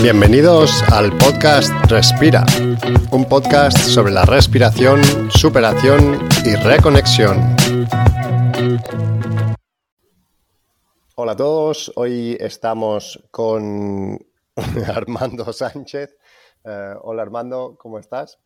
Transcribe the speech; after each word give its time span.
Bienvenidos 0.00 0.84
al 0.92 1.10
podcast 1.18 1.72
Respira, 1.90 2.46
un 3.10 3.24
podcast 3.24 3.76
sobre 3.76 4.12
la 4.12 4.24
respiración, 4.24 5.00
superación 5.28 6.20
y 6.44 6.54
reconexión. 6.54 7.36
Hola 11.16 11.32
a 11.32 11.36
todos, 11.36 11.92
hoy 11.96 12.36
estamos 12.38 13.26
con 13.32 14.20
Armando 14.86 15.52
Sánchez. 15.52 16.16
Eh, 16.64 16.94
hola 17.02 17.22
Armando, 17.22 17.76
¿cómo 17.76 17.98
estás? 17.98 18.38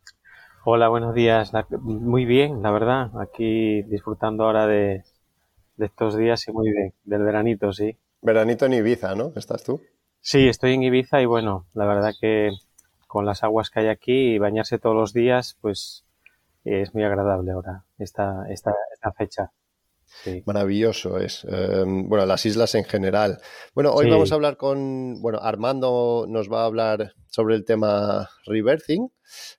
Hola, 0.65 0.89
buenos 0.89 1.13
días. 1.13 1.51
Muy 1.81 2.25
bien, 2.25 2.63
la 2.63 2.71
verdad. 2.71 3.11
Aquí 3.21 3.83
disfrutando 3.83 4.45
ahora 4.45 4.65
de, 4.65 5.03
de 5.77 5.85
estos 5.85 6.17
días 6.17 6.47
y 6.47 6.51
muy 6.51 6.71
bien, 6.71 6.95
del 7.03 7.23
veranito, 7.23 7.71
sí. 7.71 7.95
Veranito 8.23 8.65
en 8.65 8.73
Ibiza, 8.73 9.13
¿no? 9.13 9.33
¿Estás 9.35 9.63
tú? 9.63 9.79
Sí, 10.25 10.47
estoy 10.47 10.73
en 10.73 10.83
Ibiza 10.83 11.21
y 11.21 11.25
bueno, 11.25 11.67
la 11.73 11.85
verdad 11.85 12.13
que 12.19 12.51
con 13.07 13.25
las 13.25 13.43
aguas 13.43 13.69
que 13.69 13.81
hay 13.81 13.87
aquí 13.89 14.35
y 14.35 14.37
bañarse 14.37 14.79
todos 14.79 14.95
los 14.95 15.11
días, 15.11 15.57
pues 15.59 16.05
es 16.63 16.93
muy 16.93 17.03
agradable 17.03 17.51
ahora 17.51 17.83
esta, 17.99 18.45
esta, 18.49 18.73
esta 18.93 19.11
fecha. 19.11 19.51
Maravilloso 20.45 21.19
es. 21.19 21.43
Em, 21.43 22.07
bueno, 22.07 22.25
las 22.25 22.45
islas 22.45 22.73
en 22.75 22.85
general. 22.85 23.39
Bueno, 23.75 23.91
hoy 23.91 24.09
vamos 24.09 24.31
a 24.31 24.35
hablar 24.35 24.55
con, 24.55 25.21
bueno, 25.21 25.39
Armando 25.41 26.25
nos 26.29 26.49
va 26.49 26.61
a 26.61 26.67
hablar 26.67 27.15
sobre 27.27 27.55
el 27.55 27.65
tema 27.65 28.29
rebirthing. 28.45 29.11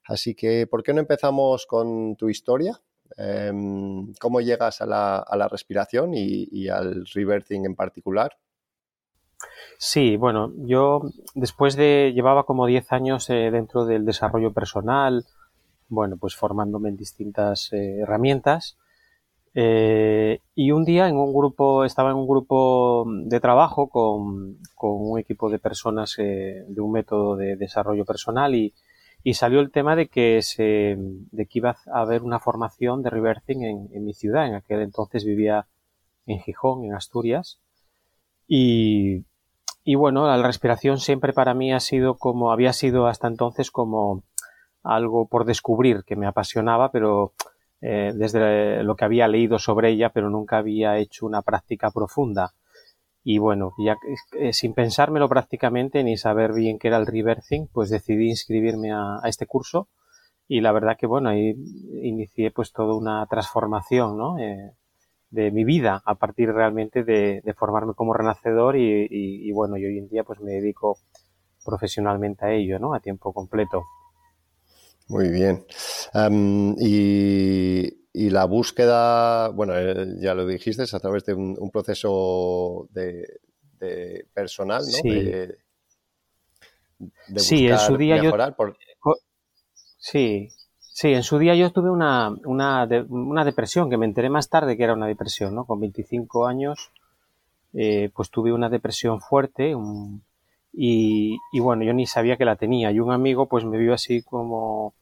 Así 0.06 0.34
que, 0.34 0.66
¿por 0.66 0.82
qué 0.82 0.94
no 0.94 1.00
empezamos 1.00 1.66
con 1.66 2.16
tu 2.16 2.30
historia? 2.30 2.80
Em, 3.18 4.14
¿Cómo 4.14 4.40
llegas 4.40 4.80
a 4.80 4.86
la, 4.86 5.18
a 5.18 5.36
la 5.36 5.46
respiración 5.46 6.14
y, 6.14 6.48
y, 6.50 6.68
al 6.68 7.04
rebirthing 7.12 7.66
en 7.66 7.74
particular? 7.74 8.38
Sí, 9.78 10.16
bueno, 10.16 10.52
yo 10.56 11.02
después 11.34 11.76
de, 11.76 12.12
llevaba 12.14 12.44
como 12.44 12.66
10 12.66 12.92
años 12.92 13.28
eh, 13.30 13.50
dentro 13.50 13.84
del 13.84 14.04
desarrollo 14.04 14.52
personal, 14.52 15.24
bueno, 15.88 16.16
pues 16.16 16.34
formándome 16.36 16.88
en 16.88 16.96
distintas 16.96 17.72
eh, 17.72 17.98
herramientas. 18.00 18.78
Eh, 19.54 20.40
y 20.54 20.70
un 20.72 20.84
día 20.84 21.08
en 21.08 21.16
un 21.16 21.32
grupo, 21.32 21.84
estaba 21.84 22.10
en 22.10 22.16
un 22.16 22.26
grupo 22.26 23.04
de 23.06 23.40
trabajo 23.40 23.88
con, 23.88 24.58
con 24.74 24.92
un 24.92 25.18
equipo 25.18 25.50
de 25.50 25.58
personas 25.58 26.16
de 26.16 26.80
un 26.80 26.90
método 26.90 27.36
de 27.36 27.56
desarrollo 27.56 28.04
personal 28.04 28.54
y, 28.54 28.74
y, 29.22 29.34
salió 29.34 29.60
el 29.60 29.70
tema 29.70 29.94
de 29.94 30.08
que, 30.08 30.42
se, 30.42 30.96
de 30.98 31.46
que 31.46 31.58
iba 31.58 31.76
a 31.92 32.00
haber 32.00 32.22
una 32.22 32.40
formación 32.40 33.02
de 33.02 33.10
reversing 33.10 33.62
en, 33.62 33.88
en 33.92 34.04
mi 34.04 34.14
ciudad. 34.14 34.46
En 34.46 34.54
aquel 34.54 34.80
entonces 34.80 35.24
vivía 35.24 35.66
en 36.26 36.40
Gijón, 36.40 36.84
en 36.84 36.94
Asturias. 36.94 37.60
Y, 38.48 39.24
y 39.84 39.94
bueno, 39.96 40.26
la 40.26 40.42
respiración 40.42 40.98
siempre 40.98 41.32
para 41.32 41.54
mí 41.54 41.72
ha 41.72 41.80
sido 41.80 42.16
como, 42.16 42.50
había 42.50 42.72
sido 42.72 43.06
hasta 43.06 43.28
entonces 43.28 43.70
como 43.70 44.24
algo 44.82 45.28
por 45.28 45.44
descubrir 45.44 46.04
que 46.04 46.16
me 46.16 46.26
apasionaba, 46.26 46.90
pero 46.90 47.34
eh, 47.80 48.12
desde 48.14 48.82
lo 48.82 48.96
que 48.96 49.04
había 49.04 49.28
leído 49.28 49.58
sobre 49.58 49.90
ella, 49.90 50.10
pero 50.10 50.30
nunca 50.30 50.58
había 50.58 50.98
hecho 50.98 51.26
una 51.26 51.42
práctica 51.42 51.90
profunda. 51.90 52.52
Y 53.22 53.38
bueno, 53.38 53.72
ya 53.78 53.96
sin 54.52 54.74
pensármelo 54.74 55.28
prácticamente 55.28 56.04
ni 56.04 56.16
saber 56.18 56.52
bien 56.52 56.78
qué 56.78 56.88
era 56.88 56.98
el 56.98 57.06
reversing, 57.06 57.68
pues 57.72 57.88
decidí 57.90 58.28
inscribirme 58.28 58.92
a, 58.92 59.18
a, 59.22 59.28
este 59.28 59.46
curso 59.46 59.88
y 60.46 60.60
la 60.60 60.72
verdad 60.72 60.96
que 60.98 61.06
bueno, 61.06 61.30
ahí 61.30 61.54
inicié 62.02 62.50
pues 62.50 62.72
toda 62.72 62.94
una 62.94 63.26
transformación, 63.26 64.18
¿no? 64.18 64.38
Eh, 64.38 64.72
de 65.34 65.50
mi 65.50 65.64
vida 65.64 66.00
a 66.04 66.14
partir 66.14 66.52
realmente 66.52 67.02
de, 67.02 67.40
de 67.44 67.54
formarme 67.54 67.94
como 67.94 68.14
renacedor 68.14 68.76
y, 68.76 69.02
y, 69.10 69.48
y, 69.48 69.52
bueno, 69.52 69.76
y 69.76 69.84
hoy 69.84 69.98
en 69.98 70.08
día 70.08 70.22
pues 70.22 70.40
me 70.40 70.52
dedico 70.52 70.98
profesionalmente 71.64 72.44
a 72.44 72.52
ello, 72.52 72.78
¿no? 72.78 72.94
A 72.94 73.00
tiempo 73.00 73.32
completo. 73.32 73.82
Muy 75.08 75.28
bien. 75.30 75.66
Um, 76.14 76.76
y, 76.78 78.06
y, 78.12 78.30
la 78.30 78.44
búsqueda, 78.44 79.48
bueno, 79.48 79.76
eh, 79.76 80.06
ya 80.20 80.34
lo 80.34 80.46
dijiste, 80.46 80.84
es 80.84 80.94
a 80.94 81.00
través 81.00 81.24
de 81.24 81.34
un, 81.34 81.56
un 81.58 81.70
proceso 81.70 82.88
de, 82.92 83.26
de, 83.80 84.26
personal, 84.32 84.82
¿no? 84.82 84.98
Sí. 85.02 85.08
De, 85.10 85.58
de 87.26 87.40
sí, 87.40 87.66
en 87.66 87.78
su 87.78 87.96
día 87.96 88.22
yo... 88.22 88.30
Por... 88.56 88.78
Sí, 89.98 90.48
Sí, 90.96 91.08
en 91.12 91.24
su 91.24 91.40
día 91.40 91.56
yo 91.56 91.72
tuve 91.72 91.90
una, 91.90 92.32
una, 92.44 92.86
una, 93.08 93.44
depresión, 93.44 93.90
que 93.90 93.96
me 93.96 94.06
enteré 94.06 94.30
más 94.30 94.48
tarde 94.48 94.76
que 94.76 94.84
era 94.84 94.94
una 94.94 95.08
depresión, 95.08 95.52
¿no? 95.52 95.64
Con 95.64 95.80
25 95.80 96.46
años, 96.46 96.92
eh, 97.72 98.10
pues 98.14 98.30
tuve 98.30 98.52
una 98.52 98.68
depresión 98.68 99.20
fuerte 99.20 99.74
un, 99.74 100.22
y, 100.72 101.36
bueno, 101.58 101.82
yo 101.82 101.92
ni 101.94 102.06
sabía 102.06 102.36
que 102.36 102.44
la 102.44 102.54
tenía. 102.54 102.92
Y 102.92 103.00
un 103.00 103.10
amigo 103.10 103.48
pues 103.48 103.64
me 103.64 103.76
vio 103.76 103.92
así 103.92 104.22
como, 104.22 104.94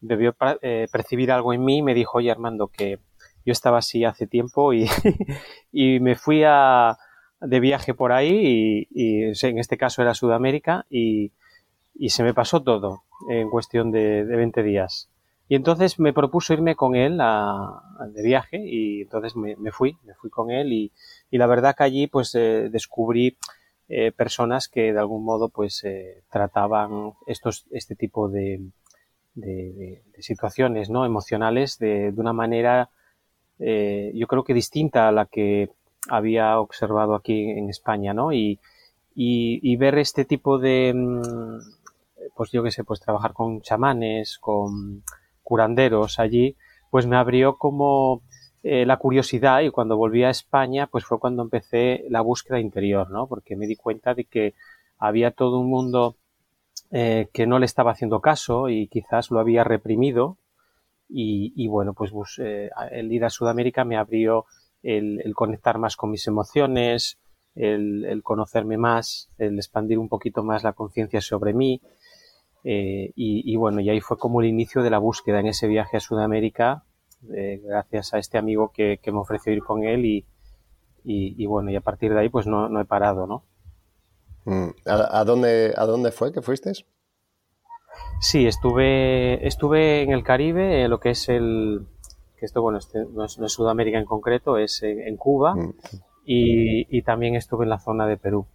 debió 0.00 0.34
eh, 0.62 0.88
percibir 0.90 1.30
algo 1.30 1.52
en 1.52 1.62
mí 1.62 1.78
y 1.78 1.82
me 1.82 1.92
dijo, 1.92 2.16
oye 2.16 2.30
Armando, 2.30 2.68
que 2.68 2.98
yo 3.44 3.52
estaba 3.52 3.78
así 3.78 4.06
hace 4.06 4.26
tiempo 4.26 4.72
y, 4.72 4.86
y 5.72 6.00
me 6.00 6.16
fui 6.16 6.42
a, 6.46 6.96
de 7.42 7.60
viaje 7.60 7.92
por 7.92 8.12
ahí 8.12 8.88
y, 8.90 9.24
en 9.24 9.58
este 9.58 9.76
caso 9.76 10.00
era 10.00 10.14
Sudamérica 10.14 10.86
y, 10.88 11.32
y 11.94 12.08
se 12.08 12.22
me 12.22 12.32
pasó 12.32 12.62
todo 12.62 13.02
en 13.28 13.50
cuestión 13.50 13.90
de, 13.90 14.24
de 14.24 14.36
20 14.36 14.62
días. 14.62 15.10
Y 15.48 15.54
entonces 15.54 15.98
me 15.98 16.12
propuso 16.12 16.52
irme 16.52 16.76
con 16.76 16.94
él 16.94 17.18
a, 17.20 17.82
de 18.12 18.22
viaje 18.22 18.58
y 18.64 19.02
entonces 19.02 19.34
me, 19.34 19.56
me, 19.56 19.72
fui, 19.72 19.96
me 20.04 20.14
fui 20.14 20.30
con 20.30 20.50
él 20.50 20.72
y, 20.72 20.92
la 21.30 21.46
verdad 21.46 21.74
que 21.76 21.84
allí 21.84 22.06
pues 22.06 22.34
eh, 22.34 22.68
descubrí 22.70 23.36
eh, 23.88 24.12
personas 24.12 24.68
que 24.68 24.92
de 24.92 24.98
algún 24.98 25.24
modo 25.24 25.48
pues 25.48 25.82
eh, 25.84 26.22
trataban 26.30 27.14
estos, 27.26 27.66
este 27.70 27.96
tipo 27.96 28.28
de, 28.28 28.60
de, 29.34 30.02
situaciones 30.18 30.90
no 30.90 31.06
emocionales 31.06 31.78
de, 31.78 32.12
de 32.12 32.20
una 32.20 32.34
manera 32.34 32.90
eh, 33.58 34.12
yo 34.14 34.26
creo 34.26 34.44
que 34.44 34.54
distinta 34.54 35.08
a 35.08 35.12
la 35.12 35.26
que 35.26 35.70
había 36.08 36.60
observado 36.60 37.14
aquí 37.14 37.50
en 37.50 37.68
España, 37.68 38.14
¿no? 38.14 38.32
Y, 38.32 38.60
y, 39.14 39.60
y 39.62 39.76
ver 39.76 39.98
este 39.98 40.24
tipo 40.24 40.58
de, 40.58 40.92
mm, 40.94 41.58
pues 42.36 42.50
yo 42.52 42.62
qué 42.62 42.70
sé, 42.70 42.84
pues 42.84 43.00
trabajar 43.00 43.32
con 43.32 43.60
chamanes, 43.60 44.38
con 44.38 45.02
curanderos 45.48 46.18
allí, 46.18 46.58
pues 46.90 47.06
me 47.06 47.16
abrió 47.16 47.56
como 47.56 48.20
eh, 48.62 48.84
la 48.84 48.98
curiosidad 48.98 49.62
y 49.62 49.70
cuando 49.70 49.96
volví 49.96 50.22
a 50.24 50.28
España, 50.28 50.88
pues 50.88 51.06
fue 51.06 51.18
cuando 51.18 51.42
empecé 51.42 52.04
la 52.10 52.20
búsqueda 52.20 52.60
interior, 52.60 53.10
¿no? 53.10 53.26
Porque 53.26 53.56
me 53.56 53.66
di 53.66 53.74
cuenta 53.74 54.12
de 54.12 54.26
que 54.26 54.52
había 54.98 55.30
todo 55.30 55.58
un 55.58 55.70
mundo 55.70 56.16
eh, 56.90 57.28
que 57.32 57.46
no 57.46 57.58
le 57.58 57.64
estaba 57.64 57.92
haciendo 57.92 58.20
caso 58.20 58.68
y 58.68 58.88
quizás 58.88 59.30
lo 59.30 59.40
había 59.40 59.64
reprimido 59.64 60.36
y, 61.08 61.66
bueno, 61.68 61.94
pues, 61.94 62.10
pues 62.10 62.38
eh, 62.44 62.68
el 62.90 63.10
ir 63.10 63.24
a 63.24 63.30
Sudamérica 63.30 63.86
me 63.86 63.96
abrió 63.96 64.44
el, 64.82 65.22
el 65.24 65.32
conectar 65.34 65.78
más 65.78 65.96
con 65.96 66.10
mis 66.10 66.26
emociones, 66.26 67.18
el, 67.54 68.04
el, 68.04 68.22
conocerme 68.22 68.76
más, 68.76 69.30
el 69.38 69.56
expandir 69.56 69.98
un 69.98 70.10
poquito 70.10 70.42
más 70.42 70.62
la 70.62 70.74
conciencia 70.74 71.22
sobre 71.22 71.54
mí, 71.54 71.80
eh, 72.70 73.12
y, 73.16 73.50
y, 73.50 73.56
bueno, 73.56 73.80
y 73.80 73.88
ahí 73.88 74.02
fue 74.02 74.18
como 74.18 74.42
el 74.42 74.46
inicio 74.46 74.82
de 74.82 74.90
la 74.90 74.98
búsqueda 74.98 75.40
en 75.40 75.46
ese 75.46 75.66
viaje 75.68 75.96
a 75.96 76.00
Sudamérica, 76.00 76.84
eh, 77.34 77.62
gracias 77.64 78.12
a 78.12 78.18
este 78.18 78.36
amigo 78.36 78.72
que, 78.74 78.98
que, 79.02 79.10
me 79.10 79.20
ofreció 79.20 79.54
ir 79.54 79.62
con 79.62 79.84
él 79.84 80.04
y, 80.04 80.26
y, 81.02 81.42
y, 81.42 81.46
bueno, 81.46 81.70
y 81.70 81.76
a 81.76 81.80
partir 81.80 82.12
de 82.12 82.20
ahí 82.20 82.28
pues 82.28 82.46
no, 82.46 82.68
no 82.68 82.78
he 82.78 82.84
parado, 82.84 83.26
¿no? 83.26 83.42
Mm. 84.44 84.68
¿A, 84.84 85.20
¿A, 85.20 85.24
dónde, 85.24 85.72
¿A 85.78 85.86
dónde 85.86 86.10
fue 86.10 86.30
que 86.30 86.42
fuiste? 86.42 86.72
Sí, 88.20 88.46
estuve, 88.46 89.46
estuve 89.46 90.02
en 90.02 90.12
el 90.12 90.22
Caribe, 90.22 90.82
en 90.82 90.90
lo 90.90 91.00
que 91.00 91.08
es 91.08 91.30
el, 91.30 91.86
que 92.38 92.44
esto 92.44 92.60
bueno, 92.60 92.76
este, 92.76 92.98
no, 92.98 93.24
es, 93.24 93.38
no, 93.38 93.46
es, 93.46 93.52
Sudamérica 93.52 93.96
en 93.96 94.04
concreto, 94.04 94.58
es 94.58 94.82
en, 94.82 95.00
en 95.00 95.16
Cuba 95.16 95.54
mm. 95.54 95.74
y, 96.26 96.98
y 96.98 97.00
también 97.00 97.34
estuve 97.34 97.64
en 97.64 97.70
la 97.70 97.78
zona 97.78 98.06
de 98.06 98.18
Perú. 98.18 98.46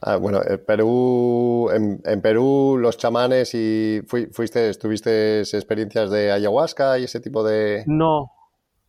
Ah, 0.00 0.16
bueno, 0.16 0.40
en 0.44 0.64
Perú, 0.64 1.70
en, 1.72 2.00
en, 2.04 2.20
Perú 2.20 2.76
los 2.78 2.98
chamanes 2.98 3.54
y 3.54 4.02
fuiste, 4.06 4.74
tuviste 4.74 5.40
experiencias 5.42 6.10
de 6.10 6.32
ayahuasca 6.32 6.98
y 6.98 7.04
ese 7.04 7.20
tipo 7.20 7.44
de... 7.44 7.84
No, 7.86 8.32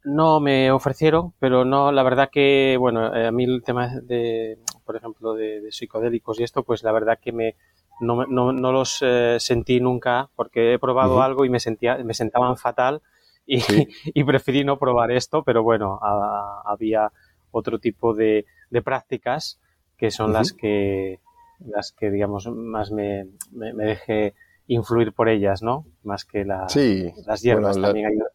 no 0.04 0.40
me 0.40 0.72
ofrecieron, 0.72 1.34
pero 1.40 1.64
no, 1.64 1.92
la 1.92 2.02
verdad 2.04 2.30
que, 2.32 2.76
bueno, 2.80 3.16
eh, 3.16 3.28
a 3.28 3.32
mí 3.32 3.44
el 3.44 3.62
tema 3.64 4.00
de, 4.02 4.58
por 4.84 4.96
ejemplo, 4.96 5.36
de, 5.36 5.62
de 5.62 5.72
psicodélicos 5.72 6.40
y 6.40 6.44
esto, 6.44 6.64
pues 6.64 6.84
la 6.84 6.92
verdad 6.92 7.20
que 7.22 7.32
me, 7.32 7.56
no, 8.00 8.26
no, 8.26 8.52
no 8.52 8.72
los 8.72 9.00
eh, 9.02 9.38
sentí 9.40 9.80
nunca 9.80 10.30
porque 10.36 10.74
he 10.74 10.80
probado 10.80 11.16
uh 11.16 11.20
-huh. 11.20 11.26
algo 11.26 11.46
y 11.46 11.50
me 11.50 11.60
sentía, 11.60 11.98
me 11.98 12.14
sentaban 12.14 12.58
fatal 12.58 13.02
y, 13.46 13.62
sí. 13.62 13.88
y 14.06 14.24
preferí 14.24 14.64
no 14.64 14.78
probar 14.78 15.12
esto, 15.12 15.44
pero 15.44 15.64
bueno, 15.64 16.00
a, 16.02 16.64
había 16.66 17.12
otro 17.52 17.80
tipo 17.80 18.14
de, 18.14 18.46
de 18.70 18.82
prácticas 18.82 19.60
que 19.98 20.12
son 20.12 20.32
uh 20.32 20.34
-huh. 20.34 20.38
las 20.38 20.54
que 20.54 21.20
las 21.60 21.92
que 21.94 22.12
digamos 22.12 22.48
más 22.48 22.92
me, 22.92 23.28
me, 23.52 23.74
me, 23.74 23.86
deje 23.86 24.34
influir 24.68 25.14
por 25.14 25.30
ellas, 25.30 25.62
¿no? 25.62 25.86
Más 26.04 26.26
que 26.26 26.44
la, 26.44 26.68
sí, 26.68 27.14
las 27.26 27.42
hierbas 27.42 27.78
bueno, 27.78 27.88
también 27.88 28.18
la, 28.18 28.26
hay. 28.26 28.32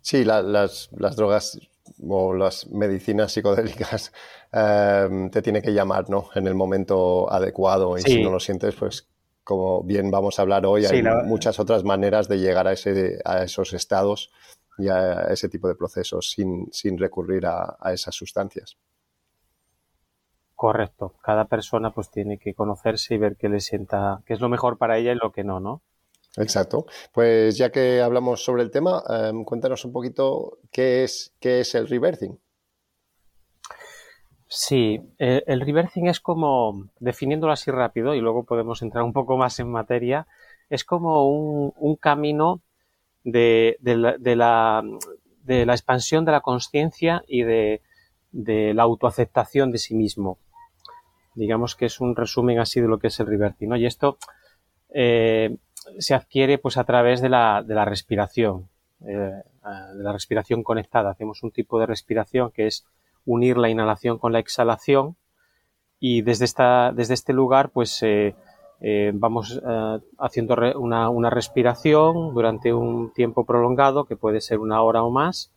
Sí, 0.00 0.24
la, 0.24 0.40
las, 0.40 0.88
las 0.92 1.16
drogas 1.16 1.58
o 2.08 2.32
las 2.32 2.68
medicinas 2.70 3.32
psicodélicas 3.32 4.12
em, 4.52 5.30
te 5.30 5.42
tiene 5.42 5.60
que 5.60 5.72
llamar, 5.72 6.08
¿no? 6.08 6.28
En 6.34 6.46
el 6.46 6.54
momento 6.54 7.30
adecuado 7.30 7.98
y 7.98 8.02
si 8.02 8.22
no 8.22 8.30
lo 8.30 8.40
sientes, 8.40 8.74
pues 8.76 9.08
como 9.44 9.82
bien 9.82 10.10
vamos 10.10 10.38
a 10.38 10.42
hablar 10.42 10.64
hoy, 10.66 10.86
hay 10.86 11.02
muchas 11.24 11.58
otras 11.58 11.82
maneras 11.82 12.28
de 12.28 12.38
llegar 12.38 12.68
a, 12.68 12.72
ese, 12.72 13.18
a 13.24 13.42
esos 13.42 13.72
estados 13.72 14.30
y 14.78 14.88
a 14.88 15.22
ese 15.30 15.48
tipo 15.48 15.66
de 15.66 15.74
procesos 15.74 16.30
sin, 16.30 16.98
recurrir 16.98 17.46
a, 17.46 17.76
esas 17.92 18.14
sustancias. 18.14 18.76
Correcto. 20.60 21.14
Cada 21.22 21.46
persona 21.46 21.90
pues 21.90 22.10
tiene 22.10 22.36
que 22.36 22.52
conocerse 22.52 23.14
y 23.14 23.16
ver 23.16 23.38
qué 23.38 23.48
le 23.48 23.60
sienta, 23.60 24.20
qué 24.26 24.34
es 24.34 24.40
lo 24.40 24.50
mejor 24.50 24.76
para 24.76 24.98
ella 24.98 25.12
y 25.12 25.14
lo 25.14 25.32
que 25.32 25.42
no, 25.42 25.58
¿no? 25.58 25.80
Exacto. 26.36 26.84
Pues 27.14 27.56
ya 27.56 27.72
que 27.72 28.02
hablamos 28.02 28.44
sobre 28.44 28.62
el 28.62 28.70
tema, 28.70 29.02
em, 29.08 29.42
cuéntanos 29.44 29.86
un 29.86 29.92
poquito 29.94 30.58
qué 30.70 31.02
es, 31.02 31.32
qué 31.40 31.60
es 31.60 31.74
el 31.74 31.88
reversing. 31.88 32.38
Sí, 34.48 35.00
eh, 35.18 35.42
el 35.46 35.62
reversing 35.62 36.08
es 36.08 36.20
como, 36.20 36.90
definiéndolo 36.98 37.54
así 37.54 37.70
rápido 37.70 38.14
y 38.14 38.20
luego 38.20 38.44
podemos 38.44 38.82
entrar 38.82 39.02
un 39.02 39.14
poco 39.14 39.38
más 39.38 39.58
en 39.60 39.72
materia, 39.72 40.26
es 40.68 40.84
como 40.84 41.26
un, 41.26 41.96
camino 41.96 42.60
de, 43.24 43.78
la, 43.80 44.14
de, 44.18 44.36
la, 45.64 45.72
expansión 45.72 46.26
de 46.26 46.32
la 46.32 46.42
conciencia 46.42 47.24
y 47.26 47.44
de, 47.44 47.80
la 48.74 48.82
autoaceptación 48.82 49.72
de 49.72 49.78
sí 49.78 49.94
mismo. 49.94 50.36
Digamos 51.40 51.74
que 51.74 51.86
es 51.86 52.00
un 52.00 52.14
resumen 52.14 52.58
así 52.58 52.82
de 52.82 52.86
lo 52.86 52.98
que 52.98 53.06
es 53.06 53.18
el 53.18 53.26
reversing. 53.26 53.70
¿no? 53.70 53.76
Y 53.76 53.86
esto 53.86 54.18
eh, 54.92 55.56
se 55.98 56.14
adquiere 56.14 56.58
pues 56.58 56.76
a 56.76 56.84
través 56.84 57.22
de 57.22 57.30
la, 57.30 57.62
de 57.66 57.74
la 57.74 57.86
respiración, 57.86 58.68
eh, 59.06 59.42
de 59.94 60.02
la 60.02 60.12
respiración 60.12 60.62
conectada. 60.62 61.10
Hacemos 61.10 61.42
un 61.42 61.50
tipo 61.50 61.80
de 61.80 61.86
respiración 61.86 62.50
que 62.50 62.66
es 62.66 62.84
unir 63.24 63.56
la 63.56 63.70
inhalación 63.70 64.18
con 64.18 64.34
la 64.34 64.38
exhalación 64.38 65.16
y 65.98 66.20
desde, 66.20 66.44
esta, 66.44 66.92
desde 66.92 67.14
este 67.14 67.32
lugar 67.32 67.70
pues 67.70 68.02
eh, 68.02 68.34
vamos 69.14 69.60
haciendo 70.18 70.56
una, 70.76 71.08
una, 71.10 71.30
respiración 71.30 72.34
durante 72.34 72.72
un 72.72 73.12
tiempo 73.12 73.44
prolongado 73.44 74.04
que 74.04 74.16
puede 74.16 74.40
ser 74.40 74.58
una 74.58 74.82
hora 74.82 75.02
o 75.02 75.10
más 75.10 75.52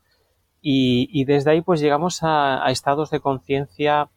y, 0.62 1.24
desde 1.25 1.51
ahí 1.51 1.62
pues 1.62 1.80
llegamos 1.80 2.19
a 2.21 2.65
estados 2.69 3.09
de 3.12 3.21
conciencia 3.21 4.09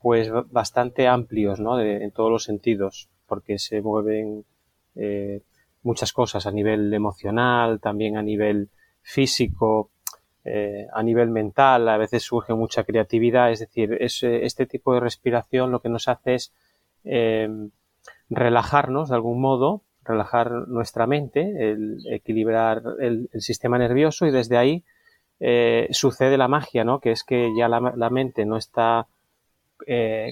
pues 0.00 0.30
bastante 0.50 1.08
amplios 1.08 1.60
¿no? 1.60 1.80
en 1.80 2.10
todos 2.10 2.30
los 2.30 2.44
sentidos 2.44 3.08
porque 3.26 3.58
se 3.58 3.82
mueven 3.82 4.44
eh, 4.94 5.42
muchas 5.82 6.12
cosas 6.12 6.46
a 6.46 6.50
nivel 6.50 6.92
emocional, 6.94 7.80
también 7.80 8.16
a 8.16 8.22
nivel 8.22 8.70
físico, 9.02 9.90
eh, 10.44 10.86
a 10.92 11.02
nivel 11.02 11.30
mental, 11.30 11.88
a 11.88 11.96
veces 11.96 12.22
surge 12.22 12.54
mucha 12.54 12.84
creatividad, 12.84 13.52
es 13.52 13.60
decir, 13.60 13.96
este 14.00 14.66
tipo 14.66 14.94
de 14.94 15.00
respiración 15.00 15.70
lo 15.70 15.80
que 15.80 15.88
nos 15.88 16.08
hace 16.08 16.34
es 16.34 16.52
eh, 17.04 17.48
relajarnos 18.30 19.10
de 19.10 19.14
algún 19.14 19.40
modo, 19.40 19.82
relajar 20.02 20.50
nuestra 20.68 21.06
mente, 21.06 21.70
el, 21.70 21.98
equilibrar 22.10 22.82
el, 23.00 23.28
sistema 23.34 23.78
nervioso 23.78 24.26
y 24.26 24.30
desde 24.30 24.56
ahí 24.56 24.84
sucede 25.90 26.38
la 26.38 26.48
magia, 26.48 26.82
¿no? 26.82 26.98
Que 26.98 27.10
es 27.10 27.22
que 27.22 27.52
ya 27.56 27.68
la 27.68 28.10
mente 28.10 28.46
no 28.46 28.56
está 28.56 29.06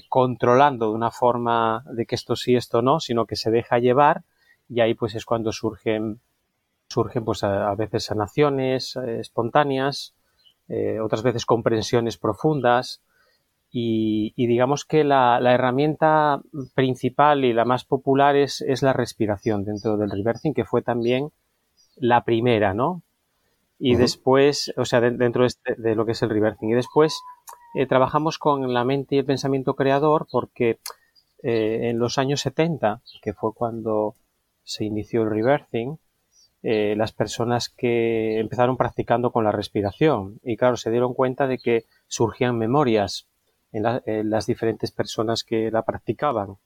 controlando 0.09 0.89
de 0.89 0.95
una 0.95 1.11
forma 1.11 1.83
de 1.91 2.05
que 2.05 2.15
esto 2.15 2.35
sí, 2.35 2.55
esto 2.55 2.81
no, 2.81 2.99
sino 2.99 3.25
que 3.25 3.35
se 3.35 3.51
deja 3.51 3.79
llevar 3.79 4.23
y 4.69 4.81
ahí 4.81 4.93
pues 4.93 5.15
es 5.15 5.25
cuando 5.25 5.51
surgen, 5.51 6.19
surgen 6.87 7.25
pues 7.25 7.43
a, 7.43 7.73
veces 7.75 8.05
sanaciones 8.05 8.95
eh, 8.95 9.19
espontáneas, 9.19 10.15
eh, 10.67 10.99
otras 10.99 11.23
veces 11.23 11.45
comprensiones 11.45 12.17
profundas 12.17 13.01
y, 13.77 14.33
digamos 14.37 14.85
que 14.85 15.03
la, 15.03 15.37
herramienta 15.53 16.41
principal 16.75 17.43
y 17.43 17.51
la 17.51 17.65
más 17.65 17.83
popular 17.83 18.37
es, 18.37 18.61
es 18.61 18.81
la 18.81 18.93
respiración 18.93 19.65
dentro 19.65 19.97
del 19.97 20.11
reversing, 20.11 20.53
que 20.53 20.63
fue 20.63 20.81
también 20.81 21.31
la 21.97 22.23
primera, 22.23 22.73
¿no? 22.73 23.01
Y 23.77 23.95
después, 23.95 24.73
o 24.77 24.85
sea, 24.85 25.01
dentro 25.01 25.41
de, 25.41 25.47
este, 25.47 25.75
de, 25.75 25.93
lo 25.93 26.05
que 26.05 26.13
es 26.13 26.21
el 26.21 26.29
reversing. 26.29 26.69
Y 26.69 26.75
después 26.75 27.19
eh, 27.75 27.85
trabajamos 27.85 28.39
con 28.39 28.73
la 28.73 28.83
mente 28.83 29.15
y 29.15 29.19
el 29.19 29.25
pensamiento 29.25 29.75
creador 29.75 30.27
porque 30.31 30.79
en 31.47 31.99
los 31.99 32.17
años 32.17 32.41
70, 32.41 33.03
que 33.21 33.33
fue 33.33 33.53
cuando 33.53 34.15
se 34.63 34.83
inició 34.83 35.21
el 35.21 35.29
reversing, 35.29 35.99
eh, 36.67 36.95
las 36.97 37.11
personas 37.11 37.69
que 37.69 38.39
empezaron 38.39 38.75
practicando 38.75 39.31
con 39.31 39.43
la 39.43 39.51
respiración 39.51 40.39
y 40.43 40.57
claro, 40.57 40.77
se 40.77 40.89
dieron 40.89 41.13
cuenta 41.13 41.45
de 41.45 41.59
que 41.59 41.85
surgían 42.07 42.57
memorias 42.57 43.27
en, 43.71 43.83
las 44.31 44.47
diferentes 44.47 44.89
personas 44.89 45.43
que 45.43 45.69
la 45.69 45.83
practicaban, 45.83 46.57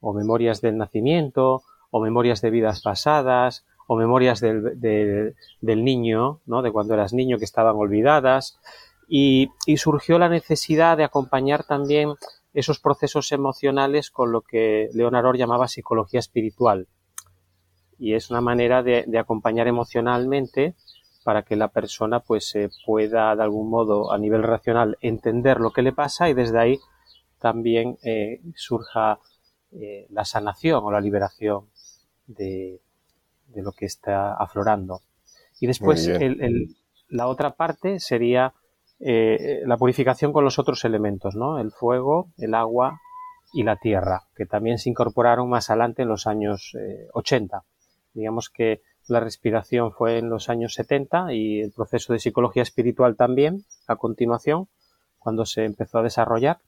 o 0.00 0.12
memorias 0.12 0.60
del 0.60 0.76
nacimiento, 0.76 1.62
o 1.90 2.00
memorias 2.00 2.40
de 2.40 2.50
vidas 2.50 2.82
pasadas, 2.82 3.64
o 3.88 3.96
memorias 3.96 4.38
del, 4.38 4.78
del, 4.78 5.84
niño, 5.84 6.38
¿no? 6.46 6.62
de 6.62 6.70
cuando 6.70 6.94
eras 6.94 7.12
niño 7.12 7.38
que 7.38 7.44
estaban 7.44 7.74
olvidadas, 7.74 8.60
y, 9.08 9.50
y 9.66 9.78
surgió 9.78 10.18
la 10.18 10.28
necesidad 10.28 10.96
de 10.96 11.04
acompañar 11.04 11.64
también 11.64 12.14
esos 12.52 12.78
procesos 12.78 13.32
emocionales 13.32 14.10
con 14.10 14.32
lo 14.32 14.42
que 14.42 14.88
Leonardo 14.92 15.32
llamaba 15.34 15.68
psicología 15.68 16.20
espiritual 16.20 16.88
y 17.98 18.14
es 18.14 18.30
una 18.30 18.40
manera 18.40 18.82
de, 18.82 19.06
acompañar 19.18 19.66
emocionalmente 19.66 20.74
para 21.24 21.42
que 21.42 21.56
la 21.56 21.68
persona 21.68 22.20
pues 22.20 22.54
pueda 22.86 23.34
de 23.34 23.42
algún 23.42 23.68
modo 23.68 24.12
a 24.12 24.18
nivel 24.18 24.42
racional 24.42 24.96
entender 25.00 25.60
lo 25.60 25.72
que 25.72 25.82
le 25.82 25.92
pasa 25.92 26.28
y 26.30 26.34
desde 26.34 26.58
ahí 26.58 26.78
también 27.38 27.98
eh, 28.02 28.40
surja 28.54 29.18
eh, 29.72 30.06
la 30.10 30.24
sanación 30.24 30.82
o 30.84 30.90
la 30.90 31.00
liberación 31.00 31.66
de, 32.26 32.80
lo 33.54 33.72
que 33.72 33.86
está 33.86 34.34
aflorando. 34.34 35.00
Y 35.60 35.66
después 35.66 36.08
la 37.08 37.26
otra 37.26 37.54
parte 37.56 37.98
sería 37.98 38.54
eh, 39.00 39.62
la 39.64 39.76
purificación 39.76 40.32
con 40.32 40.44
los 40.44 40.58
otros 40.58 40.84
elementos, 40.84 41.34
¿no? 41.36 41.58
El 41.58 41.72
fuego, 41.72 42.30
el 42.38 42.54
agua 42.54 43.00
y 43.52 43.62
la 43.62 43.76
tierra, 43.76 44.24
que 44.36 44.46
también 44.46 44.78
se 44.78 44.90
incorporaron 44.90 45.48
más 45.48 45.70
adelante 45.70 46.02
en 46.02 46.08
los 46.08 46.26
años 46.26 46.76
80. 47.14 47.62
Digamos 48.12 48.50
que 48.50 48.82
la 49.08 49.20
respiración 49.20 49.92
fue 49.92 50.18
en 50.18 50.28
los 50.28 50.48
años 50.48 50.74
70 50.74 51.32
y 51.32 51.60
el 51.60 51.72
proceso 51.72 52.12
de 52.12 52.18
psicología 52.18 52.62
espiritual 52.62 53.16
también, 53.16 53.64
a 53.86 53.96
continuación, 53.96 54.68
cuando 55.18 55.46
se 55.46 55.64
empezó 55.64 55.98
a 55.98 56.02
desarrollar. 56.02 56.58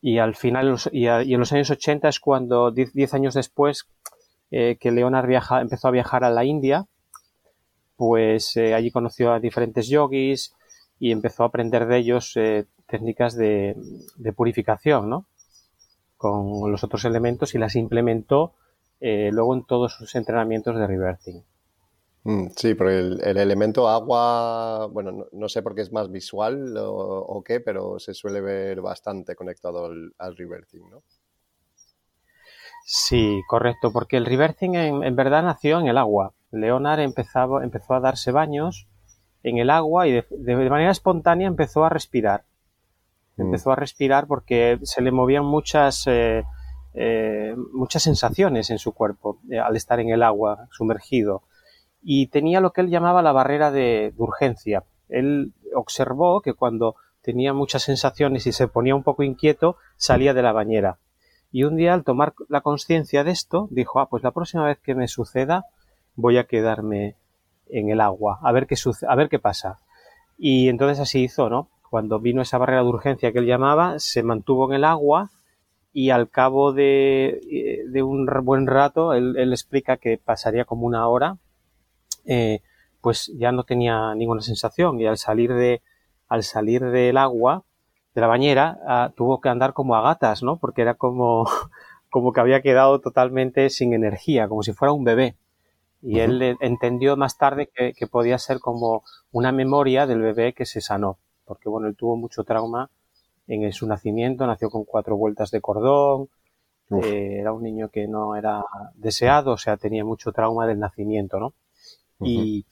Y 0.00 0.18
al 0.18 0.36
final, 0.36 0.76
y, 0.92 1.06
en 1.06 1.40
los 1.40 1.52
años 1.52 1.70
80 1.70 2.08
es 2.08 2.20
cuando, 2.20 2.70
10 2.70 3.14
años 3.14 3.34
después, 3.34 3.88
eh, 4.50 4.76
que 4.78 4.92
Leonard 4.92 5.26
viaja, 5.26 5.60
empezó 5.60 5.88
a 5.88 5.90
viajar 5.90 6.22
a 6.22 6.30
la 6.30 6.44
India, 6.44 6.86
pues 7.96 8.56
eh, 8.56 8.74
allí 8.74 8.90
conoció 8.90 9.32
a 9.32 9.40
diferentes 9.40 9.88
yogis 9.88 10.54
y 10.98 11.12
empezó 11.12 11.42
a 11.42 11.46
aprender 11.46 11.86
de 11.86 11.98
ellos 11.98 12.32
eh, 12.36 12.66
técnicas 12.86 13.36
de, 13.36 13.76
de, 14.16 14.32
purificación, 14.32 15.10
¿no? 15.10 15.26
Con 16.16 16.70
los 16.70 16.84
otros 16.84 17.04
elementos 17.04 17.54
y 17.54 17.58
las 17.58 17.76
implementó 17.76 18.54
eh, 19.00 19.30
luego 19.32 19.54
en 19.54 19.64
todos 19.64 19.92
sus 19.94 20.14
entrenamientos 20.14 20.76
de 20.76 20.86
reversing. 20.86 21.44
Mm, 22.24 22.48
sí, 22.56 22.74
porque 22.74 22.98
el, 22.98 23.36
elemento 23.36 23.88
agua, 23.88 24.86
bueno, 24.86 25.26
no, 25.30 25.48
sé 25.48 25.62
por 25.62 25.74
qué 25.74 25.82
es 25.82 25.92
más 25.92 26.10
visual 26.10 26.74
o, 26.76 27.42
qué, 27.44 27.60
pero 27.60 28.00
se 28.00 28.14
suele 28.14 28.40
ver 28.40 28.80
bastante 28.80 29.36
conectado 29.36 29.92
al, 30.18 30.36
reversing, 30.36 30.90
¿no? 30.90 31.02
Sí, 32.84 33.40
correcto, 33.48 33.92
porque 33.92 34.16
el 34.16 34.26
reversing 34.26 34.74
en, 34.76 35.16
verdad 35.16 35.42
nació 35.42 35.78
en 35.78 35.88
el 35.88 35.98
agua. 35.98 36.32
Leonard 36.50 37.00
empezó, 37.00 37.60
empezó 37.60 37.94
a 37.94 38.00
darse 38.00 38.32
baños 38.32 38.88
en 39.48 39.58
el 39.58 39.70
agua 39.70 40.08
y 40.08 40.12
de, 40.12 40.68
manera 40.68 40.90
espontánea 40.90 41.46
empezó 41.46 41.84
a 41.84 41.88
respirar. 41.88 42.44
Mm. 43.36 43.42
Empezó 43.42 43.70
a 43.70 43.76
respirar 43.76 44.26
porque 44.26 44.78
se 44.82 45.00
le 45.00 45.12
movían 45.12 45.44
muchas 45.44 46.06
eh, 46.06 46.44
eh, 46.94 47.54
muchas 47.72 48.02
sensaciones 48.02 48.70
en 48.70 48.78
su 48.78 48.92
cuerpo 48.92 49.38
eh, 49.50 49.58
al 49.58 49.76
estar 49.76 50.00
en 50.00 50.08
el 50.08 50.22
agua 50.22 50.66
sumergido 50.70 51.42
y 52.02 52.28
tenía 52.28 52.60
lo 52.60 52.72
que 52.72 52.80
él 52.80 52.88
llamaba 52.88 53.22
la 53.22 53.32
barrera 53.32 53.70
de, 53.70 54.14
urgencia. 54.16 54.84
Él 55.08 55.52
observó 55.74 56.40
que 56.40 56.54
cuando 56.54 56.96
tenía 57.20 57.52
muchas 57.52 57.82
sensaciones 57.82 58.46
y 58.46 58.52
se 58.52 58.68
ponía 58.68 58.94
un 58.94 59.02
poco 59.02 59.24
inquieto, 59.24 59.76
salía 59.96 60.32
de 60.32 60.42
la 60.42 60.52
bañera. 60.52 60.98
Y 61.52 61.64
un 61.64 61.76
día, 61.76 61.94
al 61.94 62.04
tomar 62.04 62.34
la 62.48 62.60
conciencia 62.60 63.24
de 63.24 63.32
esto, 63.32 63.68
dijo, 63.70 64.00
ah, 64.00 64.08
pues 64.08 64.22
la 64.22 64.30
próxima 64.30 64.64
vez 64.66 64.78
que 64.78 64.94
me 64.94 65.08
suceda, 65.08 65.66
voy 66.14 66.38
a 66.38 66.44
quedarme 66.44 67.16
en 67.68 67.90
el 67.90 68.00
agua, 68.00 68.38
a 68.42 68.52
ver 68.52 68.66
qué, 68.66 68.76
a 69.08 69.14
ver 69.16 69.28
qué 69.28 69.38
pasa. 69.38 69.78
Y 70.38 70.68
entonces 70.68 71.00
así 71.00 71.24
hizo, 71.24 71.48
¿no? 71.48 71.70
Cuando 71.90 72.20
vino 72.20 72.42
esa 72.42 72.58
barrera 72.58 72.82
de 72.82 72.88
urgencia 72.88 73.32
que 73.32 73.38
él 73.38 73.46
llamaba, 73.46 73.98
se 73.98 74.22
mantuvo 74.22 74.68
en 74.68 74.76
el 74.76 74.84
agua 74.84 75.30
y 75.92 76.10
al 76.10 76.28
cabo 76.28 76.72
de, 76.72 77.40
eh, 77.50 78.02
un 78.02 78.26
buen 78.44 78.66
rato, 78.66 79.14
él, 79.14 79.50
explica 79.50 79.96
que 79.96 80.18
pasaría 80.18 80.66
como 80.66 80.86
una 80.86 81.08
hora, 81.08 81.38
eh, 82.26 82.60
pues 83.00 83.32
ya 83.38 83.52
no 83.52 83.64
tenía 83.64 84.14
ninguna 84.14 84.42
sensación 84.42 85.00
y 85.00 85.06
al 85.06 85.16
salir 85.16 85.54
de, 85.54 85.80
al 86.28 86.42
salir 86.42 86.84
del 86.84 87.16
agua, 87.16 87.64
de 88.14 88.20
la 88.20 88.26
bañera, 88.26 88.78
ah, 88.86 89.12
tuvo 89.16 89.40
que 89.40 89.48
andar 89.48 89.72
como 89.72 89.94
a 89.94 90.02
gatas, 90.02 90.42
¿no? 90.42 90.58
Porque 90.58 90.82
era 90.82 90.94
como, 90.94 91.46
como 92.10 92.32
que 92.32 92.40
había 92.40 92.62
quedado 92.62 93.00
totalmente 93.00 93.70
sin 93.70 93.94
energía, 93.94 94.48
como 94.48 94.62
si 94.62 94.72
fuera 94.72 94.92
un 94.92 95.04
bebé. 95.04 95.36
Y 96.08 96.20
él 96.20 96.56
entendió 96.60 97.16
más 97.16 97.36
tarde 97.36 97.68
que, 97.74 97.92
que, 97.92 98.06
podía 98.06 98.38
ser 98.38 98.60
como 98.60 99.02
una 99.32 99.50
memoria 99.50 100.06
del 100.06 100.20
bebé 100.20 100.52
que 100.52 100.64
se 100.64 100.80
sanó, 100.80 101.18
porque 101.44 101.68
bueno, 101.68 101.88
él 101.88 101.96
tuvo 101.96 102.16
mucho 102.16 102.44
trauma 102.44 102.90
en 103.48 103.72
su 103.72 103.86
nacimiento, 103.86 104.46
nació 104.46 104.70
con 104.70 104.84
cuatro 104.84 105.16
vueltas 105.16 105.50
de 105.50 105.60
cordón, 105.60 106.28
eh, 107.02 107.38
era 107.40 107.52
un 107.52 107.62
niño 107.62 107.88
que 107.88 108.06
no 108.06 108.36
era 108.36 108.64
deseado, 108.94 109.52
o 109.52 109.58
sea, 109.58 109.76
tenía 109.76 110.04
mucho 110.04 110.32
trauma 110.32 110.66
del 110.66 110.78
nacimiento, 110.78 111.40
¿no? 111.40 111.54
y, 112.20 112.66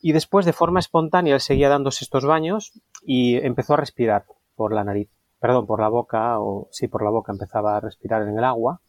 y, 0.00 0.12
después, 0.12 0.46
de 0.46 0.52
forma 0.52 0.80
espontánea, 0.80 1.34
él 1.34 1.40
seguía 1.40 1.68
dándose 1.68 2.04
estos 2.04 2.24
baños 2.24 2.72
y 3.02 3.36
empezó 3.36 3.74
a 3.74 3.78
respirar 3.78 4.24
por 4.56 4.72
la 4.72 4.84
nariz, 4.84 5.10
perdón, 5.40 5.66
por 5.66 5.80
la 5.80 5.88
boca, 5.88 6.40
o 6.40 6.68
sí, 6.70 6.88
por 6.88 7.02
la 7.02 7.10
boca 7.10 7.32
empezaba 7.32 7.76
a 7.76 7.80
respirar 7.80 8.22
en 8.22 8.38
el 8.38 8.44
agua. 8.44 8.80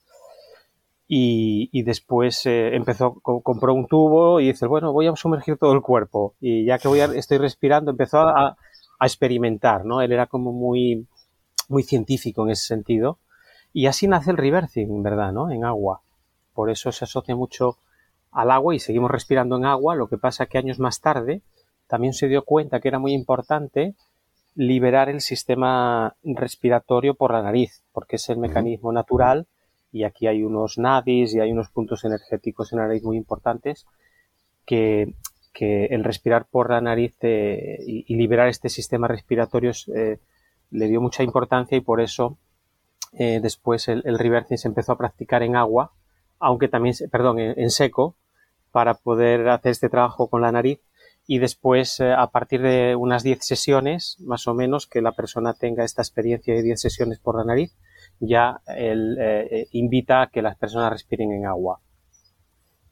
Y, 1.12 1.70
y 1.72 1.82
después 1.82 2.46
eh, 2.46 2.76
empezó, 2.76 3.16
compró 3.22 3.74
un 3.74 3.88
tubo 3.88 4.40
y 4.40 4.48
dice, 4.48 4.68
bueno, 4.68 4.94
voy 4.94 5.08
a 5.08 5.16
sumergir 5.16 5.58
todo 5.58 5.74
el 5.74 5.82
cuerpo. 5.82 6.36
Y 6.40 6.66
ya 6.66 6.78
que 6.78 6.88
voy 6.88 7.00
a, 7.00 7.06
estoy 7.06 7.40
respirando, 7.40 7.90
empezó 7.90 8.20
a, 8.20 8.56
a 9.00 9.06
experimentar, 9.06 9.86
¿no? 9.86 10.02
Él 10.02 10.12
era 10.12 10.28
como 10.28 10.52
muy, 10.52 11.08
muy 11.68 11.84
científico 11.84 12.44
en 12.46 12.52
ese 12.52 12.68
sentido 12.68 13.18
y 13.74 13.86
así 13.86 14.08
nace 14.08 14.32
el 14.32 14.38
reversing, 14.38 15.04
¿verdad? 15.04 15.32
¿no? 15.32 15.50
En 15.52 15.64
agua. 15.64 16.02
Por 16.54 16.70
eso 16.70 16.92
se 16.92 17.06
asocia 17.06 17.36
mucho 17.36 17.78
al 18.32 18.52
agua 18.52 18.76
y 18.76 18.80
seguimos 18.80 19.12
respirando 19.12 19.58
en 19.58 19.66
agua. 19.66 19.96
Lo 19.96 20.08
que 20.08 20.18
pasa 20.18 20.48
que 20.48 20.58
años 20.58 20.80
más 20.80 21.02
tarde 21.02 21.42
también 21.88 22.14
se 22.14 22.28
dio 22.28 22.44
cuenta 22.44 22.80
que 22.80 22.88
era 22.88 23.00
muy 23.00 23.14
importante 23.14 23.96
liberar 24.56 25.10
el 25.10 25.22
sistema 25.22 26.16
respiratorio 26.24 27.14
por 27.14 27.32
la 27.32 27.44
nariz, 27.44 27.84
porque 27.92 28.18
es 28.18 28.30
el 28.30 28.38
mecanismo 28.38 28.92
natural 28.92 29.48
y 29.92 30.04
aquí 30.04 30.28
hay 30.28 30.44
unos 30.44 30.78
nadis 30.78 31.34
y 31.34 31.40
hay 31.40 31.52
unos 31.52 31.70
puntos 31.70 32.06
energéticos 32.06 32.72
en 32.72 32.80
la 32.80 32.88
nariz 32.88 33.04
muy 33.04 33.18
importantes 33.18 33.86
que, 34.66 35.14
que 35.54 35.86
el 35.86 36.04
respirar 36.04 36.46
por 36.46 36.70
la 36.70 36.82
nariz 36.82 37.16
eh, 37.22 37.80
y, 37.86 38.16
liberar 38.16 38.48
este 38.48 38.70
sistema 38.70 39.08
respiratorio 39.08 39.72
eh, 39.96 40.20
le 40.72 40.88
dio 40.88 41.02
mucha 41.02 41.24
importancia 41.24 41.78
y 41.78 41.82
por 41.82 42.02
eso 42.02 42.38
eh, 43.14 43.40
después 43.42 43.88
el, 43.88 44.04
el, 44.06 44.20
reversing 44.20 44.58
se 44.58 44.68
empezó 44.68 44.92
a 44.92 44.98
practicar 44.98 45.42
en 45.42 45.56
agua, 45.56 45.92
aunque 46.40 46.68
también, 46.68 46.96
perdón, 47.12 47.40
en, 47.40 47.70
seco, 47.70 48.16
para 48.72 48.94
poder 48.96 49.50
hacer 49.50 49.72
este 49.72 49.90
trabajo 49.90 50.30
con 50.30 50.42
la 50.42 50.52
nariz. 50.52 50.80
Y 51.26 51.40
después, 51.40 52.00
eh, 52.00 52.14
a 52.14 52.28
partir 52.28 52.62
de 52.62 52.96
unas 52.96 53.24
10 53.24 53.40
sesiones, 53.46 54.18
más 54.20 54.48
o 54.48 54.54
menos, 54.54 54.88
que 54.88 55.02
la 55.02 55.12
persona 55.12 55.54
tenga 55.54 55.84
esta 55.84 56.02
experiencia 56.02 56.54
de 56.54 56.64
10 56.64 56.80
sesiones 56.80 57.20
por 57.20 57.38
la 57.38 57.44
nariz, 57.44 57.76
ya 58.20 58.62
él 58.68 59.18
eh, 59.20 59.68
invita 59.72 60.24
a 60.24 60.28
que 60.30 60.42
las 60.42 60.58
personas 60.58 60.92
respiren 60.92 61.32
en 61.32 61.46
agua. 61.46 61.80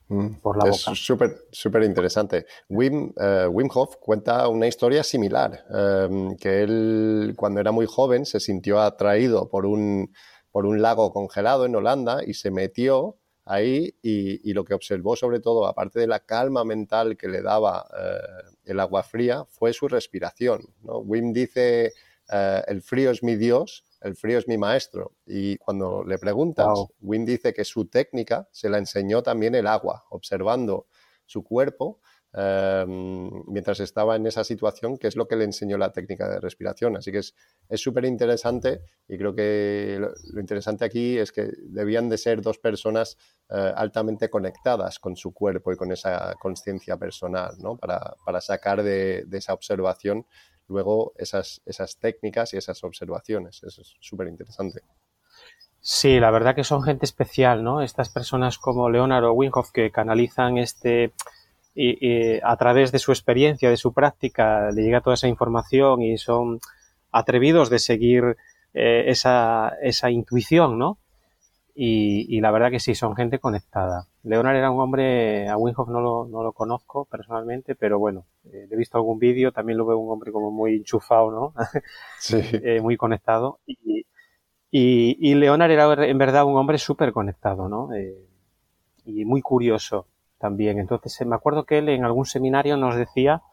Mm, 0.10 0.36
por 0.41 0.63
la 0.63 0.69
es 0.69 0.77
súper 0.77 1.36
súper 1.51 1.84
interesante. 1.84 2.46
Wim, 2.69 3.13
uh, 3.17 3.50
Wim, 3.50 3.69
Hof 3.74 3.98
cuenta 3.98 4.48
una 4.48 4.67
historia 4.67 5.03
similar, 5.03 5.65
um, 5.69 6.38
que 6.38 6.63
él 6.63 7.34
cuando 7.36 7.60
era 7.60 7.72
muy 7.72 7.86
joven 7.88 8.25
se 8.25 8.39
sintió 8.39 8.79
atraído 8.79 9.50
por 9.50 9.65
un, 9.65 10.13
por 10.50 10.65
un 10.65 10.81
lago 10.81 11.12
congelado 11.12 11.65
en 11.65 11.75
Holanda 11.75 12.22
y 12.25 12.36
se 12.36 12.51
metió 12.51 13.17
ahí 13.43 13.96
y, 14.01 14.50
y, 14.50 14.53
lo 14.53 14.63
que 14.63 14.74
observó 14.74 15.15
sobre 15.17 15.41
todo, 15.41 15.67
aparte 15.67 16.00
de 16.00 16.07
la 16.07 16.22
calma 16.22 16.63
mental 16.63 17.17
que 17.17 17.27
le 17.27 17.41
daba 17.41 17.86
el 18.65 18.79
agua 18.79 19.03
fría, 19.03 19.46
fue 19.50 19.72
su 19.72 19.88
respiración. 19.88 20.62
¿no? 20.84 21.00
Wim 21.00 21.31
dice, 21.31 21.93
uh, 22.29 22.62
el 22.67 22.81
frío 22.81 23.12
es 23.12 23.24
mi 23.24 23.36
Dios 23.36 23.84
el 24.01 24.15
frío 24.15 24.38
es 24.38 24.48
mi 24.48 24.57
maestro. 24.57 25.13
Y 25.25 25.57
cuando 25.57 26.03
le 26.03 26.17
preguntas, 26.17 26.67
Wim 27.01 27.25
dice 27.25 27.53
que 27.53 27.65
su 27.65 27.86
técnica 27.86 28.48
se 28.51 28.69
la 28.69 28.77
enseñó 28.77 29.24
también 29.24 29.55
el 29.55 29.67
agua, 29.67 30.05
observando 30.10 30.88
su 31.25 31.43
cuerpo 31.43 32.00
em, 32.34 33.29
mientras 33.48 33.79
estaba 33.79 34.15
en 34.15 34.27
esa 34.27 34.43
situación, 34.43 34.98
que 34.98 35.07
es 35.07 35.15
lo 35.15 35.27
que 35.27 35.36
le 35.36 35.43
enseñó 35.43 35.77
la 35.77 35.91
técnica 35.91 36.29
de 36.29 36.39
respiración. 36.39 36.96
Así 36.96 37.12
que 37.12 37.19
es 37.19 37.34
súper 37.81 38.05
interesante 38.05 38.81
y 39.07 39.17
creo 39.17 39.34
que 39.34 39.98
lo, 40.00 40.39
interesante 40.39 40.86
aquí 40.86 41.17
es 41.17 41.31
que 41.31 41.51
debían 41.63 42.07
de 42.07 42.17
ser 42.17 42.41
dos 42.41 42.60
personas 42.60 43.17
eh, 43.50 43.74
altamente 43.75 44.29
conectadas 44.29 45.00
con 45.00 45.15
su 45.15 45.34
cuerpo 45.34 45.74
y 45.74 45.75
con 45.75 45.91
esa 45.91 46.36
conciencia 46.39 46.98
personal, 46.98 47.55
¿no? 47.60 47.77
para, 47.77 48.15
para 48.25 48.39
sacar 48.39 48.84
de, 48.84 49.24
de 49.25 49.38
esa 49.38 49.53
observación 49.53 50.25
luego 50.67 51.13
esas, 51.17 51.62
esas 51.65 51.97
técnicas 51.97 52.53
y 52.53 52.57
esas 52.57 52.83
observaciones. 52.83 53.63
Eso 53.63 53.81
es 53.81 53.95
súper 54.00 54.27
interesante. 54.27 54.81
Sí, 55.79 56.19
la 56.19 56.31
verdad 56.31 56.55
que 56.55 56.63
son 56.63 56.83
gente 56.83 57.05
especial, 57.05 57.63
¿no? 57.63 57.81
Estas 57.81 58.09
personas 58.09 58.57
como 58.57 58.89
Leonard 58.89 59.25
o 59.25 59.33
Winhoff 59.33 59.71
que 59.71 59.91
canalizan 59.91 60.57
este 60.57 61.13
y, 61.79 62.39
a 62.41 62.57
través 62.57 62.91
de 62.91 63.00
su 63.00 63.12
experiencia, 63.12 63.69
de 63.69 63.77
su 63.77 63.93
práctica, 63.93 64.71
le 64.71 64.81
llega 64.81 65.01
toda 65.01 65.13
esa 65.13 65.27
información 65.27 66.01
y 66.01 66.17
son 66.17 66.59
atrevidos 67.12 67.69
de 67.69 67.79
seguir 67.79 68.36
eh, 68.74 69.05
esa, 69.07 69.74
esa 69.81 70.09
intuición, 70.09 70.79
¿no? 70.79 70.97
Y, 71.79 72.41
la 72.41 72.50
verdad 72.50 72.72
que 72.72 72.79
sí, 72.79 72.96
son 72.96 73.15
gente 73.15 73.38
conectada. 73.38 74.07
Leonard 74.24 74.55
era 74.55 74.72
un 74.72 74.79
hombre, 74.79 75.48
a 75.48 75.57
Winhoff 75.57 75.88
no 75.89 76.01
lo, 76.01 76.25
no 76.25 76.41
lo 76.41 76.51
conozco 76.51 77.05
personalmente, 77.05 77.75
pero 77.75 78.00
bueno, 78.00 78.25
eh, 78.46 78.67
he 78.72 78.75
visto 78.75 78.98
algún 78.98 79.19
vídeo, 79.19 79.51
también 79.51 79.77
lo 79.77 79.86
veo 79.86 80.00
un 80.00 80.12
hombre 80.12 80.31
como 80.31 80.50
muy 80.50 80.77
enchufado, 80.77 81.29
¿no? 81.29 81.53
Sí. 82.19 82.41
eh, 82.63 82.81
muy 82.81 82.98
conectado. 82.98 83.60
Y, 83.67 84.07
y, 84.72 85.36
Leonard 85.36 85.69
era 85.69 86.07
en 86.07 86.17
verdad 86.17 86.46
un 86.46 86.57
hombre 86.57 86.79
súper 86.79 87.12
conectado, 87.12 87.69
¿no? 87.69 87.93
Eh, 87.93 88.25
y 89.05 89.24
muy 89.25 89.43
curioso 89.43 90.07
también. 90.39 90.79
Entonces, 90.79 91.27
me 91.27 91.36
acuerdo 91.36 91.65
que 91.65 91.77
él 91.77 91.89
en 91.89 92.05
algún 92.05 92.25
seminario 92.25 92.75
nos 92.75 92.96
decía, 92.96 93.43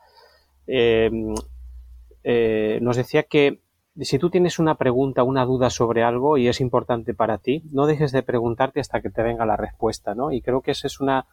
nos 2.80 2.96
decía 2.96 3.24
que 3.24 3.60
si 4.00 4.18
tú 4.18 4.30
tienes 4.30 4.58
una 4.58 4.74
pregunta, 4.76 5.22
una 5.22 5.44
duda 5.44 5.70
sobre 5.70 6.02
algo 6.02 6.36
y 6.36 6.48
es 6.48 6.60
importante 6.60 7.14
para 7.14 7.38
ti, 7.38 7.62
no 7.70 7.86
dejes 7.86 8.12
de 8.12 8.22
preguntarte 8.22 8.80
hasta 8.80 9.00
que 9.00 9.10
te 9.10 9.22
venga 9.22 9.46
la 9.46 9.56
respuesta, 9.56 10.14
¿no? 10.14 10.32
Y 10.32 10.40
creo 10.40 10.62
que 10.62 10.72
esa 10.72 10.86
es 10.86 11.00
una 11.00 11.26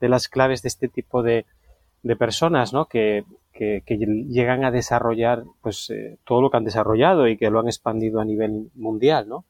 de 0.00 0.08
las 0.08 0.28
claves 0.28 0.62
de 0.62 0.68
este 0.68 0.88
tipo 0.88 1.22
de, 1.22 1.44
de 2.02 2.16
personas, 2.16 2.72
¿no? 2.72 2.86
Que, 2.86 3.24
que, 3.52 3.82
llegan 4.28 4.64
a 4.64 4.70
desarrollar, 4.70 5.44
pues, 5.62 5.90
eh, 5.90 6.18
todo 6.24 6.40
lo 6.40 6.50
que 6.50 6.56
han 6.58 6.64
desarrollado 6.64 7.28
y 7.28 7.36
que 7.36 7.50
lo 7.50 7.60
han 7.60 7.66
expandido 7.66 8.20
a 8.20 8.24
nivel 8.24 8.70
mundial, 8.74 9.28
¿no? 9.28 9.44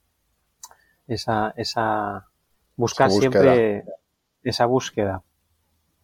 Esa, 1.07 1.53
esa, 1.57 2.27
buscar 2.77 3.11
siempre 3.11 3.85
esa 4.43 4.67
búsqueda. 4.67 5.23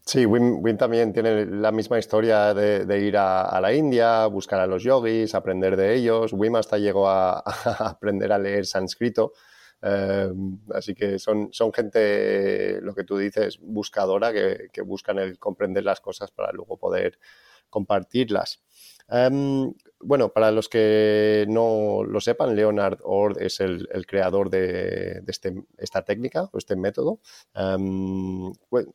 Sí, 0.04 0.26
Wim, 0.26 0.76
también 0.76 1.12
tiene 1.12 1.46
la 1.46 1.70
misma 1.70 1.98
historia 1.98 2.52
de, 2.54 3.00
ir 3.00 3.16
a, 3.16 3.60
la 3.60 3.72
India, 3.72 4.26
buscar 4.26 4.60
a 4.60 4.66
los 4.66 4.82
yogis, 4.82 5.34
aprender 5.34 5.76
de 5.76 5.94
ellos. 5.94 6.32
Wim 6.32 6.56
hasta 6.56 6.78
llegó 6.78 7.08
a, 7.08 7.38
aprender 7.78 8.32
a 8.32 8.38
leer 8.38 8.66
sánscrito. 8.66 9.32
Eh, 9.80 10.32
así 10.74 10.94
que 10.94 11.18
son, 11.18 11.48
son 11.52 11.72
gente, 11.72 12.80
lo 12.82 12.94
que 12.94 13.04
tú 13.04 13.16
dices, 13.16 13.58
buscadora, 13.60 14.32
que, 14.32 14.68
que 14.72 14.82
buscan 14.82 15.18
el 15.18 15.38
comprender 15.38 15.84
las 15.84 16.00
cosas 16.00 16.30
para 16.32 16.52
luego 16.52 16.76
poder 16.76 17.18
compartirlas. 17.70 18.60
Em, 19.08 19.72
bueno, 20.02 20.30
para 20.32 20.50
los 20.50 20.68
que 20.68 21.46
no 21.48 22.04
lo 22.04 22.20
sepan, 22.20 22.54
Leonard 22.54 22.98
Ord 23.02 23.40
es 23.40 23.60
el, 23.60 23.86
creador 24.06 24.50
de, 24.50 25.22
este, 25.26 25.64
esta 25.78 26.04
técnica 26.04 26.48
o 26.52 26.58
este 26.58 26.76
método. 26.76 27.20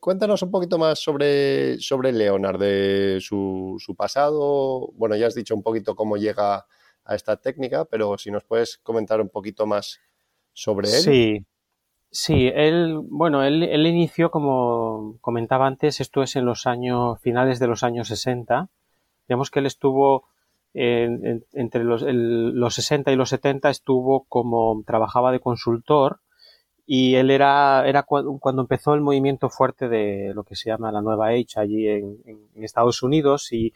Cuéntanos 0.00 0.42
un 0.42 0.50
poquito 0.50 0.78
más 0.78 0.98
sobre, 0.98 1.78
sobre 1.80 2.12
Leonard, 2.12 2.58
de 2.58 3.18
su, 3.20 3.76
su, 3.78 3.94
pasado. 3.94 4.90
Bueno, 4.94 5.16
ya 5.16 5.26
has 5.26 5.34
dicho 5.34 5.54
un 5.54 5.62
poquito 5.62 5.96
cómo 5.96 6.16
llega 6.16 6.66
a 7.04 7.14
esta 7.14 7.36
técnica, 7.36 7.84
pero 7.84 8.18
si 8.18 8.30
nos 8.30 8.44
puedes 8.44 8.78
comentar 8.78 9.20
un 9.20 9.28
poquito 9.28 9.66
más 9.66 10.00
sobre 10.52 10.88
él. 10.88 10.94
Sí, 11.02 11.46
sí, 12.10 12.50
él, 12.54 12.98
bueno, 13.02 13.42
él, 13.44 13.62
él 13.62 13.86
inició, 13.86 14.30
como 14.30 15.16
comentaba 15.20 15.66
antes, 15.66 16.00
esto 16.00 16.22
es 16.22 16.36
en 16.36 16.44
los 16.44 16.66
años, 16.66 17.18
finales 17.20 17.58
de 17.58 17.66
los 17.66 17.82
años 17.82 18.08
60 18.08 18.68
Digamos 19.28 19.50
que 19.50 19.58
él 19.58 19.66
estuvo 19.66 20.26
entre 20.74 21.84
los, 21.84 22.02
los 22.02 22.74
60 22.74 23.10
y 23.10 23.16
los 23.16 23.30
70 23.30 23.70
estuvo 23.70 24.24
como 24.28 24.82
trabajaba 24.86 25.32
de 25.32 25.40
consultor 25.40 26.20
y 26.90 27.16
él 27.16 27.30
era, 27.30 27.86
era 27.86 28.02
cuando, 28.04 28.62
empezó 28.62 28.94
el 28.94 29.02
movimiento 29.02 29.50
fuerte 29.50 29.90
de 29.90 30.32
lo 30.34 30.42
que 30.44 30.56
se 30.56 30.70
llama 30.70 30.90
la 30.90 31.02
nueva 31.02 31.28
Age 31.28 31.56
allí 31.56 31.86
en, 31.86 32.18
Estados 32.54 33.02
Unidos 33.02 33.52
y, 33.52 33.74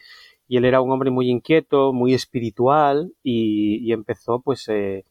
y, 0.49 0.57
él 0.57 0.65
era 0.65 0.81
un 0.81 0.91
hombre 0.91 1.11
muy 1.11 1.29
inquieto, 1.29 1.93
muy 1.93 2.15
espiritual 2.15 3.13
y, 3.23 3.93
empezó 3.93 4.41
pues 4.41 4.67
eh, 4.69 5.05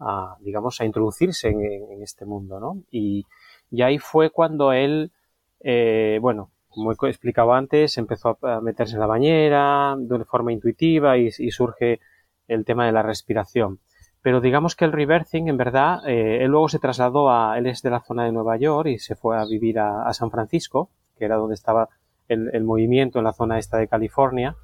a, 0.00 0.36
digamos, 0.40 0.80
a 0.80 0.84
introducirse 0.84 1.48
en, 1.48 1.60
en, 1.92 2.02
este 2.02 2.24
mundo, 2.24 2.58
¿no? 2.58 2.82
Y, 2.90 3.24
y 3.70 3.82
ahí 3.82 3.98
fue 3.98 4.30
cuando 4.30 4.72
él, 4.72 5.12
eh, 5.60 6.18
bueno, 6.20 6.50
como 6.74 6.92
he 6.92 7.08
explicado 7.08 7.54
antes, 7.54 7.96
empezó 7.98 8.36
a 8.42 8.60
meterse 8.60 8.94
en 8.94 9.00
la 9.00 9.06
bañera 9.06 9.94
de 9.96 10.14
una 10.14 10.24
forma 10.24 10.52
intuitiva 10.52 11.16
y, 11.16 11.30
surge 11.30 12.00
el 12.48 12.64
tema 12.64 12.86
de 12.86 12.92
la 12.92 13.02
respiración. 13.02 13.78
Pero 14.20 14.40
digamos 14.40 14.74
que 14.74 14.84
el 14.84 14.92
reversing, 14.92 15.48
en 15.48 15.56
verdad, 15.56 16.06
eh, 16.06 16.42
él 16.42 16.50
luego 16.50 16.68
se 16.68 16.78
trasladó 16.78 17.30
a, 17.30 17.56
él 17.58 17.66
es 17.66 17.82
de 17.82 17.90
la 17.90 18.00
zona 18.00 18.24
de 18.24 18.32
Nueva 18.32 18.56
York 18.56 18.88
y 18.88 18.98
se 18.98 19.14
fue 19.14 19.38
a 19.38 19.44
vivir 19.44 19.78
a, 19.78 20.12
San 20.12 20.30
Francisco, 20.30 20.90
que 21.16 21.26
era 21.26 21.36
donde 21.36 21.54
estaba 21.54 21.88
el, 22.28 22.64
movimiento 22.64 23.18
en 23.18 23.24
la 23.24 23.32
zona 23.32 23.58
esta 23.58 23.78
de 23.78 23.88
California. 23.88 24.56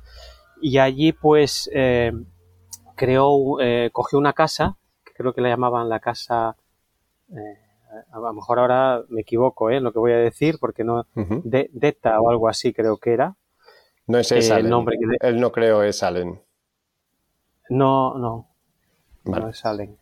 Y 0.60 0.78
allí, 0.78 1.12
pues, 1.12 1.70
eh, 1.72 2.12
creó, 2.96 3.60
eh, 3.60 3.90
cogió 3.92 4.18
una 4.18 4.32
casa, 4.32 4.76
que 5.04 5.12
creo 5.12 5.32
que 5.32 5.40
la 5.42 5.50
llamaban 5.50 5.88
la 5.88 6.00
casa, 6.00 6.56
a 8.12 8.18
lo 8.18 8.32
mejor 8.32 8.58
ahora 8.58 9.02
me 9.08 9.22
equivoco 9.22 9.70
¿eh? 9.70 9.76
en 9.76 9.84
lo 9.84 9.92
que 9.92 9.98
voy 9.98 10.12
a 10.12 10.18
decir, 10.18 10.56
porque 10.60 10.84
no, 10.84 11.06
de, 11.14 11.70
Deta 11.72 12.20
o 12.20 12.30
algo 12.30 12.48
así 12.48 12.72
creo 12.72 12.98
que 12.98 13.12
era. 13.12 13.36
No 14.06 14.18
es 14.18 14.32
ese 14.32 14.54
el 14.54 14.68
nombre 14.68 14.96
Él 15.20 15.40
no 15.40 15.52
creo 15.52 15.82
es 15.82 16.02
Allen. 16.02 16.40
No, 17.68 18.18
no. 18.18 18.48
No 19.24 19.48
es 19.48 19.64
Allen. 19.64 19.96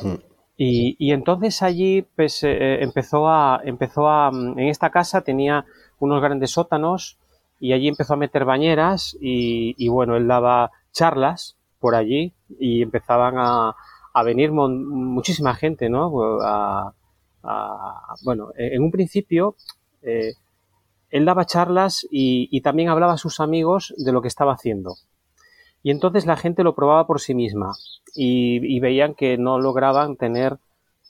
Mm. 0.00 0.14
Y, 0.56 0.96
y, 0.98 1.12
entonces 1.12 1.62
allí 1.62 2.02
pues, 2.14 2.44
eh, 2.44 2.82
empezó 2.82 3.28
a, 3.28 3.60
empezó 3.64 4.08
a, 4.08 4.30
mm, 4.30 4.58
en 4.58 4.68
esta 4.68 4.90
casa 4.90 5.22
tenía 5.22 5.64
unos 5.98 6.22
grandes 6.22 6.52
sótanos 6.52 7.18
y 7.58 7.72
allí 7.72 7.88
empezó 7.88 8.14
a 8.14 8.18
meter 8.18 8.44
bañeras 8.44 9.16
y, 9.20 9.74
y 9.76 9.88
bueno, 9.88 10.16
él 10.16 10.28
daba 10.28 10.70
charlas 10.92 11.56
por 11.80 11.96
allí 11.96 12.32
y 12.60 12.82
empezaban 12.82 13.34
a, 13.38 13.74
a 14.14 14.22
venir 14.22 14.52
muchísima 14.52 15.54
gente, 15.54 15.90
¿no? 15.90 16.40
A, 16.42 16.94
bueno, 18.24 18.50
en 18.56 18.82
un 18.82 18.90
principio 18.90 19.56
eh, 20.02 20.34
él 21.10 21.24
daba 21.24 21.44
charlas 21.44 22.06
y, 22.10 22.60
también 22.62 22.88
hablaba 22.88 23.12
a 23.12 23.18
sus 23.18 23.40
amigos 23.40 23.94
de 23.96 24.12
lo 24.12 24.22
que 24.22 24.28
estaba 24.28 24.54
haciendo. 24.54 24.96
Y 25.82 25.90
entonces 25.90 26.26
la 26.26 26.36
gente 26.36 26.64
lo 26.64 26.74
probaba 26.74 27.06
por 27.06 27.20
sí 27.20 27.34
misma 27.34 27.72
y, 28.14 28.80
veían 28.80 29.14
que 29.14 29.38
no 29.38 29.58
lograban 29.58 30.16
tener 30.16 30.58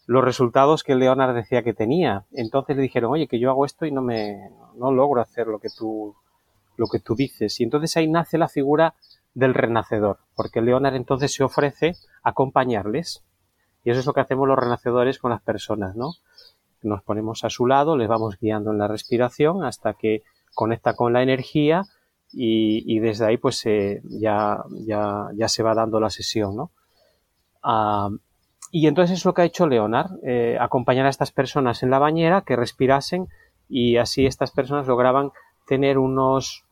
los 0.07 0.23
resultados 0.23 0.83
que 0.83 0.95
Leonard 0.95 1.35
decía 1.35 1.62
que 1.62 1.73
tenía. 1.73 2.26
Entonces 2.33 2.76
le 2.76 2.83
dijeron, 2.83 3.12
oye, 3.12 3.29
que 3.29 3.38
yo 3.38 3.49
hago 3.49 3.64
esto 3.64 3.87
y 3.87 3.93
no 3.93 4.03
me 4.03 4.50
no 4.76 4.93
logro 4.93 5.23
hacer 5.23 5.47
lo 5.47 5.59
que 5.59 5.69
tú 5.71 6.14
lo 6.76 6.87
que 6.88 6.99
tú 6.99 7.14
dices. 7.14 7.59
Y 7.61 7.64
entonces 7.64 7.97
ahí 7.97 8.09
nace 8.09 8.37
la 8.37 8.49
figura 8.49 8.95
del 9.33 9.55
renacedor, 9.55 10.19
porque 10.37 10.61
Leonard 10.61 10.97
entonces 10.97 11.33
se 11.33 11.45
ofrece 11.45 11.95
a 12.23 12.31
acompañarles 12.31 13.25
y 13.85 13.91
eso 13.91 14.00
es 14.00 14.07
lo 14.07 14.12
que 14.12 14.21
hacemos 14.21 14.49
los 14.49 14.59
renacedores 14.59 15.19
con 15.19 15.31
las 15.31 15.43
personas, 15.43 15.95
¿no? 15.95 16.12
Nos 16.83 17.03
ponemos 17.03 17.45
a 17.45 17.50
su 17.50 17.67
lado, 17.67 17.97
les 17.97 18.09
vamos 18.09 18.38
guiando 18.41 18.73
en 18.73 18.79
la 18.79 18.88
respiración 18.88 19.64
hasta 19.64 19.95
que 19.95 20.23
conecta 20.55 20.95
con 20.95 21.12
la 21.12 21.23
energía 21.23 21.85
y, 22.33 22.99
desde 22.99 23.26
ahí 23.26 23.37
pues 23.37 23.62
ya, 24.05 24.64
ya, 24.71 25.29
ya, 25.35 25.49
se 25.49 25.62
va 25.62 25.75
dando 25.75 26.00
la 26.00 26.11
sesión, 26.11 26.57
¿no? 26.57 26.71
Ah, 27.62 28.11
y 28.76 28.88
entonces 28.88 29.19
es 29.19 29.25
lo 29.25 29.35
que 29.35 29.43
ha 29.43 29.45
hecho 29.45 29.69
Leonard, 29.69 30.11
eh, 30.25 30.59
acompañar 30.61 31.07
a 31.07 31.11
estas 31.11 31.31
personas 31.31 31.85
en 31.85 31.91
la 31.91 32.00
bañera, 32.00 32.43
que 32.43 32.57
respirasen 32.57 33.29
y 33.69 33.99
así 33.99 34.26
estas 34.26 34.50
personas 34.50 34.88
lograban 34.88 35.31
tener 35.64 35.97
unos, 35.97 36.64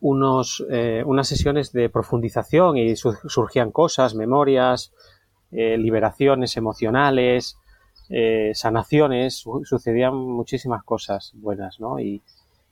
unos, 0.00 0.62
eh, 0.70 1.02
unas 1.06 1.26
sesiones 1.26 1.72
de 1.72 1.88
profundización 1.88 2.76
y 2.76 2.96
surgían 2.96 3.72
cosas, 3.72 4.14
memorias, 4.14 4.92
eh, 5.52 5.76
liberaciones 5.78 6.56
emocionales, 6.56 7.56
eh, 8.08 8.52
sanaciones, 8.54 9.44
sucedían 9.64 10.14
muchísimas 10.14 10.82
cosas 10.82 11.32
buenas, 11.34 11.80
¿no? 11.80 11.98
Y, 11.98 12.22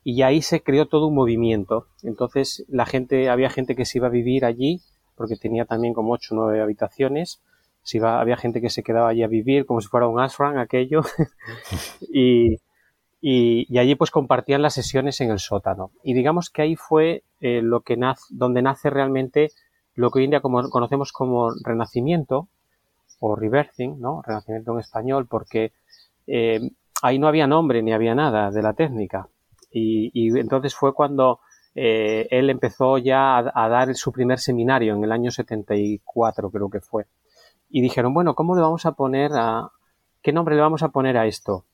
y 0.03 0.23
ahí 0.23 0.43
se 0.43 0.63
creó 0.63 0.87
todo 0.87 1.07
un 1.07 1.15
movimiento. 1.15 1.87
Entonces 2.03 2.65
la 2.69 2.87
gente, 2.87 3.29
había 3.29 3.51
gente 3.51 3.77
que 3.77 3.85
se 3.85 3.99
iba 3.99 4.09
a 4.09 4.11
vivir 4.11 4.45
allí, 4.45 4.81
porque 5.15 5.37
tenía 5.37 5.67
también 5.67 5.95
como 5.95 6.13
ocho 6.13 6.35
o 6.35 6.39
nueve 6.39 6.61
habitaciones. 6.63 7.41
Se 7.83 7.99
iba, 7.99 8.21
había 8.21 8.37
gente 8.37 8.61
que 8.61 8.71
se 8.71 8.83
quedaba 8.83 9.09
allí 9.09 9.23
a 9.23 9.29
vivir 9.29 9.67
como 9.67 9.81
si 9.81 9.89
fuera 9.89 10.09
un 10.09 10.21
ashram 10.21 10.59
aquello. 10.59 11.03
y, 12.13 12.59
y, 13.21 13.79
allí 13.79 13.95
pues 13.95 14.11
compartían 14.11 14.63
las 14.63 14.75
sesiones 14.75 15.21
en 15.21 15.31
el 15.31 15.39
sótano. 15.39 15.91
Y 16.03 16.15
digamos 16.15 16.51
que 16.51 16.63
ahí 16.63 16.77
fue 16.77 17.23
eh, 17.41 17.61
lo 17.63 17.83
que 17.83 17.97
nace, 17.97 18.25
donde 18.31 18.63
nace 18.63 18.89
realmente 18.91 19.51
lo 19.95 20.11
que 20.11 20.21
hoy 20.21 20.25
en 20.25 20.31
día 20.31 20.41
como, 20.41 20.69
conocemos 20.71 21.13
como 21.13 21.51
renacimiento, 21.63 22.49
o 23.21 23.37
reversing, 23.37 24.01
¿no? 24.01 24.23
Renacimiento 24.23 24.73
en 24.73 24.81
español, 24.81 25.27
porque 25.29 25.73
eh, 26.27 26.61
ahí 27.03 27.19
no 27.19 27.29
había 27.29 27.47
nombre 27.47 27.83
ni 27.83 27.93
había 27.93 28.15
nada 28.15 28.51
de 28.51 28.63
la 28.63 28.73
técnica. 28.73 29.29
Y, 29.71 30.37
entonces 30.37 30.75
fue 30.75 30.95
cuando 30.95 31.41
eh, 31.75 32.27
él 32.31 32.51
empezó 32.51 32.99
ya 32.99 33.39
a, 33.39 33.69
dar 33.69 33.95
su 33.95 34.11
primer 34.11 34.41
seminario 34.41 34.95
en 34.95 35.05
el 35.05 35.13
año 35.13 35.31
74, 35.31 36.51
creo 36.51 36.71
que 36.71 36.81
fue. 36.81 37.07
Y 37.69 37.83
dijeron, 37.83 38.13
bueno, 38.13 38.35
¿cómo 38.35 38.57
le 38.57 38.63
vamos 38.63 38.85
a 38.87 38.93
poner 38.93 39.31
a, 39.35 39.71
qué 40.23 40.33
nombre 40.33 40.57
le 40.57 40.63
vamos 40.63 40.83
a 40.83 40.89
poner 40.89 41.17
a 41.17 41.27
esto? 41.27 41.67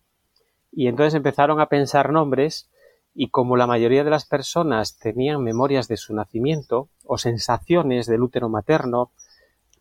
Y 0.71 0.89
entonces 0.89 1.15
empezaron 1.15 1.59
a 1.61 1.69
pensar 1.69 2.13
nombres 2.13 2.71
y 3.15 3.31
como 3.31 3.57
la 3.57 3.67
mayoría 3.67 4.05
de 4.05 4.11
las 4.11 4.27
personas 4.27 4.99
tenían 4.99 5.43
memorias 5.43 5.89
de 5.89 5.97
su 5.97 6.15
nacimiento 6.15 6.91
o 7.07 7.17
sensaciones 7.17 8.07
del 8.07 8.21
útero 8.21 8.51
materno 8.51 9.11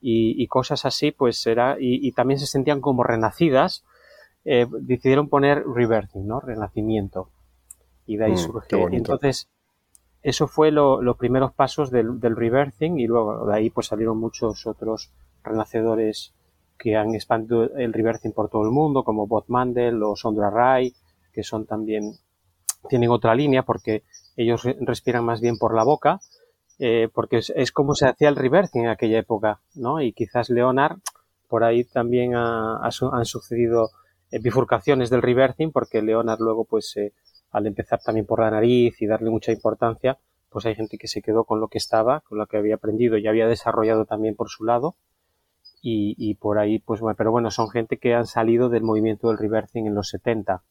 y, 0.02 0.46
cosas 0.48 0.86
así, 0.86 1.12
pues 1.12 1.46
era, 1.48 1.78
y, 1.80 2.12
también 2.12 2.40
se 2.40 2.46
sentían 2.46 2.82
como 2.82 3.04
renacidas, 3.04 3.84
eh, 4.44 4.68
decidieron 4.82 5.30
poner 5.30 5.64
rebirthing, 5.66 6.28
¿no? 6.28 6.40
Renacimiento. 6.40 7.30
Y 8.06 8.18
de 8.18 8.26
ahí 8.26 8.34
mm, 8.34 8.38
surgió. 8.38 8.90
Entonces, 8.92 9.50
eso 10.22 10.48
fue 10.48 10.72
los 10.72 11.18
primeros 11.18 11.54
pasos 11.54 11.92
del, 11.92 12.20
del 12.20 12.36
rebirthing 12.36 13.00
y 13.00 13.08
luego 13.08 13.48
de 13.48 13.56
ahí 13.56 13.70
pues 13.70 13.88
salieron 13.88 14.18
muchos 14.20 14.66
otros 14.68 15.12
renacedores 15.44 16.34
que 16.78 16.96
han 16.96 17.16
expandido 17.16 17.64
el 17.78 17.94
rebirthing 17.94 18.32
por 18.32 18.50
todo 18.50 18.64
el 18.64 18.72
mundo, 18.72 19.04
como 19.04 19.28
Bob 19.28 19.46
Mandel 19.48 20.02
o 20.04 20.16
Sondra 20.16 20.50
Rai, 20.50 20.94
que 21.32 21.44
son 21.44 21.66
también, 21.66 22.14
tienen 22.90 23.10
otra 23.10 23.36
línea 23.36 23.64
porque 23.64 24.04
ellos 24.36 24.64
respiran 24.82 25.24
más 25.24 25.42
bien 25.42 25.58
por 25.58 25.74
la 25.74 25.84
boca 25.84 26.20
eh, 26.78 27.08
porque 27.14 27.38
es, 27.38 27.72
como 27.72 27.96
se 27.96 28.08
hacía 28.08 28.28
el 28.28 28.36
reversing 28.36 28.84
en 28.84 28.90
aquella 28.90 29.20
época, 29.20 29.62
¿no? 29.76 30.02
Y 30.02 30.12
quizás 30.12 30.50
Leonard, 30.50 30.98
por 31.48 31.64
ahí 31.64 31.86
también 31.86 32.36
han 32.36 33.26
sucedido 33.26 33.92
eh, 34.32 34.40
bifurcaciones 34.40 35.10
del 35.10 35.22
reversing, 35.22 35.72
porque 35.72 36.02
Leonard 36.02 36.40
luego, 36.40 36.66
pues, 36.66 36.98
eh, 36.98 37.14
al 37.52 37.68
empezar 37.68 38.00
también 38.04 38.26
por 38.26 38.42
la 38.42 38.52
nariz 38.52 39.02
y 39.02 39.08
darle 39.08 39.30
mucha 39.30 39.54
importancia, 39.54 40.18
pues 40.50 40.66
hay 40.66 40.76
gente 40.76 40.98
que 40.98 41.08
se 41.08 41.22
quedó 41.22 41.46
con 41.46 41.62
lo 41.62 41.70
que 41.70 41.78
estaba, 41.78 42.22
con 42.22 42.38
lo 42.38 42.48
que 42.48 42.58
había 42.58 42.76
aprendido 42.76 43.18
y 43.18 43.28
había 43.28 43.48
desarrollado 43.48 44.06
también 44.06 44.36
por 44.36 44.50
su 44.50 44.66
lado. 44.66 44.96
Y, 45.88 46.34
por 46.36 46.58
ahí, 46.58 46.80
pues 46.80 47.00
bueno, 47.00 47.16
pero 47.16 47.32
bueno, 47.32 47.52
son 47.52 47.70
gente 47.70 47.98
que 47.98 48.16
han 48.16 48.26
salido 48.26 48.70
del 48.70 48.82
movimiento 48.82 49.28
del 49.28 49.38
reversing 49.38 49.86
en 49.86 49.94
los 49.94 50.10
70. 50.10 50.64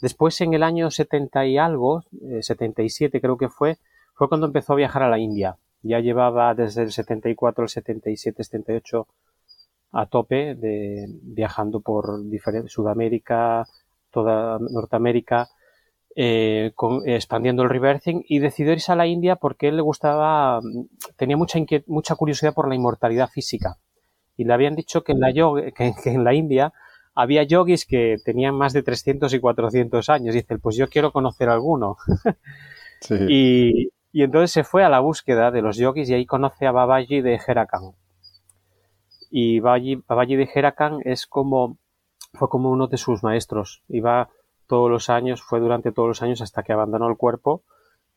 Después, 0.00 0.40
en 0.40 0.54
el 0.54 0.62
año 0.62 0.88
70 0.88 1.46
y 1.46 1.58
algo, 1.58 2.04
77 2.40 3.20
creo 3.20 3.36
que 3.36 3.48
fue, 3.48 3.78
fue 4.14 4.28
cuando 4.28 4.46
empezó 4.46 4.72
a 4.72 4.76
viajar 4.76 5.02
a 5.02 5.10
la 5.10 5.18
India. 5.18 5.56
Ya 5.82 6.00
llevaba 6.00 6.54
desde 6.54 6.82
el 6.82 6.92
74 6.92 7.62
al 7.62 7.68
77, 7.68 8.44
78 8.44 9.06
a 9.92 10.06
tope 10.06 10.54
de 10.54 11.06
viajando 11.22 11.80
por 11.80 12.22
Sudamérica, 12.66 13.66
toda 14.10 14.58
Norteamérica, 14.58 15.48
eh, 16.14 16.72
expandiendo 17.06 17.62
el 17.62 17.70
reversing 17.70 18.24
y 18.28 18.38
decidió 18.38 18.72
irse 18.72 18.92
a 18.92 18.96
la 18.96 19.06
India 19.06 19.36
porque 19.36 19.68
él 19.68 19.76
le 19.76 19.82
gustaba, 19.82 20.60
tenía 21.16 21.36
mucha, 21.36 21.58
mucha 21.86 22.14
curiosidad 22.14 22.54
por 22.54 22.68
la 22.68 22.74
inmortalidad 22.74 23.28
física. 23.28 23.78
Y 24.36 24.44
le 24.44 24.54
habían 24.54 24.74
dicho 24.74 25.02
que 25.02 25.12
en 25.12 25.20
la, 25.20 25.32
que, 25.32 25.92
en 26.04 26.24
la 26.24 26.34
India 26.34 26.72
había 27.14 27.42
yogis 27.42 27.84
que 27.86 28.16
tenían 28.24 28.54
más 28.54 28.72
de 28.72 28.82
300 28.82 29.32
y 29.34 29.40
400 29.40 30.08
años. 30.08 30.34
dice, 30.34 30.58
pues 30.58 30.76
yo 30.76 30.88
quiero 30.88 31.12
conocer 31.12 31.48
alguno. 31.48 31.96
Sí. 33.00 33.14
y, 33.28 33.88
y 34.12 34.22
entonces 34.22 34.52
se 34.52 34.64
fue 34.64 34.84
a 34.84 34.90
la 34.90 35.00
búsqueda 35.00 35.50
de 35.50 35.62
los 35.62 35.76
yogis 35.76 36.10
y 36.10 36.14
ahí 36.14 36.26
conoce 36.26 36.66
a 36.66 36.72
Babaji 36.72 37.22
de 37.22 37.40
Herakan. 37.44 37.92
Y 39.30 39.60
Babaji, 39.60 40.36
de 40.36 40.50
Herakan 40.54 41.00
es 41.04 41.26
como, 41.26 41.78
fue 42.34 42.50
como 42.50 42.70
uno 42.70 42.88
de 42.88 42.98
sus 42.98 43.22
maestros. 43.22 43.82
Iba 43.88 44.28
todos 44.66 44.90
los 44.90 45.08
años, 45.08 45.42
fue 45.42 45.60
durante 45.60 45.92
todos 45.92 46.08
los 46.08 46.22
años 46.22 46.42
hasta 46.42 46.62
que 46.62 46.74
abandonó 46.74 47.08
el 47.08 47.16
cuerpo 47.16 47.64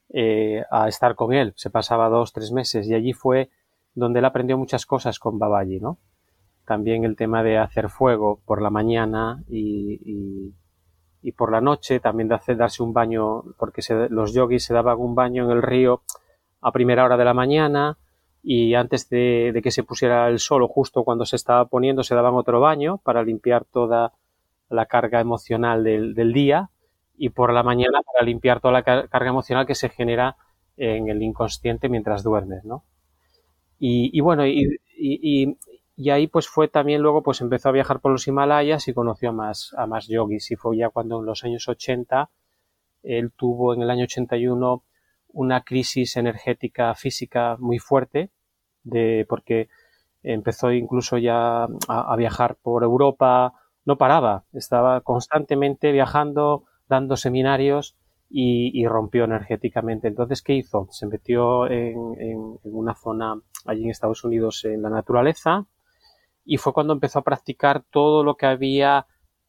eh, 0.09 0.63
a 0.69 0.89
estar 0.89 1.15
con 1.15 1.31
él. 1.31 1.53
Se 1.55 1.69
pasaba 1.69 2.09
dos, 2.09 2.33
tres 2.33 2.51
meses 2.51 2.87
y 2.87 2.93
allí 2.93 3.13
fue 3.13 3.49
donde 3.93 4.19
él 4.19 4.25
aprendió 4.25 4.57
muchas 4.57 4.85
cosas 4.85 5.17
con 5.19 5.39
Babaji, 5.39 5.79
¿no? 5.79 5.99
También 6.65 7.05
el 7.05 7.15
tema 7.15 7.43
de 7.43 7.57
hacer 7.57 7.89
fuego 7.89 8.41
por 8.45 8.61
la 8.61 8.69
mañana 8.69 9.43
y 9.47 10.01
y 10.03 10.53
por 11.31 11.51
la 11.51 11.61
noche 11.61 11.99
también 11.99 12.27
de 12.27 12.35
hacer 12.35 12.57
darse 12.57 12.83
un 12.83 12.93
baño, 12.93 13.43
porque 13.57 13.81
los 14.09 14.33
yogis 14.33 14.65
se 14.65 14.73
daban 14.73 14.99
un 14.99 15.15
baño 15.15 15.45
en 15.45 15.51
el 15.51 15.61
río 15.61 16.01
a 16.61 16.71
primera 16.71 17.05
hora 17.05 17.17
de 17.17 17.25
la 17.25 17.33
mañana 17.33 17.97
y 18.47 18.75
antes 18.75 19.09
de, 19.09 19.59
que 19.63 19.71
se 19.71 19.83
pusiera 19.83 20.27
el 20.29 20.39
sol 20.39 20.61
o 20.63 20.67
justo 20.67 21.03
cuando 21.03 21.25
se 21.25 21.35
estaba 21.35 21.65
poniendo 21.65 22.03
se 22.03 22.13
daban 22.13 22.35
otro 22.35 22.59
baño 22.59 22.99
para 22.99 23.23
limpiar 23.23 23.65
toda 23.65 24.13
la 24.69 24.85
carga 24.85 25.19
emocional 25.19 25.83
del, 25.83 26.33
día 26.33 26.69
y 27.17 27.29
por 27.29 27.53
la 27.53 27.63
mañana 27.63 27.99
para 28.05 28.25
limpiar 28.25 28.61
toda 28.61 28.73
la 28.73 28.83
carga 28.83 29.29
emocional 29.29 29.65
que 29.65 29.73
se 29.73 29.89
genera 29.89 30.37
en 30.77 31.09
el 31.09 31.23
inconsciente 31.23 31.89
mientras 31.89 32.23
duermes, 32.23 32.65
¿no? 32.65 32.83
Y, 33.79 34.19
bueno, 34.21 34.45
y, 34.47 34.79
y, 34.97 35.57
ahí 36.09 36.27
pues 36.27 36.47
fue 36.47 36.67
también 36.67 37.01
luego 37.01 37.23
pues 37.23 37.41
empezó 37.41 37.69
a 37.69 37.71
viajar 37.71 38.01
por 38.01 38.11
los 38.11 38.27
Himalayas 38.27 38.87
y 38.87 38.93
conoció 38.93 39.29
a 39.29 39.33
más, 39.33 39.73
a 39.77 39.85
más 39.85 40.07
yogis 40.07 40.51
y 40.51 40.55
fue 40.55 40.77
ya 40.77 40.89
cuando 40.89 41.19
en 41.19 41.25
los 41.25 41.43
años 41.43 41.67
80 41.67 42.29
él 43.03 43.31
tuvo 43.35 43.73
en 43.73 43.81
el 43.81 43.89
año 43.89 44.03
81 44.03 44.83
una 45.29 45.61
crisis 45.63 46.17
energética 46.17 46.93
física 46.95 47.55
muy 47.59 47.79
fuerte 47.79 48.31
de 48.83 49.25
porque 49.29 49.69
empezó 50.23 50.71
incluso 50.71 51.17
ya 51.17 51.67
a 51.87 52.15
viajar 52.17 52.55
por 52.61 52.83
Europa, 52.83 53.53
no 53.85 53.97
paraba, 53.97 54.45
estaba 54.53 55.01
constantemente 55.01 55.91
viajando, 55.91 56.65
dando 56.87 57.15
seminarios 57.15 57.95
y, 58.29 58.85
rompió 58.87 59.23
energéticamente. 59.23 60.07
Entonces, 60.07 60.41
¿qué 60.41 60.53
hizo? 60.53 60.87
Se 60.91 61.05
metió 61.05 61.67
en, 61.67 62.57
una 62.63 62.95
zona 62.95 63.39
allí 63.65 63.83
en 63.83 63.91
Estados 63.91 64.23
Unidos 64.23 64.65
en 64.65 64.81
la 64.81 64.89
naturaleza 64.89 65.67
y 66.45 66.57
fue 66.57 66.73
cuando 66.73 66.93
empezó 66.93 67.19
a 67.19 67.23
practicar 67.23 67.83
todo 67.89 68.23
lo 68.23 68.35
que 68.35 68.45
había 68.45 69.07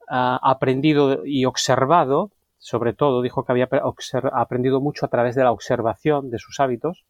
ah, 0.08 0.40
aprendido 0.42 1.24
y 1.24 1.44
observado, 1.44 2.32
sobre 2.58 2.94
todo 2.94 3.22
dijo 3.22 3.44
que 3.44 3.52
había 3.52 3.68
aprendido 4.32 4.80
mucho 4.80 5.06
a 5.06 5.10
través 5.10 5.36
de 5.36 5.44
la 5.44 5.52
observación 5.52 6.30
de 6.30 6.38
sus 6.38 6.58
hábitos 6.58 7.04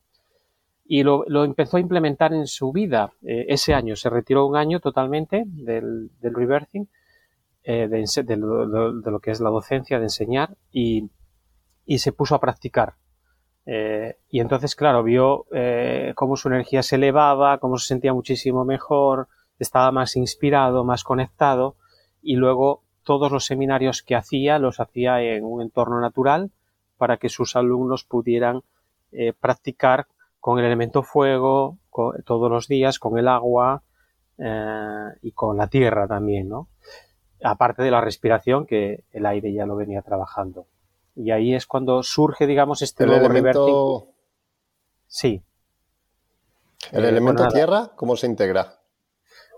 y 0.89 1.03
lo, 1.03 1.45
empezó 1.45 1.77
a 1.77 1.81
implementar 1.81 2.33
en 2.33 2.47
su 2.47 2.73
vida. 2.73 3.13
Eh, 3.23 3.47
ese 3.49 3.75
año 3.75 3.97
se 3.97 4.11
retiró 4.11 4.47
un 4.47 4.57
año 4.57 4.81
totalmente 4.81 5.45
del, 5.47 6.11
del 6.21 6.35
rebirthing, 6.35 6.89
eh, 7.65 7.89
de, 7.89 8.37
lo 8.37 9.21
que 9.21 9.31
es 9.33 9.41
la 9.41 9.51
docencia, 9.51 9.99
de 9.99 10.05
enseñar, 10.05 10.57
y, 10.71 11.11
y 11.85 11.99
se 11.99 12.13
puso 12.13 12.35
a 12.35 12.41
practicar. 12.41 12.95
Eh, 13.67 14.17
y 14.29 14.39
entonces, 14.39 14.77
claro, 14.77 15.03
vio 15.03 15.47
cómo 16.15 16.37
su 16.37 16.49
energía 16.49 16.83
se 16.85 16.97
elevaba, 16.97 17.59
cómo 17.59 17.79
se 17.79 17.89
sentía 17.89 18.13
muchísimo 18.13 18.65
mejor, 18.65 19.29
estaba 19.59 19.91
más 19.93 20.17
inspirado, 20.17 20.85
más 20.85 21.05
conectado, 21.05 21.77
y 22.23 22.37
luego 22.37 22.83
todos 23.05 23.31
los 23.31 23.47
seminarios 23.47 24.03
que 24.03 24.17
hacía 24.17 24.59
los 24.59 24.81
hacía 24.81 25.23
en 25.23 25.45
un 25.45 25.63
entorno 25.63 26.01
natural 26.01 26.51
para 26.97 27.19
que 27.19 27.29
sus 27.29 27.57
alumnos 27.57 28.05
pudieran 28.05 28.63
eh, 29.13 29.33
practicar 29.33 30.07
con 30.41 30.59
el 30.59 30.65
elemento 30.65 31.03
fuego 31.03 31.79
todos 32.25 32.51
los 32.51 32.69
días, 32.69 32.99
con 32.99 33.19
el 33.19 33.29
agua 33.29 33.83
y 35.23 35.33
con 35.33 35.57
la 35.57 35.67
tierra 35.67 36.07
también, 36.07 36.49
¿no? 36.49 36.69
Aparte 37.43 37.83
de 37.83 37.91
la 37.91 38.03
respiración, 38.03 38.67
que 38.67 39.05
el 39.13 39.25
aire 39.25 39.53
ya 39.53 39.65
lo 39.65 39.77
venía 39.77 40.03
trabajando. 40.03 40.67
Y 41.15 41.31
ahí 41.31 41.55
es 41.55 41.67
cuando 41.67 42.03
surge, 42.03 42.47
digamos, 42.47 42.83
este 42.83 43.05
el 43.05 43.13
elemento... 43.13 44.09
Sí. 45.07 45.43
¿El 46.93 47.05
eh, 47.05 47.09
elemento 47.09 47.49
tierra 47.49 47.93
cómo 47.97 48.17
se 48.17 48.27
integra? 48.27 48.76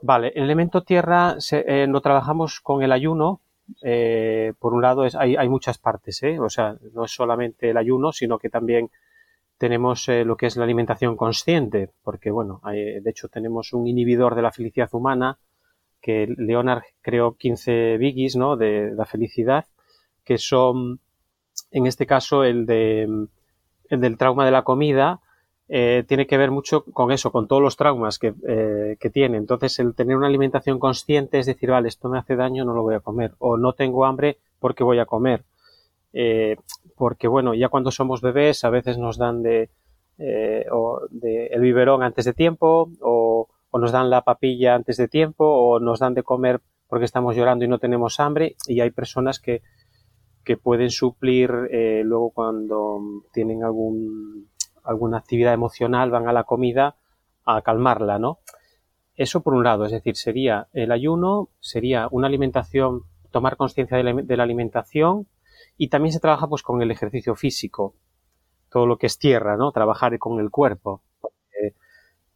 Vale, 0.03 0.33
el 0.35 0.45
elemento 0.45 0.83
tierra 0.83 1.37
eh, 1.51 1.87
lo 1.89 2.01
trabajamos 2.01 2.61
con 2.61 2.83
el 2.83 2.93
ayuno. 2.93 3.41
Eh, 3.83 4.55
por 4.59 4.73
un 4.73 4.81
lado, 4.81 5.05
es, 5.05 5.15
hay, 5.15 5.37
hay, 5.37 5.49
muchas 5.49 5.77
partes, 5.79 6.23
o 6.41 6.49
sea, 6.49 6.77
no 6.95 7.05
es 7.05 7.11
solamente 7.11 7.71
el 7.71 7.77
ayuno, 7.77 8.13
sino 8.13 8.39
que 8.39 8.49
también 8.49 8.91
tenemos 9.59 10.09
lo 10.09 10.37
que 10.37 10.47
es 10.47 10.57
la 10.57 10.65
alimentación 10.65 11.17
consciente, 11.17 11.91
porque, 12.03 12.31
bueno, 12.31 12.63
de 12.65 13.03
hecho 13.05 13.29
tenemos 13.29 13.73
un 13.73 13.87
inhibidor 13.89 14.37
de 14.37 14.43
la 14.43 14.53
felicidad 14.53 14.89
humana, 14.93 15.39
que 16.01 16.33
Leonard 16.39 16.83
creó 17.03 17.37
15 17.37 17.99
biggies, 17.99 18.37
¿no?, 18.37 18.57
de 18.57 18.93
la 18.95 19.05
felicidad, 19.05 19.67
que 20.25 20.39
son 20.39 21.01
en 21.71 21.87
este 21.87 22.07
caso 22.07 22.45
el, 22.45 22.67
de, 22.67 23.09
el 23.89 24.01
del 24.01 24.17
trauma 24.17 24.45
de 24.45 24.51
la 24.51 24.63
comida, 24.63 25.21
eh, 25.71 26.05
tiene 26.09 26.27
que 26.27 26.39
ver 26.39 26.51
mucho 26.51 26.83
con 26.85 27.13
eso, 27.13 27.31
con 27.31 27.47
todos 27.47 27.61
los 27.61 27.77
traumas 27.77 28.19
que, 28.19 28.35
eh, 28.47 28.97
que, 28.99 29.11
tiene. 29.11 29.37
Entonces, 29.37 29.79
el 29.79 29.95
tener 29.95 30.17
una 30.17 30.27
alimentación 30.27 30.79
consciente 30.79 31.39
es 31.39 31.47
decir, 31.47 31.71
vale, 31.71 31.89
esto 31.89 32.09
me 32.09 32.19
hace 32.19 32.37
daño, 32.37 32.65
no 32.65 32.73
lo 32.73 32.83
voy 32.83 32.95
a 32.95 33.01
comer. 33.01 33.35
O 33.39 33.59
no 33.59 33.75
tengo 33.75 34.07
hambre 34.07 34.39
porque 34.61 34.83
voy 34.83 34.99
a 34.99 35.05
comer. 35.05 35.45
Eh, 36.15 36.57
porque, 36.97 37.29
bueno, 37.29 37.53
ya 37.53 37.69
cuando 37.69 37.91
somos 37.91 38.23
bebés 38.23 38.65
a 38.65 38.71
veces 38.71 38.97
nos 38.97 39.19
dan 39.19 39.43
de, 39.43 39.69
o 40.73 41.03
de 41.11 41.49
el 41.49 41.61
biberón 41.61 42.03
antes 42.03 42.25
de 42.25 42.33
tiempo, 42.33 42.91
o, 43.03 43.49
o 43.71 43.79
nos 43.79 43.93
dan 43.93 44.09
la 44.09 44.23
papilla 44.23 44.75
antes 44.75 44.97
de 44.97 45.07
tiempo, 45.07 45.45
o 45.45 45.81
nos 45.81 45.99
dan 45.99 46.15
de 46.15 46.23
comer 46.23 46.61
porque 46.89 47.05
estamos 47.05 47.37
llorando 47.37 47.67
y 47.67 47.69
no 47.69 47.79
tenemos 47.79 48.21
hambre. 48.21 48.57
Y 48.67 48.81
hay 48.81 48.91
personas 48.91 49.39
que 49.39 49.63
que 50.45 50.57
pueden 50.57 50.89
suplir 50.89 51.51
luego 52.05 52.31
cuando 52.31 53.01
tienen 53.35 53.63
algún, 53.63 54.48
alguna 54.89 55.19
actividad 55.19 55.53
emocional, 55.53 56.11
van 56.11 56.29
a 56.29 56.33
la 56.33 56.45
comida 56.45 56.97
a 57.45 57.63
calmarla, 57.63 58.19
¿no? 58.19 58.39
Eso 59.17 59.43
por 59.43 59.55
un 59.55 59.65
lado, 59.65 59.85
es 59.85 59.93
decir, 59.93 60.17
sería 60.17 60.69
el 60.73 60.93
ayuno, 60.93 61.49
sería 61.61 62.09
una 62.11 62.29
alimentación, 62.29 63.03
tomar 63.31 63.57
conciencia 63.57 63.97
de, 63.99 64.37
la 64.37 64.43
alimentación 64.43 65.27
y 65.77 65.89
también 65.89 66.13
se 66.13 66.21
trabaja 66.21 66.47
pues 66.47 66.63
con 66.63 66.81
el 66.83 66.91
ejercicio 66.91 67.35
físico, 67.35 67.95
todo 68.71 68.87
lo 68.87 68.97
que 68.97 69.07
es 69.07 69.19
tierra, 69.19 69.57
¿no? 69.57 69.73
Trabajar 69.73 70.19
con 70.19 70.41
el 70.41 70.51
cuerpo. 70.51 71.03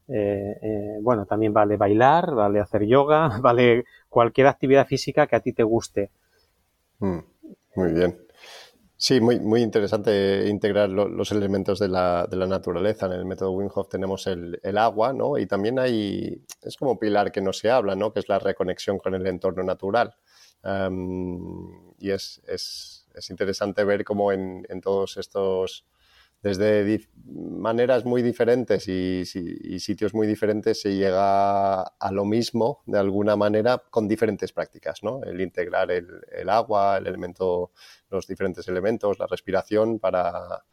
Eh, 0.08 0.58
eh, 0.60 0.98
bueno, 1.00 1.24
también 1.24 1.52
vale 1.52 1.76
bailar, 1.76 2.34
vale 2.34 2.60
hacer 2.60 2.84
yoga, 2.84 3.28
vale 3.40 3.84
cualquier 4.08 4.48
actividad 4.48 4.86
física 4.86 5.26
que 5.26 5.36
a 5.36 5.40
ti 5.40 5.52
te 5.52 5.62
guste. 5.62 6.10
Mm. 6.98 7.18
Muy 7.76 7.92
bien. 7.92 8.18
Sí, 9.04 9.20
muy, 9.20 9.40
muy 9.40 9.62
interesante 9.62 10.46
integrar 10.48 10.88
los 10.88 11.32
elementos 11.32 11.80
de 11.80 11.88
la, 11.88 12.24
de 12.30 12.36
la, 12.36 12.46
naturaleza. 12.46 13.06
En 13.06 13.12
el 13.12 13.24
método 13.24 13.50
Wim 13.50 13.68
tenemos 13.90 14.28
el, 14.28 14.60
el, 14.62 14.78
agua, 14.78 15.12
¿no? 15.12 15.38
Y 15.38 15.46
también 15.46 15.80
hay, 15.80 16.40
es 16.62 16.76
como 16.76 17.00
pilar 17.00 17.32
que 17.32 17.40
no 17.40 17.52
se 17.52 17.68
habla, 17.68 17.96
¿no? 17.96 18.12
Que 18.12 18.20
es 18.20 18.28
la 18.28 18.38
reconexión 18.38 18.98
con 18.98 19.16
el 19.16 19.26
entorno 19.26 19.64
natural. 19.64 20.14
y 21.98 22.10
es, 22.12 22.42
es, 22.46 23.08
es, 23.12 23.30
interesante 23.30 23.82
ver 23.82 24.04
cómo 24.04 24.30
en, 24.30 24.64
en 24.68 24.80
todos 24.80 25.16
estos 25.16 25.84
desde 26.42 27.08
maneras 27.24 28.04
muy 28.04 28.20
diferentes 28.20 28.88
y, 28.88 29.24
sitios 29.24 30.12
muy 30.12 30.26
diferentes 30.26 30.80
se 30.80 30.94
llega 30.94 31.82
a 31.82 32.12
lo 32.12 32.24
mismo 32.24 32.82
de 32.86 32.98
alguna 32.98 33.36
manera 33.36 33.82
con 33.90 34.08
diferentes 34.08 34.52
prácticas, 34.52 35.02
¿no? 35.02 35.22
El 35.22 35.40
integrar 35.40 35.90
el, 35.90 36.48
agua, 36.48 36.98
el 36.98 37.06
elemento, 37.06 37.70
los 38.10 38.26
diferentes 38.26 38.66
elementos, 38.68 39.18
la 39.20 39.26
respiración 39.28 40.00
para, 40.00 40.64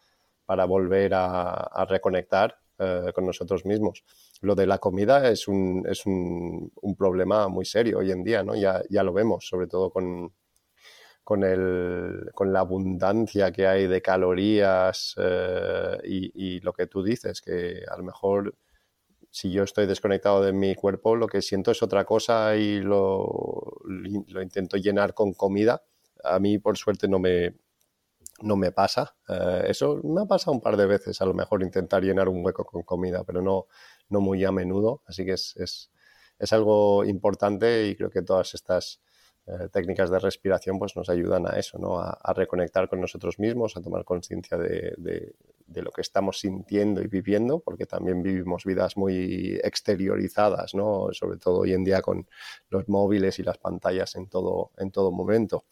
para 0.46 0.66
volver 0.66 1.14
a, 1.14 1.86
reconectar 1.88 2.58
eh, 2.80 3.12
con 3.14 3.26
nosotros 3.26 3.66
mismos. 3.66 4.04
Lo 4.42 4.56
de 4.56 4.66
la 4.66 4.80
comida 4.80 5.30
es 5.30 5.48
un, 5.48 5.86
es 5.88 6.06
un, 6.06 6.72
un 6.82 6.96
problema 6.96 7.48
muy 7.48 7.66
serio 7.66 8.00
hoy 8.00 8.12
en 8.12 8.24
día, 8.24 8.44
¿no? 8.44 8.56
Ya, 8.56 8.82
ya 8.90 9.04
lo 9.04 9.14
vemos, 9.14 9.48
sobre 9.48 9.68
todo 9.68 9.92
con, 9.92 10.34
con, 11.30 11.44
el, 11.44 12.32
con 12.34 12.52
la 12.52 12.62
abundancia 12.62 13.52
que 13.52 13.68
hay 13.68 13.86
de 13.86 14.02
calorías 14.02 15.14
eh, 15.20 16.00
y, 16.04 16.60
lo 16.62 16.74
que 16.74 16.88
tú 16.88 17.04
dices, 17.04 17.40
que 17.40 17.84
a 17.88 17.96
lo 17.98 18.04
mejor 18.04 18.56
si 19.30 19.52
yo 19.52 19.62
estoy 19.62 19.86
desconectado 19.86 20.42
de 20.42 20.54
mi 20.54 20.74
cuerpo, 20.74 21.16
lo 21.16 21.28
que 21.28 21.44
siento 21.44 21.70
es 21.70 21.84
otra 21.84 22.04
cosa 22.04 22.56
y 22.56 22.80
lo, 22.80 23.80
lo 23.86 24.42
intento 24.42 24.78
llenar 24.78 25.14
con 25.14 25.34
comida. 25.34 25.84
A 26.24 26.40
mí, 26.40 26.58
por 26.58 26.78
suerte, 26.78 27.08
no 27.08 27.20
me, 27.20 27.54
no 28.42 28.56
me 28.56 28.72
pasa. 28.72 29.16
Eh, 29.28 29.66
eso 29.68 30.02
me 30.04 30.22
ha 30.22 30.26
pasado 30.26 30.54
un 30.54 30.62
par 30.62 30.78
de 30.78 30.88
veces, 30.88 31.22
a 31.22 31.28
lo 31.28 31.36
mejor 31.36 31.62
intentar 31.62 32.02
llenar 32.04 32.28
un 32.28 32.44
hueco 32.44 32.66
con 32.66 32.82
comida, 32.82 33.24
pero 33.24 33.44
no, 33.44 33.68
no 34.10 34.20
muy 34.20 34.44
a 34.46 34.52
menudo. 34.52 35.04
Así 35.06 35.26
que 35.26 35.34
es, 35.34 35.56
es, 35.58 35.92
es 36.40 36.54
algo 36.54 37.06
importante 37.06 37.86
y 37.86 37.96
creo 37.96 38.10
que 38.10 38.24
todas 38.24 38.56
estas 38.56 39.00
técnicas 39.72 40.10
de 40.10 40.20
respiración 40.20 40.78
pues 40.80 40.96
nos 40.96 41.10
ayudan 41.10 41.48
a 41.48 41.58
eso, 41.58 41.78
¿no? 41.78 42.00
A, 42.00 42.34
reconectar 42.34 42.88
con 42.88 43.02
nosotros 43.02 43.40
mismos, 43.40 43.76
a 43.76 43.82
tomar 43.82 44.06
conciencia 44.06 44.58
de, 44.58 45.34
lo 45.68 45.92
que 45.92 46.02
estamos 46.02 46.40
sintiendo 46.40 47.02
y 47.02 47.08
viviendo, 47.08 47.60
porque 47.60 47.86
también 47.86 48.22
vivimos 48.22 48.66
vidas 48.66 48.98
muy 48.98 49.60
exteriorizadas, 49.64 50.74
¿no? 50.74 51.10
sobre 51.12 51.38
todo 51.38 51.60
hoy 51.60 51.74
en 51.74 51.84
día 51.84 52.02
con 52.02 52.28
los 52.70 52.88
móviles 52.90 53.40
y 53.40 53.44
las 53.44 53.58
pantallas 53.58 54.16
en 54.16 54.28
todo, 54.28 54.72
en 54.78 54.92
todo 54.92 55.12
momento. 55.12 55.66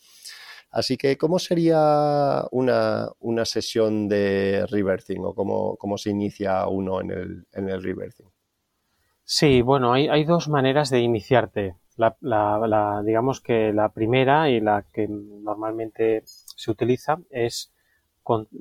Así 0.69 0.97
que, 0.97 1.17
¿cómo 1.17 1.39
sería 1.39 2.45
una, 2.51 3.09
una 3.19 3.45
sesión 3.45 4.07
de 4.09 4.65
reversing 4.69 5.23
o 5.25 5.33
cómo, 5.33 5.77
cómo, 5.77 5.97
se 5.97 6.09
inicia 6.09 6.67
uno 6.67 7.01
en 7.01 7.11
el, 7.11 7.47
en 7.53 7.69
el? 7.69 8.13
Sí, 9.23 9.61
bueno, 9.61 9.93
hay, 9.93 10.07
hay 10.09 10.25
dos 10.25 10.49
maneras 10.49 10.89
de 10.89 10.99
iniciarte. 10.99 11.75
La, 11.97 13.01
digamos 13.03 13.41
que 13.41 13.73
la 13.73 13.89
primera 13.89 14.49
y 14.49 14.59
la 14.59 14.83
que 14.93 15.07
normalmente 15.09 16.21
se 16.23 16.71
utiliza 16.71 17.17
es 17.29 17.73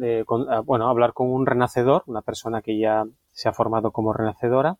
eh, 0.01 0.25
ah, 0.49 0.61
bueno, 0.61 0.89
hablar 0.89 1.13
con 1.13 1.31
un 1.31 1.47
renacedor, 1.47 2.03
una 2.07 2.23
persona 2.23 2.63
que 2.63 2.79
ya 2.79 3.05
se 3.33 3.49
ha 3.49 3.53
formado 3.53 3.91
como 3.91 4.13
renacedora 4.13 4.79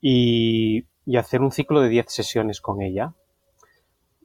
y, 0.00 0.86
y 1.06 1.16
hacer 1.16 1.42
un 1.42 1.52
ciclo 1.52 1.80
de 1.80 1.88
10 1.88 2.06
sesiones 2.08 2.60
con 2.60 2.82
ella. 2.82 3.14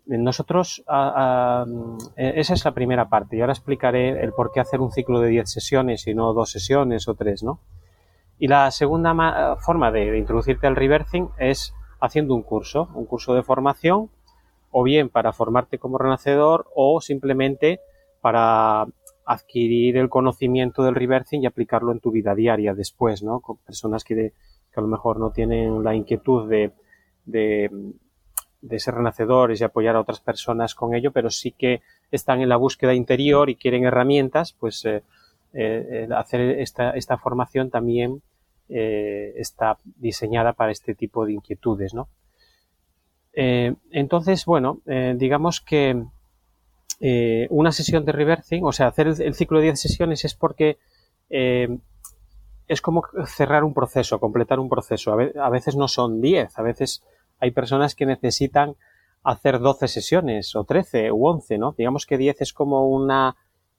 nosotros, 0.06 0.84
esa 0.88 2.54
es 2.54 2.66
la 2.66 2.74
primera 2.74 3.10
parte 3.10 3.38
y 3.38 3.42
ahora 3.42 3.54
explicaré 3.54 4.24
el 4.24 4.34
por 4.34 4.52
qué 4.52 4.60
hacer 4.60 4.80
un 4.82 4.92
ciclo 4.92 5.20
de 5.20 5.30
10 5.30 5.52
sesiones 5.52 6.08
y 6.08 6.14
no 6.14 6.34
dos 6.34 6.52
sesiones 6.52 7.08
o 7.08 7.16
tres, 7.16 7.44
¿no? 7.44 7.60
Y 8.38 8.48
la 8.48 8.70
segunda 8.72 9.56
forma 9.58 9.92
de, 9.92 10.18
introducirte 10.18 10.68
al 10.68 10.76
reversing 10.76 11.30
es 11.38 11.74
haciendo 12.06 12.36
un 12.36 12.44
curso, 12.44 12.89
un 12.94 13.06
curso 13.06 13.34
de 13.34 13.44
formación, 13.44 14.10
o 14.72 14.84
bien 14.84 15.10
para 15.10 15.32
formarte 15.32 15.80
como 15.80 15.98
renacedor 15.98 16.68
o 16.76 17.00
simplemente 17.00 17.80
para 18.22 18.86
adquirir 19.26 19.98
el 19.98 20.10
conocimiento 20.10 20.84
del 20.84 20.96
reversing 20.96 21.44
y 21.44 21.46
aplicarlo 21.46 21.91
en 21.91 22.00
tu 22.00 22.12
vida 22.12 22.36
diaria 22.36 22.74
después, 22.74 23.24
¿no? 23.24 23.39
Con 23.39 23.58
personas 23.58 24.04
que, 24.04 24.34
a 24.76 24.82
lo 24.82 24.88
mejor 24.88 25.20
no 25.20 25.32
tienen 25.32 25.84
la 25.84 25.96
inquietud 25.96 26.50
de, 26.50 26.72
de, 27.26 27.70
ser 28.80 28.96
renacedores 28.96 29.62
y 29.62 29.63
apoyar 29.63 29.96
a 29.96 30.02
otras 30.02 30.20
personas 30.20 30.76
con 30.76 30.94
ello, 30.94 31.12
pero 31.12 31.30
sí 31.30 31.52
que 31.52 31.82
están 32.12 32.41
en 32.41 32.50
la 32.50 32.58
búsqueda 32.58 32.94
interior 32.94 33.50
y 33.50 33.56
quieren 33.56 33.86
herramientas, 33.86 34.54
pues 34.60 34.84
eh, 34.86 35.04
eh, 35.54 36.08
hacer 36.13 36.60
esta, 36.60 36.91
esta, 36.91 37.18
formación 37.18 37.70
también 37.70 38.22
eh, 38.69 39.34
está 39.38 39.78
diseñada 39.97 40.54
para 40.54 40.71
este 40.71 40.95
tipo 40.95 41.25
de 41.25 41.34
inquietudes, 41.34 41.93
¿no? 41.93 42.08
entonces, 43.38 44.45
bueno, 44.45 44.80
digamos 44.86 45.60
que 45.60 46.06
eh, 47.01 47.47
una 47.49 47.71
sesión 47.71 48.06
de 48.06 48.12
reversing, 48.12 48.63
o 48.63 48.71
sea, 48.71 48.88
hacer 48.88 49.08
el, 49.08 49.34
ciclo 49.36 49.60
de 49.60 49.65
10 49.65 49.80
sesiones 49.80 50.23
es 50.23 50.34
porque 50.34 50.78
eh, 51.30 51.78
es 52.67 52.82
como 52.82 53.04
cerrar 53.25 53.63
un 53.63 53.73
proceso, 53.73 54.19
completar 54.19 54.60
un 54.60 54.69
proceso. 54.69 55.12
A, 55.12 55.49
veces 55.49 55.75
no 55.75 55.88
son 55.88 56.21
10, 56.21 56.58
a 56.58 56.62
veces 56.62 57.04
hay 57.39 57.51
personas 57.51 57.95
que 57.95 58.06
necesitan 58.06 58.75
hacer 59.23 59.60
12 59.60 59.88
sesiones 59.88 60.56
o 60.56 60.63
13 60.63 61.12
u 61.12 61.28
11, 61.28 61.58
¿no? 61.58 61.75
Digamos 61.78 62.06
que 62.06 62.17
10 62.17 62.41
es 62.41 62.54
como 62.54 62.88
una 62.88 63.36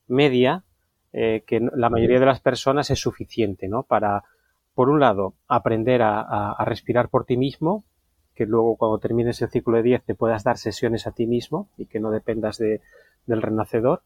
media 0.08 0.64
eh, 1.12 1.42
que 1.46 1.60
la 1.74 1.88
mayoría 1.88 2.20
de 2.20 2.26
las 2.26 2.40
personas 2.40 2.90
es 2.90 3.00
suficiente, 3.00 3.66
¿no? 3.66 3.82
Para, 3.82 4.24
por 4.76 4.90
un 4.90 5.00
lado, 5.00 5.34
aprender 5.48 6.02
a 6.02 6.64
respirar 6.64 7.08
por 7.08 7.24
ti 7.24 7.36
mismo, 7.36 7.82
que 8.36 8.46
luego 8.46 8.76
cuando 8.76 8.98
termines 8.98 9.40
el 9.42 9.48
ciclo 9.48 9.78
de 9.78 9.82
10 9.82 10.04
te 10.04 10.14
puedas 10.14 10.44
dar 10.44 10.58
sesiones 10.58 11.06
a 11.06 11.12
ti 11.12 11.26
mismo 11.26 11.68
y 11.78 11.86
que 11.86 11.98
no 11.98 12.10
dependas 12.10 12.58
de, 12.58 12.82
del 13.26 13.42
renacedor. 13.42 14.02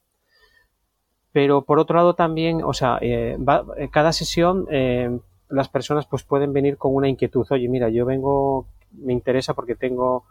Pero 1.33 1.63
por 1.63 1.79
otro 1.79 1.97
lado 1.97 2.15
también, 2.15 2.63
o 2.63 2.73
sea, 2.73 2.99
eh, 3.03 3.37
eh, 3.77 3.89
cada 3.91 4.13
sesión 4.13 4.67
eh, 4.71 5.19
las 5.49 5.69
personas 5.69 6.07
pues 6.07 6.23
pueden 6.23 6.53
venir 6.53 6.77
con 6.77 6.95
una 6.95 7.09
inquietud. 7.09 7.45
Oye, 7.51 7.69
mira, 7.69 7.89
yo 7.89 8.07
vengo, 8.07 8.67
me 8.93 9.13
interesa 9.13 9.55
porque 9.55 9.75
tengo, 9.75 10.25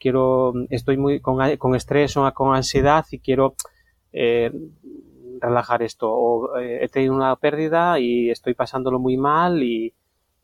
quiero, 0.00 0.54
estoy 0.70 0.96
muy 0.96 1.20
con, 1.20 1.56
con 1.58 1.74
estrés 1.74 2.16
o 2.16 2.32
con 2.32 2.54
ansiedad 2.56 3.04
y 3.10 3.18
quiero 3.18 3.54
relajar 5.40 5.82
esto. 5.82 6.10
O 6.10 6.58
he 6.58 6.88
tenido 6.88 7.14
una 7.14 7.36
pérdida 7.36 7.98
y 7.98 8.30
estoy 8.30 8.54
pasándolo 8.54 8.98
muy 8.98 9.16
mal 9.16 9.62
y, 9.62 9.94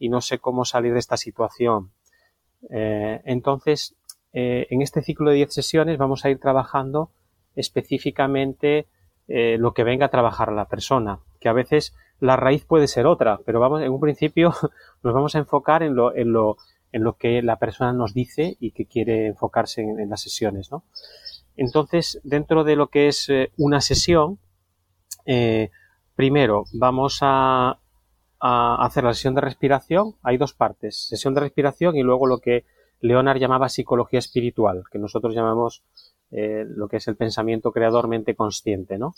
no 0.00 0.20
sé 0.20 0.38
cómo 0.38 0.64
salir 0.64 0.92
de 0.92 0.98
esta 0.98 1.16
situación. 1.16 1.90
Eh, 2.70 3.20
entonces, 3.24 3.94
eh, 4.32 4.66
en 4.70 4.82
este 4.82 5.02
ciclo 5.02 5.30
de 5.30 5.36
10 5.36 5.52
sesiones 5.52 5.98
vamos 5.98 6.24
a 6.24 6.30
ir 6.30 6.38
trabajando 6.38 7.10
específicamente 7.56 8.86
eh, 9.28 9.56
lo 9.58 9.72
que 9.72 9.84
venga 9.84 10.06
a 10.06 10.10
trabajar 10.10 10.52
la 10.52 10.66
persona, 10.66 11.20
que 11.40 11.48
a 11.48 11.52
veces 11.52 11.94
la 12.20 12.36
raíz 12.36 12.64
puede 12.64 12.86
ser 12.86 13.06
otra, 13.06 13.40
pero 13.44 13.60
vamos, 13.60 13.82
en 13.82 13.90
un 13.92 14.00
principio 14.00 14.52
nos 15.02 15.14
vamos 15.14 15.34
a 15.34 15.38
enfocar 15.38 15.82
en 15.82 15.94
lo, 15.94 16.14
en 16.14 16.32
lo, 16.32 16.56
en 16.92 17.04
lo 17.04 17.14
que 17.14 17.42
la 17.42 17.56
persona 17.56 17.92
nos 17.92 18.14
dice 18.14 18.56
y 18.60 18.72
que 18.72 18.86
quiere 18.86 19.26
enfocarse 19.26 19.82
en, 19.82 20.08
las 20.08 20.20
sesiones, 20.20 20.70
¿no? 20.70 20.84
Entonces, 21.56 22.20
dentro 22.24 22.64
de 22.64 22.76
lo 22.76 22.86
que 22.86 23.08
es 23.08 23.28
una 23.58 23.80
sesión, 23.80 24.38
primero 26.14 26.64
vamos 26.72 27.18
a, 27.22 27.78
a 28.40 28.84
hacer 28.84 29.04
la 29.04 29.14
sesión 29.14 29.34
de 29.34 29.42
respiración, 29.42 30.16
hay 30.22 30.38
dos 30.38 30.54
partes, 30.54 31.06
sesión 31.08 31.34
de 31.34 31.40
respiración 31.40 31.96
y 31.96 32.02
luego 32.02 32.26
lo 32.26 32.38
que 32.38 32.64
Leonard 33.00 33.38
llamaba 33.38 33.68
psicología 33.68 34.18
espiritual, 34.18 34.84
que 34.90 34.98
nosotros 34.98 35.34
llamamos 35.34 35.82
eh, 36.30 36.64
lo 36.66 36.88
que 36.88 36.98
es 36.98 37.08
el 37.08 37.16
pensamiento 37.16 37.72
creador 37.72 38.08
mente 38.08 38.34
consciente, 38.34 38.98
¿no? 38.98 39.14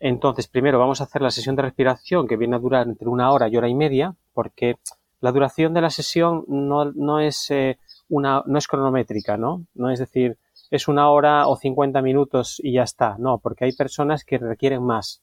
Entonces, 0.00 0.48
primero 0.48 0.78
vamos 0.78 1.00
a 1.00 1.04
hacer 1.04 1.22
la 1.22 1.30
sesión 1.30 1.56
de 1.56 1.62
respiración 1.62 2.26
que 2.26 2.36
viene 2.36 2.56
a 2.56 2.58
durar 2.58 2.86
entre 2.86 3.08
una 3.08 3.30
hora 3.32 3.48
y 3.48 3.56
hora 3.56 3.68
y 3.68 3.74
media, 3.74 4.14
porque 4.32 4.76
la 5.20 5.32
duración 5.32 5.72
de 5.72 5.80
la 5.80 5.90
sesión 5.90 6.44
no, 6.46 6.92
no 6.92 7.20
es 7.20 7.50
eh, 7.50 7.78
una, 8.08 8.42
no 8.46 8.58
es 8.58 8.68
cronométrica, 8.68 9.36
¿no? 9.36 9.66
No 9.74 9.90
es 9.90 9.98
decir, 9.98 10.38
es 10.70 10.88
una 10.88 11.10
hora 11.10 11.46
o 11.46 11.56
50 11.56 12.02
minutos 12.02 12.60
y 12.62 12.74
ya 12.74 12.82
está, 12.82 13.16
no, 13.18 13.38
porque 13.38 13.64
hay 13.64 13.72
personas 13.72 14.24
que 14.24 14.38
requieren 14.38 14.82
más. 14.82 15.22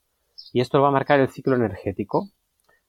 Y 0.53 0.61
esto 0.61 0.81
va 0.81 0.89
a 0.89 0.91
marcar 0.91 1.19
el 1.19 1.29
ciclo 1.29 1.55
energético. 1.55 2.29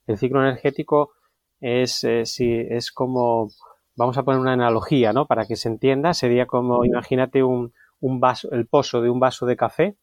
El 0.07 0.19
ciclo 0.19 0.41
energético 0.41 1.13
es, 1.61 2.05
eh, 2.05 2.25
es 2.71 2.91
como, 2.93 3.51
vamos 3.95 4.19
a 4.19 4.23
poner 4.23 4.41
una 4.41 4.53
analogía, 4.53 5.13
¿no? 5.13 5.27
Para 5.27 5.47
que 5.47 5.57
se 5.57 5.69
entienda, 5.69 6.15
sería 6.15 6.47
como, 6.47 6.85
imagínate 6.85 7.43
un, 7.43 7.73
un 8.01 8.21
vaso, 8.21 8.51
el 8.51 8.67
pozo 8.67 9.01
de 9.01 9.11
un 9.11 9.21
vaso 9.21 9.47
de 9.47 9.57
café, 9.57 9.97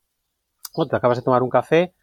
o 0.73 0.87
te 0.87 0.95
acabas 0.95 1.17
de 1.17 1.23
tomar 1.23 1.43
un 1.43 1.49
café 1.49 1.93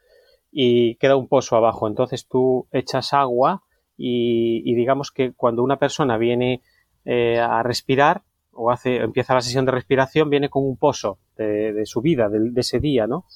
y 0.51 0.97
queda 0.97 1.17
un 1.17 1.29
pozo 1.29 1.57
abajo. 1.57 1.89
Entonces 1.89 2.27
tú 2.29 2.69
echas 2.73 3.13
agua 3.13 3.63
y, 3.97 4.75
digamos 4.75 5.11
que 5.11 5.33
cuando 5.33 5.63
una 5.63 5.79
persona 5.79 6.19
viene 6.19 6.63
eh, 7.05 7.39
a 7.39 7.63
respirar 7.63 8.23
o 8.57 8.71
hace, 8.71 8.97
empieza 8.97 9.35
la 9.35 9.41
sesión 9.41 9.65
de 9.65 9.73
respiración, 9.73 10.31
viene 10.31 10.49
con 10.49 10.65
un 10.65 10.77
pozo 10.77 11.19
de, 11.37 11.83
su 11.85 12.01
vida, 12.01 12.29
de, 12.29 12.53
ese 12.61 12.81
día, 12.81 13.07
¿no? 13.07 13.27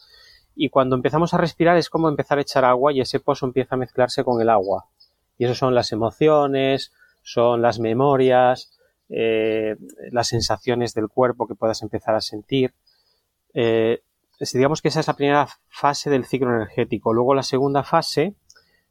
y 0.54 0.68
cuando 0.68 0.96
empezamos 0.96 1.32
a 1.32 1.38
respirar 1.38 1.76
es 1.76 1.88
como 1.88 2.08
empezar 2.08 2.38
a 2.38 2.42
echar 2.42 2.64
agua 2.64 2.92
y 2.92 3.00
ese 3.00 3.20
pozo 3.20 3.46
empieza 3.46 3.76
a 3.76 3.78
mezclarse 3.78 4.24
con 4.24 4.42
el 4.42 4.50
agua. 4.50 4.86
Y 5.38 5.44
eso 5.46 5.54
son 5.54 5.74
las 5.74 5.90
emociones, 5.92 6.92
son 7.22 7.62
las 7.62 7.78
memorias, 7.78 8.72
eh, 9.08 9.76
las 10.12 10.28
sensaciones 10.28 10.92
del 10.92 11.08
cuerpo 11.08 11.46
que 11.46 11.54
puedas 11.54 11.80
empezar 11.82 12.14
a 12.14 12.20
sentir. 12.20 12.74
Eh, 13.54 14.02
digamos 14.52 14.82
que 14.82 14.88
esa 14.88 15.00
es 15.00 15.06
la 15.06 15.16
primera 15.16 15.48
fase 15.68 16.10
del 16.10 16.26
ciclo 16.26 16.54
energético. 16.54 17.12
Luego 17.12 17.34
la 17.34 17.42
segunda 17.42 17.82
fase 17.82 18.34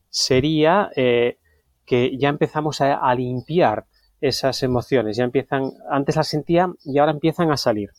sería 0.10 0.90
eh, 0.96 1.38
que 1.86 2.18
ya 2.18 2.30
empezamos 2.30 2.82
a, 2.82 3.14
limpiar 3.16 3.86
esas 4.22 4.64
emociones. 4.64 5.18
Ya 5.18 5.24
empiezan, 5.24 5.72
antes 5.90 6.16
las 6.16 6.28
sentía 6.28 6.72
y 6.84 7.00
ahora 7.00 7.12
empiezan 7.12 7.52
a 7.52 7.58
salir. 7.58 7.92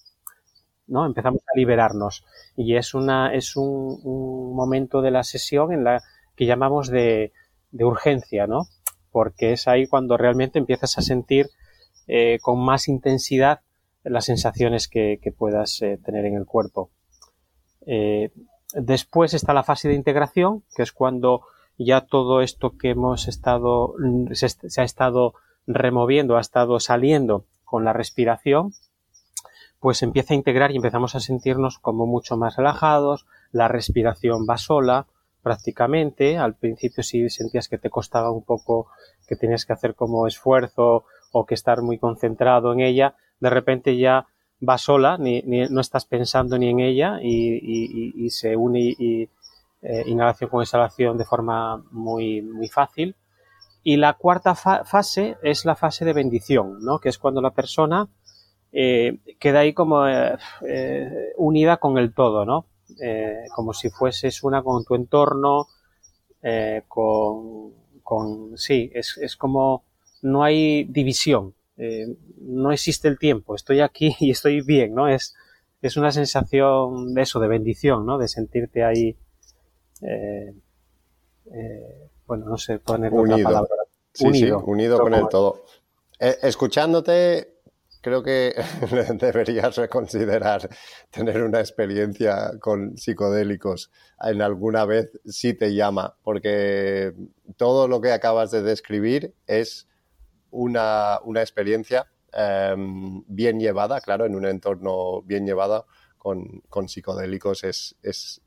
¿no? 0.90 1.06
Empezamos 1.06 1.40
a 1.42 1.56
liberarnos. 1.56 2.24
Y 2.56 2.76
es 2.76 2.94
una, 2.94 3.32
es 3.32 3.56
un, 3.56 4.54
momento 4.54 5.00
de 5.00 5.10
la 5.10 5.22
sesión 5.22 5.72
en 5.72 5.84
la 5.84 6.02
que 6.36 6.46
llamamos 6.46 6.88
de, 6.88 7.32
urgencia, 7.72 8.46
¿no? 8.46 8.66
Porque 9.10 9.52
es 9.52 9.68
ahí 9.68 9.86
cuando 9.86 10.16
realmente 10.16 10.58
empiezas 10.58 10.98
a 10.98 11.02
sentir 11.02 11.48
eh, 12.06 12.38
con 12.42 12.58
más 12.58 12.88
intensidad 12.88 13.60
las 14.02 14.24
sensaciones 14.24 14.88
que, 14.88 15.18
puedas 15.38 15.80
eh, 15.82 15.98
tener 16.04 16.24
en 16.26 16.34
el 16.34 16.46
cuerpo. 16.46 16.90
Eh, 17.86 18.30
después 18.74 19.34
está 19.34 19.54
la 19.54 19.62
fase 19.62 19.88
de 19.88 19.94
integración, 19.94 20.64
que 20.74 20.82
es 20.82 20.92
cuando 20.92 21.42
ya 21.78 22.02
todo 22.02 22.40
esto 22.42 22.76
que 22.76 22.90
hemos 22.90 23.28
estado, 23.28 23.94
se 24.32 24.80
ha 24.80 24.84
estado 24.84 25.34
removiendo, 25.74 26.36
ha 26.36 26.40
estado 26.40 26.80
saliendo 26.80 27.44
con 27.64 27.84
la 27.84 27.92
respiración, 27.92 28.72
pues 29.78 30.02
empieza 30.02 30.34
a 30.34 30.36
integrar 30.36 30.72
y 30.72 30.76
empezamos 30.76 31.14
a 31.14 31.20
sentirnos 31.20 31.78
como 31.78 32.06
mucho 32.06 32.36
más 32.36 32.56
relajados, 32.56 33.26
la 33.52 33.68
respiración 33.68 34.46
va 34.48 34.58
sola 34.58 35.06
prácticamente, 35.42 36.36
al 36.36 36.54
principio 36.54 37.02
si 37.02 37.30
sentías 37.30 37.68
que 37.68 37.78
te 37.78 37.88
costaba 37.88 38.30
un 38.30 38.44
poco, 38.44 38.88
que 39.26 39.36
tenías 39.36 39.64
que 39.64 39.72
hacer 39.72 39.94
como 39.94 40.26
esfuerzo 40.26 41.04
o 41.32 41.46
que 41.46 41.54
estar 41.54 41.80
muy 41.82 41.98
concentrado 41.98 42.72
en 42.72 42.80
ella, 42.80 43.14
de 43.40 43.50
repente 43.50 43.96
ya 43.96 44.26
va 44.66 44.76
sola, 44.76 45.16
ni, 45.18 45.42
no 45.42 45.80
estás 45.80 46.04
pensando 46.04 46.58
ni 46.58 46.68
en 46.68 46.80
ella 46.80 47.18
y, 47.22 48.28
se 48.30 48.56
une 48.56 48.94
eh, 49.82 50.04
inhalación 50.06 50.50
con 50.50 50.62
exhalación 50.62 51.16
de 51.16 51.24
forma 51.24 51.82
muy, 51.90 52.42
muy 52.42 52.68
fácil. 52.68 53.16
Y 53.82 53.96
la 53.96 54.14
cuarta 54.14 54.54
fase 54.54 55.36
es 55.42 55.64
la 55.64 55.74
fase 55.74 56.04
de 56.04 56.12
bendición, 56.12 56.84
¿no? 56.84 56.98
que 56.98 57.08
es 57.08 57.18
cuando 57.18 57.40
la 57.40 57.52
persona 57.52 58.08
eh, 58.72 59.18
queda 59.38 59.60
ahí 59.60 59.72
como 59.72 60.06
eh, 60.06 60.36
eh, 60.68 61.32
unida 61.36 61.78
con 61.78 61.98
el 61.98 62.14
todo, 62.14 62.44
¿no? 62.44 62.66
como 63.54 63.72
si 63.72 63.88
fueses 63.88 64.42
una 64.42 64.62
con 64.62 64.84
tu 64.84 64.96
entorno, 64.96 65.68
con, 66.88 67.72
con, 68.02 68.58
sí, 68.58 68.90
es, 68.92 69.16
es, 69.16 69.36
como 69.36 69.84
no 70.22 70.42
hay 70.42 70.84
división, 70.84 71.54
no 72.40 72.72
existe 72.72 73.06
el 73.06 73.18
tiempo, 73.18 73.54
estoy 73.54 73.80
aquí 73.80 74.14
y 74.20 74.32
estoy 74.32 74.60
bien, 74.60 74.94
¿no? 74.94 75.08
Es, 75.08 75.34
es 75.80 75.96
una 75.96 76.10
sensación 76.10 77.14
de 77.14 77.22
eso, 77.22 77.38
de 77.38 77.48
bendición, 77.48 78.04
¿no? 78.04 78.18
De 78.18 78.26
sentirte 78.28 78.82
ahí, 78.82 79.16
bueno, 82.30 82.46
no 82.46 82.56
sé, 82.56 82.78
poner 82.78 83.12
unido. 83.12 83.42
palabra. 83.42 83.74
unido, 84.20 84.60
unido 84.60 85.00
con 85.00 85.14
el 85.14 85.28
todo. 85.28 85.64
escuchándote, 86.20 87.56
creo 88.00 88.22
que 88.22 88.54
deberías 89.20 89.74
reconsiderar 89.74 90.68
tener 91.10 91.42
una 91.42 91.58
experiencia 91.58 92.52
con 92.60 92.96
psicodélicos 92.96 93.90
en 94.22 94.42
alguna 94.42 94.84
vez 94.84 95.10
si 95.24 95.54
te 95.54 95.74
llama, 95.74 96.14
porque 96.22 97.14
todo 97.56 97.88
lo 97.88 98.00
que 98.00 98.12
acabas 98.12 98.52
de 98.52 98.62
describir 98.62 99.34
es 99.48 99.88
una, 100.52 101.18
experiencia 101.34 102.06
em, 102.32 103.24
bien 103.26 103.58
llevada, 103.58 104.00
claro, 104.00 104.24
en 104.24 104.36
un 104.36 104.46
entorno 104.46 105.22
bien 105.22 105.46
llevado 105.46 105.86
con, 106.16 106.88
psicodélicos 106.88 107.64
es, 107.64 107.96
es, 108.02 108.40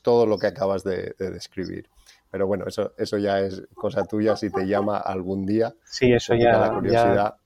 todo 0.00 0.24
lo 0.24 0.38
que 0.38 0.46
acabas 0.46 0.84
de, 0.84 1.14
describir. 1.18 1.90
Pero 2.36 2.46
bueno, 2.46 2.66
eso, 2.66 2.92
eso 2.98 3.16
ya 3.16 3.40
es 3.40 3.62
cosa 3.74 4.04
tuya 4.04 4.36
si 4.36 4.50
te 4.50 4.66
llama 4.66 4.98
algún 4.98 5.46
día. 5.46 5.74
Sí, 5.86 6.12
eso 6.12 6.34
ya. 6.34 6.58
La 6.58 6.74
curiosidad. 6.74 7.36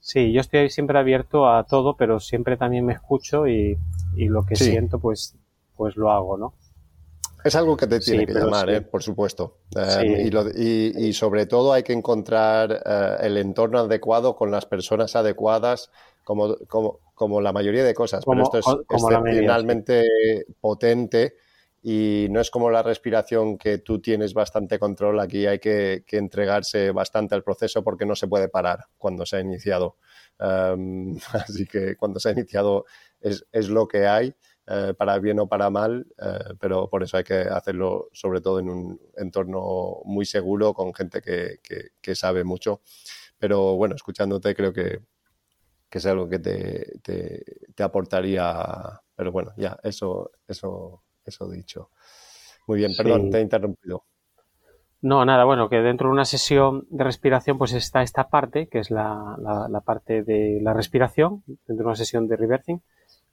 Sí, 0.00 0.30
yo 0.30 0.40
estoy 0.40 0.70
siempre 0.70 0.96
abierto 1.00 1.50
a 1.50 1.64
todo, 1.64 1.96
pero 1.96 2.20
siempre 2.20 2.56
también 2.56 2.86
me 2.86 2.92
escucho 2.92 3.48
y, 3.48 3.76
lo 4.14 4.46
que 4.46 4.54
siento, 4.54 5.00
pues, 5.00 5.34
pues 5.76 5.96
lo 5.96 6.12
hago, 6.12 6.38
¿no? 6.38 6.54
Es 7.42 7.56
algo 7.56 7.76
que 7.76 7.88
te 7.88 7.98
tiene 7.98 8.24
que 8.24 8.34
llamar, 8.34 8.70
¿eh? 8.70 8.82
por 8.82 9.02
supuesto. 9.02 9.56
Eh, 9.76 10.30
y, 10.96 11.12
sobre 11.12 11.46
todo 11.46 11.72
hay 11.72 11.82
que 11.82 11.92
encontrar 11.92 12.70
eh, 12.86 13.16
el 13.22 13.36
entorno 13.36 13.80
adecuado 13.80 14.36
con 14.36 14.52
las 14.52 14.64
personas 14.64 15.16
adecuadas, 15.16 15.90
como, 16.22 16.56
como, 17.16 17.40
la 17.40 17.52
mayoría 17.52 17.82
de 17.82 17.94
cosas. 17.94 18.24
Pero 18.24 18.44
esto 18.44 18.58
es 18.58 18.66
excepcionalmente 18.88 20.04
potente 20.60 21.34
y 21.82 22.26
no 22.30 22.40
es 22.40 22.50
como 22.50 22.70
la 22.70 22.82
respiración 22.82 23.56
que 23.56 23.78
tú 23.78 24.00
tienes 24.00 24.34
bastante 24.34 24.78
control. 24.78 25.20
Aquí 25.20 25.46
hay 25.46 25.58
que, 25.58 26.04
entregarse 26.10 26.90
bastante 26.90 27.34
al 27.34 27.42
proceso 27.42 27.82
porque 27.82 28.04
no 28.06 28.14
se 28.14 28.28
puede 28.28 28.48
parar 28.48 28.86
cuando 28.98 29.24
se 29.24 29.36
ha 29.36 29.40
iniciado. 29.40 29.96
así 30.38 31.66
que 31.66 31.96
cuando 31.96 32.18
se 32.20 32.30
ha 32.30 32.32
iniciado 32.32 32.86
es, 33.20 33.46
es 33.52 33.68
lo 33.68 33.88
que 33.88 34.06
hay. 34.06 34.34
Eh, 34.72 34.94
para 34.94 35.18
bien 35.18 35.40
o 35.40 35.48
para 35.48 35.68
mal, 35.68 36.06
eh, 36.16 36.54
pero 36.60 36.88
por 36.88 37.02
eso 37.02 37.16
hay 37.16 37.24
que 37.24 37.34
hacerlo 37.40 38.08
sobre 38.12 38.40
todo 38.40 38.60
en 38.60 38.68
un 38.70 39.00
entorno 39.16 40.00
muy 40.04 40.24
seguro, 40.24 40.74
con 40.74 40.94
gente 40.94 41.20
que, 41.20 41.58
que, 42.00 42.14
sabe 42.14 42.44
mucho. 42.44 42.80
Pero 43.36 43.74
bueno, 43.74 43.96
escuchándote 43.96 44.54
creo 44.54 44.72
que, 44.72 45.00
que 45.88 45.98
es 45.98 46.06
algo 46.06 46.28
que 46.28 46.38
te, 46.38 47.00
te, 47.02 47.44
te, 47.74 47.82
aportaría, 47.82 49.02
pero 49.16 49.32
bueno, 49.32 49.52
ya, 49.56 49.76
eso, 49.82 50.30
eso, 50.46 51.02
eso 51.24 51.48
dicho. 51.48 51.90
Muy 52.66 52.78
bien, 52.78 52.92
perdón, 52.96 53.30
te 53.30 53.38
he 53.38 53.42
interrumpido. 53.42 54.04
No, 55.02 55.24
nada, 55.24 55.44
bueno, 55.44 55.70
que 55.70 55.76
dentro 55.76 56.08
de 56.08 56.12
una 56.12 56.26
sesión 56.26 56.86
de 56.90 57.04
respiración 57.04 57.56
pues 57.56 57.72
está 57.72 58.02
esta 58.02 58.28
parte, 58.28 58.68
que 58.68 58.80
es 58.80 58.90
la, 58.90 59.36
la, 59.38 59.66
la 59.68 59.80
parte 59.80 60.22
de 60.22 60.60
la 60.60 60.74
respiración, 60.74 61.42
dentro 61.46 61.84
de 61.84 61.84
una 61.84 61.94
sesión 61.94 62.28
de 62.28 62.36
reversing, 62.36 62.82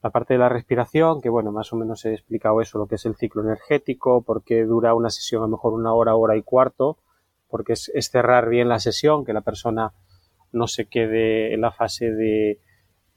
la 0.01 0.11
parte 0.11 0.35
de 0.35 0.39
la 0.39 0.49
respiración, 0.49 1.21
que 1.21 1.29
bueno, 1.29 1.51
más 1.51 1.73
o 1.73 1.75
menos 1.75 2.05
he 2.05 2.13
explicado 2.13 2.61
eso, 2.61 2.77
lo 2.77 2.87
que 2.87 2.95
es 2.95 3.05
el 3.05 3.15
ciclo 3.15 3.41
energético, 3.41 4.21
por 4.21 4.43
qué 4.43 4.63
dura 4.63 4.93
una 4.93 5.09
sesión 5.09 5.41
a 5.41 5.45
lo 5.45 5.51
mejor 5.51 5.73
una 5.73 5.93
hora, 5.93 6.15
hora 6.15 6.37
y 6.37 6.43
cuarto, 6.43 6.97
porque 7.49 7.73
es, 7.73 7.91
cerrar 8.11 8.47
bien 8.49 8.69
la 8.69 8.79
sesión, 8.79 9.25
que 9.25 9.33
la 9.33 9.41
persona 9.41 9.93
no 10.51 10.67
se 10.67 10.85
quede 10.85 11.53
en 11.53 11.61
la 11.61 11.71
fase 11.71 12.11
de, 12.11 12.59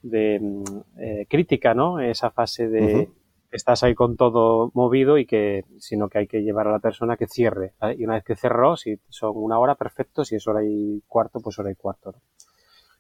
de 0.02 0.40
mm, 0.40 0.64
eh, 0.98 1.26
crítica, 1.28 1.74
¿no? 1.74 2.00
Esa 2.00 2.30
fase 2.30 2.68
de 2.68 3.10
estás 3.50 3.82
ahí 3.82 3.94
con 3.94 4.16
todo 4.16 4.70
movido 4.74 5.18
y 5.18 5.26
que, 5.26 5.64
sino 5.78 6.08
que 6.08 6.18
hay 6.18 6.26
que 6.26 6.42
llevar 6.42 6.68
a 6.68 6.72
la 6.72 6.78
persona 6.78 7.16
que 7.16 7.26
cierre. 7.26 7.74
Y 7.96 8.04
una 8.04 8.14
vez 8.14 8.24
que 8.24 8.36
cerró, 8.36 8.76
si 8.76 8.98
son 9.08 9.32
una 9.34 9.58
hora, 9.58 9.74
perfecto, 9.74 10.24
si 10.24 10.36
es 10.36 10.46
hora 10.46 10.62
y 10.64 11.02
cuarto, 11.06 11.40
pues 11.40 11.58
hora 11.58 11.70
y 11.70 11.74
cuarto, 11.74 12.14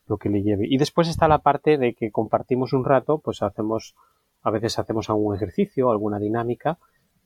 lo 0.06 0.16
que 0.16 0.28
le 0.28 0.42
lleve. 0.42 0.66
Y 0.68 0.76
después 0.76 1.08
está 1.08 1.28
la 1.28 1.38
parte 1.38 1.78
de 1.78 1.94
que 1.94 2.10
compartimos 2.10 2.72
un 2.72 2.84
rato, 2.84 3.18
pues 3.18 3.42
hacemos, 3.42 3.94
a 4.42 4.50
veces 4.50 4.78
hacemos 4.78 5.08
algún 5.08 5.36
ejercicio, 5.36 5.90
alguna 5.90 6.18
dinámica, 6.18 6.78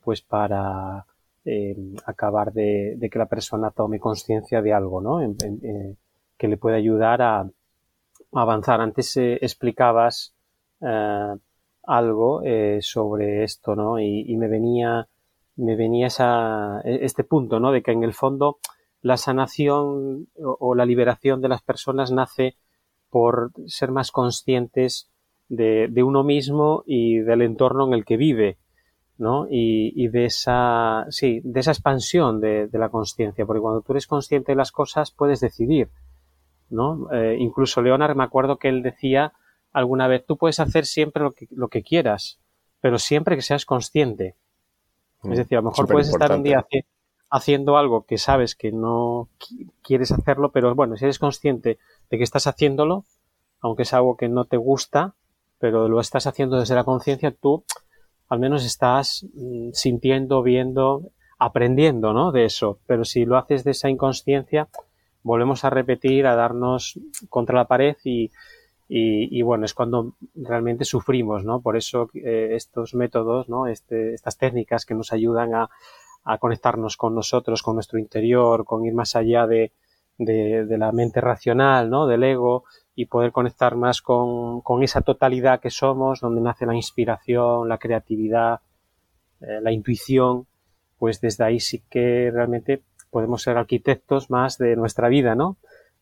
pues 0.03 0.21
para 0.21 1.07
eh, 1.47 1.77
acabar 2.05 2.53
de, 2.53 2.99
que 3.11 3.19
la 3.19 3.27
persona 3.27 3.71
tome 3.71 3.99
conciencia 3.99 4.61
de 4.61 4.75
algo, 4.75 5.01
¿no? 5.01 5.23
Eh, 5.23 5.97
que 6.37 6.49
le 6.49 6.57
puede 6.59 6.77
ayudar 6.77 7.23
a, 7.23 7.49
avanzar. 8.33 8.81
Antes 8.81 9.17
eh, 9.17 9.39
explicabas 9.41 10.35
algo 11.87 12.42
sobre 12.81 13.44
esto, 13.44 13.75
¿no? 13.75 13.99
Y, 13.99 14.37
me 14.37 14.49
venía, 14.49 15.09
me 15.57 15.77
venía 15.77 16.07
esa, 16.07 16.81
este 16.85 17.25
punto, 17.25 17.61
¿no? 17.61 17.73
De 17.73 17.83
que 17.83 17.92
en 17.92 18.05
el 18.05 18.14
fondo 18.14 18.59
la 19.03 19.16
sanación 19.16 20.29
o 20.37 20.75
la 20.75 20.87
liberación 20.87 21.40
de 21.40 21.49
las 21.49 21.62
personas 21.62 22.11
nace 22.11 22.57
por 23.11 23.53
ser 23.66 23.92
más 23.92 24.11
conscientes 24.11 25.09
de, 25.49 26.03
uno 26.03 26.25
mismo 26.25 26.83
y 26.87 27.18
del 27.18 27.42
entorno 27.42 27.87
en 27.87 27.94
el 27.94 28.05
que 28.05 28.16
vive, 28.16 28.59
¿no? 29.18 29.47
Y, 29.49 30.09
de 30.09 30.25
esa, 30.25 31.07
sí, 31.11 31.40
de 31.44 31.61
esa 31.61 31.70
expansión 31.70 32.40
de, 32.40 32.68
la 32.73 32.88
conciencia, 32.88 33.47
porque 33.47 33.61
cuando 33.61 33.83
tú 33.83 33.92
eres 33.92 34.07
consciente 34.07 34.53
de 34.53 34.57
las 34.57 34.73
cosas 34.73 35.11
puedes 35.12 35.40
decidir, 35.40 35.90
¿no? 36.70 37.09
Eh, 37.12 37.37
incluso 37.38 37.83
Leonard, 37.83 38.16
me 38.16 38.25
acuerdo 38.25 38.57
que 38.57 38.68
él 38.68 38.83
decía 38.83 39.33
alguna 39.75 40.09
vez, 40.09 40.25
tú 40.25 40.39
puedes 40.39 40.61
hacer 40.61 40.87
siempre 40.87 41.23
lo 41.23 41.33
que, 41.33 41.47
lo 41.51 41.69
que 41.69 41.83
quieras, 41.83 42.39
pero 42.81 42.99
siempre 42.99 43.37
que 43.37 43.43
seas 43.43 43.67
consciente. 43.67 44.37
es 45.23 45.29
mm, 45.29 45.33
decir, 45.35 45.59
a 45.59 45.61
lo 45.61 45.71
mejor 45.71 45.89
puedes 45.89 46.09
estar 46.09 46.33
un 46.33 46.43
día 46.43 46.65
haciendo 47.31 47.77
algo 47.77 48.07
que 48.07 48.17
sabes 48.17 48.55
que 48.55 48.71
no 48.71 49.29
quieres 49.83 50.13
hacerlo, 50.13 50.53
pero 50.53 50.75
bueno, 50.75 50.97
si 50.97 51.05
eres 51.05 51.19
consciente 51.19 51.79
de 52.09 52.19
que 52.19 52.25
estás 52.25 52.47
haciéndolo, 52.47 53.05
aunque 53.61 53.83
es 53.83 53.93
algo 53.93 54.17
que 54.17 54.29
no 54.29 54.45
te 54.45 54.57
gusta, 54.57 55.15
pero 55.59 55.89
lo 55.89 56.01
estás 56.01 56.27
haciendo 56.27 56.61
desde 56.61 56.77
la 56.77 56.85
conciencia, 56.85 57.33
tú 57.33 57.65
al 58.29 58.39
menos 58.39 58.65
estás 58.65 59.27
mm, 59.35 59.71
sintiendo, 59.73 60.43
viendo, 60.43 61.11
aprendiendo, 61.39 62.13
¿no? 62.13 62.31
De 62.31 62.45
eso. 62.45 62.79
Pero 62.87 63.05
si 63.05 63.25
lo 63.25 63.37
haces 63.37 63.65
de 63.65 63.73
esa 63.73 63.91
inconsciencia, 63.91 64.69
volvemos 65.23 65.65
a 65.65 65.71
repetir, 65.71 66.27
a 66.27 66.37
darnos 66.37 66.99
contra 67.29 67.57
la 67.57 67.67
pared 67.67 67.97
y, 68.05 68.31
y, 68.87 69.40
bueno, 69.42 69.64
es 69.64 69.75
cuando 69.75 70.14
realmente 70.35 70.85
sufrimos, 70.85 71.44
¿no? 71.44 71.61
Por 71.61 71.77
eso 71.77 72.11
eh, 72.14 72.51
estos 72.53 72.94
métodos, 72.94 73.49
¿no? 73.49 73.66
Este, 73.66 74.12
estas 74.12 74.37
técnicas 74.37 74.85
que 74.85 74.94
nos 74.94 75.12
ayudan 75.12 75.55
a, 75.55 75.70
a 76.25 76.38
conectarnos 76.38 76.97
con 76.97 77.14
nosotros, 77.14 77.62
con 77.62 77.75
nuestro 77.75 77.99
interior, 77.99 78.64
con 78.64 78.85
ir 78.85 78.94
más 78.94 79.16
allá 79.16 79.47
de, 79.47 79.73
de, 80.18 80.79
la 80.79 80.92
mente 80.92 81.20
racional, 81.20 81.90
¿no? 81.90 82.07
Del 82.07 82.23
ego 82.25 82.64
y 82.94 83.07
poder 83.07 83.33
conectar 83.33 83.75
más 83.77 84.03
con, 84.03 84.62
esa 84.83 85.01
totalidad 85.01 85.61
que 85.61 85.70
somos, 85.70 86.20
donde 86.20 86.40
nace 86.40 86.66
la 86.66 86.75
inspiración, 86.75 87.68
la 87.68 87.79
creatividad, 87.79 88.61
eh, 89.40 89.61
la 89.61 89.73
intuición, 89.73 90.47
pues 90.99 91.20
desde 91.20 91.44
ahí 91.44 91.61
sí 91.61 91.83
que 91.90 92.31
realmente 92.33 92.83
podemos 93.11 93.42
ser 93.42 93.57
arquitectos 93.57 94.31
más 94.31 94.59
de 94.59 94.77
nuestra 94.77 95.09
vida, 95.09 95.35
¿no? 95.35 95.57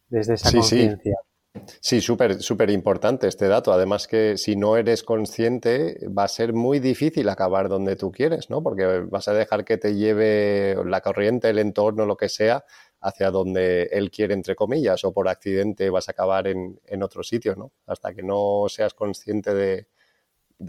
Desde 0.08 0.34
esa 0.34 0.52
conciencia. 0.52 1.16
Sí, 1.22 1.31
súper, 1.80 2.42
súper 2.42 2.70
importante 2.70 3.28
este 3.28 3.48
dato. 3.48 3.72
Además 3.72 4.06
que 4.06 4.36
si 4.36 4.56
no 4.56 4.76
eres 4.76 5.02
consciente 5.02 5.98
va 6.06 6.24
a 6.24 6.28
ser 6.28 6.52
muy 6.52 6.80
difícil 6.80 7.28
acabar 7.28 7.68
donde 7.68 7.96
tú 7.96 8.10
quieres, 8.10 8.50
¿no? 8.50 8.62
Porque 8.62 9.00
vas 9.10 9.28
a 9.28 9.34
dejar 9.34 9.64
que 9.64 9.78
te 9.78 9.94
lleve 9.94 10.76
la 10.86 11.00
corriente, 11.00 11.50
el 11.50 11.58
entorno, 11.58 12.06
lo 12.06 12.16
que 12.16 12.28
sea, 12.28 12.64
hacia 13.00 13.30
donde 13.30 13.84
él 13.92 14.10
quiere, 14.10 14.34
entre 14.34 14.54
comillas, 14.54 15.04
o 15.04 15.12
por 15.12 15.28
accidente 15.28 15.90
vas 15.90 16.08
a 16.08 16.12
acabar 16.12 16.46
en, 16.46 17.02
otro 17.02 17.22
sitio, 17.22 17.56
¿no? 17.56 17.72
Hasta 17.86 18.14
que 18.14 18.22
no 18.22 18.66
seas 18.68 18.94
consciente 18.94 19.52
de, 19.54 19.88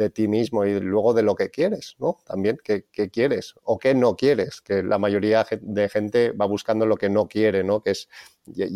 ti 0.10 0.27
mismo 0.27 0.65
y 0.65 0.79
luego 0.79 1.13
de 1.13 1.23
lo 1.23 1.36
que 1.36 1.49
quieres, 1.49 1.95
¿no? 1.99 2.19
También, 2.25 2.58
¿qué, 2.63 2.86
quieres 3.12 3.56
o 3.63 3.79
qué 3.79 3.93
no 3.93 4.15
quieres? 4.15 4.62
Que 4.62 4.84
la 4.84 4.97
mayoría 4.97 5.45
de 5.62 5.89
gente 5.89 6.32
va 6.32 6.45
buscando 6.45 6.86
lo 6.86 6.97
que 6.97 7.10
no 7.10 7.27
quiere, 7.27 7.63
¿no? 7.63 7.82
Que 7.82 7.91
es, 7.91 8.10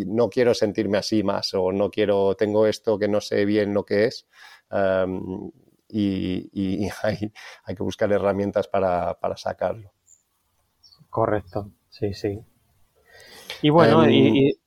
no 0.06 0.30
quiero 0.30 0.54
sentirme 0.54 0.98
así 0.98 1.24
más 1.24 1.54
o 1.54 1.72
no 1.72 1.90
quiero, 1.90 2.36
tengo 2.36 2.68
esto 2.68 2.98
que 2.98 3.08
no 3.08 3.22
sé 3.22 3.46
bien 3.46 3.74
lo 3.74 3.86
que 3.86 4.06
es. 4.06 4.28
y, 5.90 6.90
hay, 7.04 7.34
hay, 7.64 7.76
que 7.76 7.84
buscar 7.84 8.12
herramientas 8.12 8.68
para, 8.68 9.20
para 9.20 9.38
sacarlo. 9.38 9.92
Correcto, 11.10 11.72
sí, 11.90 12.14
sí. 12.14 12.40
Y 13.62 13.70
bueno, 13.70 14.04
em, 14.04 14.10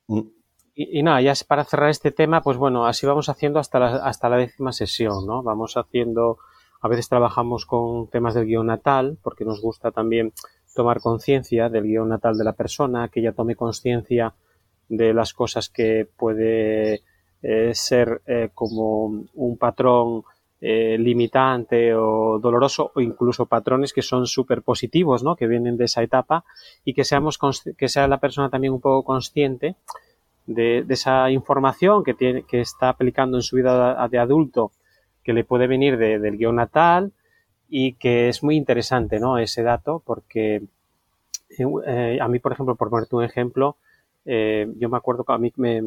mm. 0.07 0.17
y, 0.17 0.40
nada, 0.75 1.21
ya 1.21 1.33
para 1.47 1.65
cerrar 1.65 1.89
este 1.89 2.11
tema, 2.11 2.41
pues 2.41 2.57
bueno, 2.57 2.85
así 2.85 3.05
vamos 3.05 3.29
haciendo 3.29 3.59
hasta 3.59 3.79
la, 3.79 3.87
hasta 3.97 4.29
la 4.29 4.37
décima 4.37 4.71
sesión, 4.71 5.25
¿no? 5.25 5.43
Vamos 5.43 5.77
haciendo, 5.77 6.37
a 6.81 6.87
veces 6.87 7.09
trabajamos 7.09 7.65
con 7.65 8.07
temas 8.07 8.33
del 8.33 8.45
guion 8.45 8.67
natal, 8.67 9.17
porque 9.21 9.45
nos 9.45 9.61
gusta 9.61 9.91
también 9.91 10.33
tomar 10.75 11.01
conciencia 11.01 11.69
del 11.69 11.83
guion 11.83 12.09
natal 12.09 12.37
de 12.37 12.43
la 12.43 12.53
persona, 12.53 13.09
que 13.09 13.19
ella 13.19 13.33
tome 13.33 13.55
conciencia 13.55 14.33
de 14.87 15.13
las 15.13 15.33
cosas 15.33 15.69
que 15.69 16.07
puede 16.17 17.01
eh, 17.41 17.71
ser 17.73 18.21
eh, 18.25 18.49
como 18.53 19.25
un 19.33 19.57
patrón 19.57 20.23
eh, 20.59 20.95
limitante 20.99 21.95
o 21.95 22.39
doloroso 22.39 22.91
o 22.93 23.01
incluso 23.01 23.47
patrones 23.47 23.93
que 23.93 24.03
son 24.03 24.27
súper 24.27 24.61
positivos, 24.61 25.23
¿no? 25.23 25.35
Que 25.35 25.47
vienen 25.47 25.75
de 25.75 25.85
esa 25.85 26.03
etapa 26.03 26.45
y 26.85 26.93
que 26.93 27.03
seamos 27.03 27.39
que 27.77 27.87
sea 27.87 28.07
la 28.07 28.19
persona 28.19 28.49
también 28.49 28.73
un 28.73 28.81
poco 28.81 29.03
consciente 29.03 29.75
de, 30.47 30.85
esa 30.89 31.29
información 31.31 32.03
que, 32.03 32.13
tiene, 32.13 32.43
que 32.43 32.61
está 32.61 32.89
aplicando 32.89 33.37
en 33.37 33.43
su 33.43 33.55
vida 33.55 34.07
de 34.07 34.19
adulto, 34.19 34.71
que 35.23 35.33
le 35.33 35.43
puede 35.43 35.67
venir 35.67 35.97
del 35.97 36.37
guion 36.37 36.55
natal 36.55 37.13
y 37.69 37.93
que 37.93 38.29
es 38.29 38.43
muy 38.43 38.55
interesante, 38.55 39.19
¿no? 39.19 39.37
Ese 39.37 39.63
dato, 39.63 40.01
porque 40.05 40.63
eh, 41.85 42.17
a 42.19 42.27
mí, 42.27 42.39
por 42.39 42.51
ejemplo, 42.51 42.75
por 42.75 42.89
ponerte 42.89 43.15
un 43.15 43.23
ejemplo, 43.23 43.77
eh, 44.25 44.67
yo 44.77 44.89
me 44.89 44.97
acuerdo 44.97 45.23
que 45.23 45.33
a 45.33 45.37
mí 45.37 45.51
mi 45.55 45.79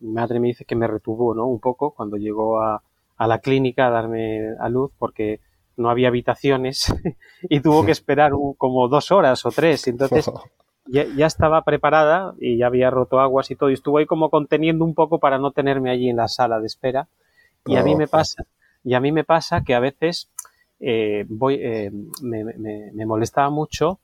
madre 0.00 0.40
me 0.40 0.48
dice 0.48 0.64
que 0.64 0.76
me 0.76 0.86
retuvo, 0.86 1.34
¿no? 1.34 1.46
Un 1.46 1.60
poco 1.60 1.92
cuando 1.92 2.16
llegó 2.16 2.60
a, 2.60 2.82
a 3.16 3.26
la 3.26 3.38
clínica 3.38 3.86
a 3.86 3.90
darme 3.90 4.54
a 4.58 4.68
luz 4.68 4.90
porque 4.98 5.40
no 5.76 5.90
había 5.90 6.08
habitaciones 6.08 6.92
y 7.42 7.60
tuvo 7.60 7.84
que 7.84 7.92
esperar 7.92 8.32
como 8.58 8.88
dos 8.88 9.10
horas 9.10 9.44
o 9.46 9.50
tres. 9.50 9.86
Entonces 9.86 10.30
ya, 10.86 11.26
estaba 11.26 11.62
preparada 11.62 12.34
y 12.38 12.58
ya 12.58 12.66
había 12.66 12.90
roto 12.90 13.20
aguas 13.20 13.50
y 13.50 13.56
todo. 13.56 13.70
Y 13.70 13.74
estuvo 13.74 13.98
ahí 13.98 14.06
como 14.06 14.30
conteniendo 14.30 14.84
un 14.84 14.94
poco 14.94 15.18
para 15.18 15.38
no 15.38 15.50
tenerme 15.52 15.90
allí 15.90 16.08
en 16.08 16.16
la 16.16 16.28
sala 16.28 16.60
de 16.60 16.66
espera. 16.66 17.08
Y 17.66 17.76
a 17.76 17.82
mí 17.82 17.96
me 17.96 18.06
pasa, 18.06 18.44
y 18.82 18.94
a 18.94 19.00
mí 19.00 19.10
me 19.10 19.24
pasa 19.24 19.62
que 19.64 19.74
a 19.74 19.80
veces 19.80 20.30
eh, 20.80 21.24
voy, 21.28 21.54
eh, 21.54 21.90
me, 22.22 22.44
me, 22.44 23.06
molestaba 23.06 23.48
mucho 23.48 24.00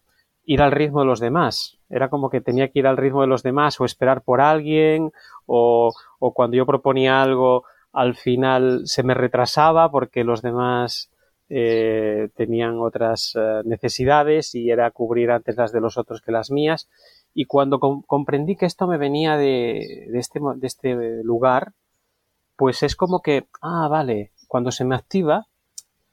ir 0.46 0.62
al 0.62 0.72
ritmo 0.72 1.00
de 1.00 1.06
los 1.06 1.20
demás. 1.20 1.78
Era 1.90 2.08
como 2.08 2.30
que 2.30 2.40
tenía 2.40 2.68
que 2.68 2.78
ir 2.78 2.86
al 2.86 2.96
ritmo 2.96 3.20
de 3.20 3.26
los 3.26 3.42
demás 3.42 3.78
o 3.80 3.84
esperar 3.84 4.22
por 4.22 4.40
alguien 4.40 5.12
o, 5.44 5.92
o 6.18 6.32
cuando 6.32 6.56
yo 6.56 6.64
proponía 6.64 7.20
algo 7.20 7.64
al 7.92 8.14
final 8.14 8.82
se 8.84 9.02
me 9.02 9.14
retrasaba 9.14 9.90
porque 9.90 10.24
los 10.24 10.42
demás 10.42 11.09
eh, 11.52 12.28
tenían 12.36 12.78
otras 12.78 13.34
eh, 13.34 13.62
necesidades 13.64 14.54
y 14.54 14.70
era 14.70 14.88
cubrir 14.92 15.32
antes 15.32 15.56
las 15.56 15.72
de 15.72 15.80
los 15.80 15.98
otros 15.98 16.22
que 16.22 16.30
las 16.30 16.52
mías. 16.52 16.88
Y 17.34 17.46
cuando 17.46 17.80
comprendí 17.80 18.54
que 18.54 18.66
esto 18.66 18.86
me 18.86 18.98
venía 18.98 19.36
de, 19.36 20.08
este, 20.14 20.38
de 20.56 20.66
este 20.66 21.24
lugar, 21.24 21.72
pues 22.56 22.84
es 22.84 22.94
como 22.94 23.20
que, 23.20 23.48
ah, 23.62 23.88
vale, 23.88 24.30
cuando 24.46 24.70
se 24.70 24.84
me 24.84 24.94
activa, 24.94 25.48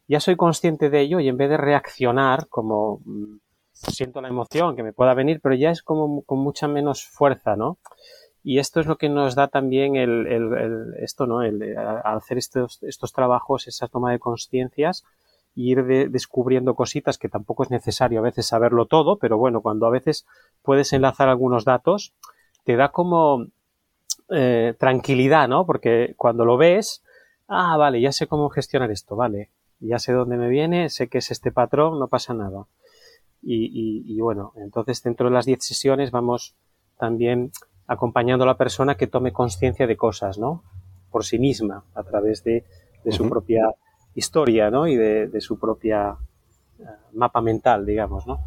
ya 0.07 0.19
soy 0.19 0.35
consciente 0.38 0.89
de 0.89 1.01
ello 1.01 1.19
y 1.19 1.27
en 1.27 1.38
vez 1.38 1.49
de 1.49 1.57
reaccionar 1.57 2.47
como 2.47 3.01
mm, 3.05 3.38
siento 3.73 4.21
la 4.21 4.29
emoción 4.29 4.75
que 4.75 4.83
me 4.83 4.93
pueda 4.93 5.13
venir, 5.13 5.39
pero 5.41 5.53
ya 5.53 5.69
es 5.69 5.83
como 5.83 6.23
con 6.23 6.39
mucha 6.39 6.67
menos 6.67 7.05
fuerza, 7.05 7.55
¿no? 7.55 7.77
Y 8.43 8.57
esto 8.57 8.79
es 8.79 8.88
lo 8.88 8.97
que 8.97 9.09
nos 9.09 9.35
da 9.35 9.49
también 9.49 9.97
el, 9.97 10.95
esto, 10.99 11.27
¿no? 11.27 11.43
El, 11.43 11.77
al 11.77 12.17
hacer 12.17 12.39
estos, 12.39 12.81
estos 12.81 13.13
trabajos, 13.13 13.67
esa 13.67 13.88
toma 13.88 14.11
de 14.11 14.19
conciencias, 14.19 15.03
ir 15.58 15.84
descubriendo 16.10 16.76
cositas 16.76 17.18
que 17.18 17.30
tampoco 17.30 17.64
es 17.64 17.72
necesario 17.72 18.20
a 18.20 18.24
veces 18.24 18.45
saberlo 18.45 18.86
todo, 18.86 19.18
pero 19.18 19.38
bueno, 19.38 19.62
cuando 19.62 19.86
a 19.86 19.89
veces 19.89 20.26
puedes 20.62 20.93
enlazar 20.93 21.30
algunos 21.30 21.66
datos, 21.66 22.14
te 22.64 22.76
da 22.76 22.89
como 22.89 23.47
eh, 24.30 24.76
tranquilidad, 24.78 25.47
¿no? 25.47 25.66
Porque 25.66 26.14
cuando 26.16 26.45
lo 26.45 26.58
ves, 26.58 27.03
ah, 27.47 27.76
vale, 27.78 27.99
ya 27.99 28.12
sé 28.12 28.28
cómo 28.28 28.49
gestionar 28.49 28.91
esto, 28.91 29.16
vale, 29.16 29.49
ya 29.80 29.99
sé 29.99 30.14
dónde 30.14 30.38
me 30.38 30.47
viene, 30.47 30.89
sé 30.89 31.08
que 31.08 31.18
es 31.18 31.32
este 31.32 31.51
patrón, 31.51 31.99
no 31.99 32.08
pasa 32.08 32.34
nada. 32.34 32.66
Y, 33.41 33.66
y, 33.66 34.16
y 34.16 34.20
bueno, 34.22 34.53
entonces 34.58 35.01
dentro 35.03 35.28
de 35.28 35.34
las 35.34 35.45
10 35.45 35.64
sesiones 35.64 36.12
vamos 36.12 36.55
también 36.97 37.51
acompañando 37.88 38.43
a 38.43 38.47
la 38.47 38.58
persona 38.58 38.95
que 38.95 39.08
tome 39.08 39.32
conciencia 39.32 39.88
de 39.88 39.95
cosas, 39.95 40.38
¿no? 40.38 40.64
Por 41.10 41.24
sí 41.24 41.39
misma, 41.39 41.84
a 41.95 42.03
través 42.03 42.43
de, 42.43 42.66
su 43.10 43.30
propia 43.30 43.74
historia, 44.18 44.72
¿no? 44.72 44.88
Y 44.88 44.95
de, 44.95 45.41
su 45.41 45.59
propia 45.59 46.18
eh, 46.80 46.84
mapa 47.13 47.39
mental, 47.39 47.86
digamos, 47.86 48.26
¿no? 48.26 48.39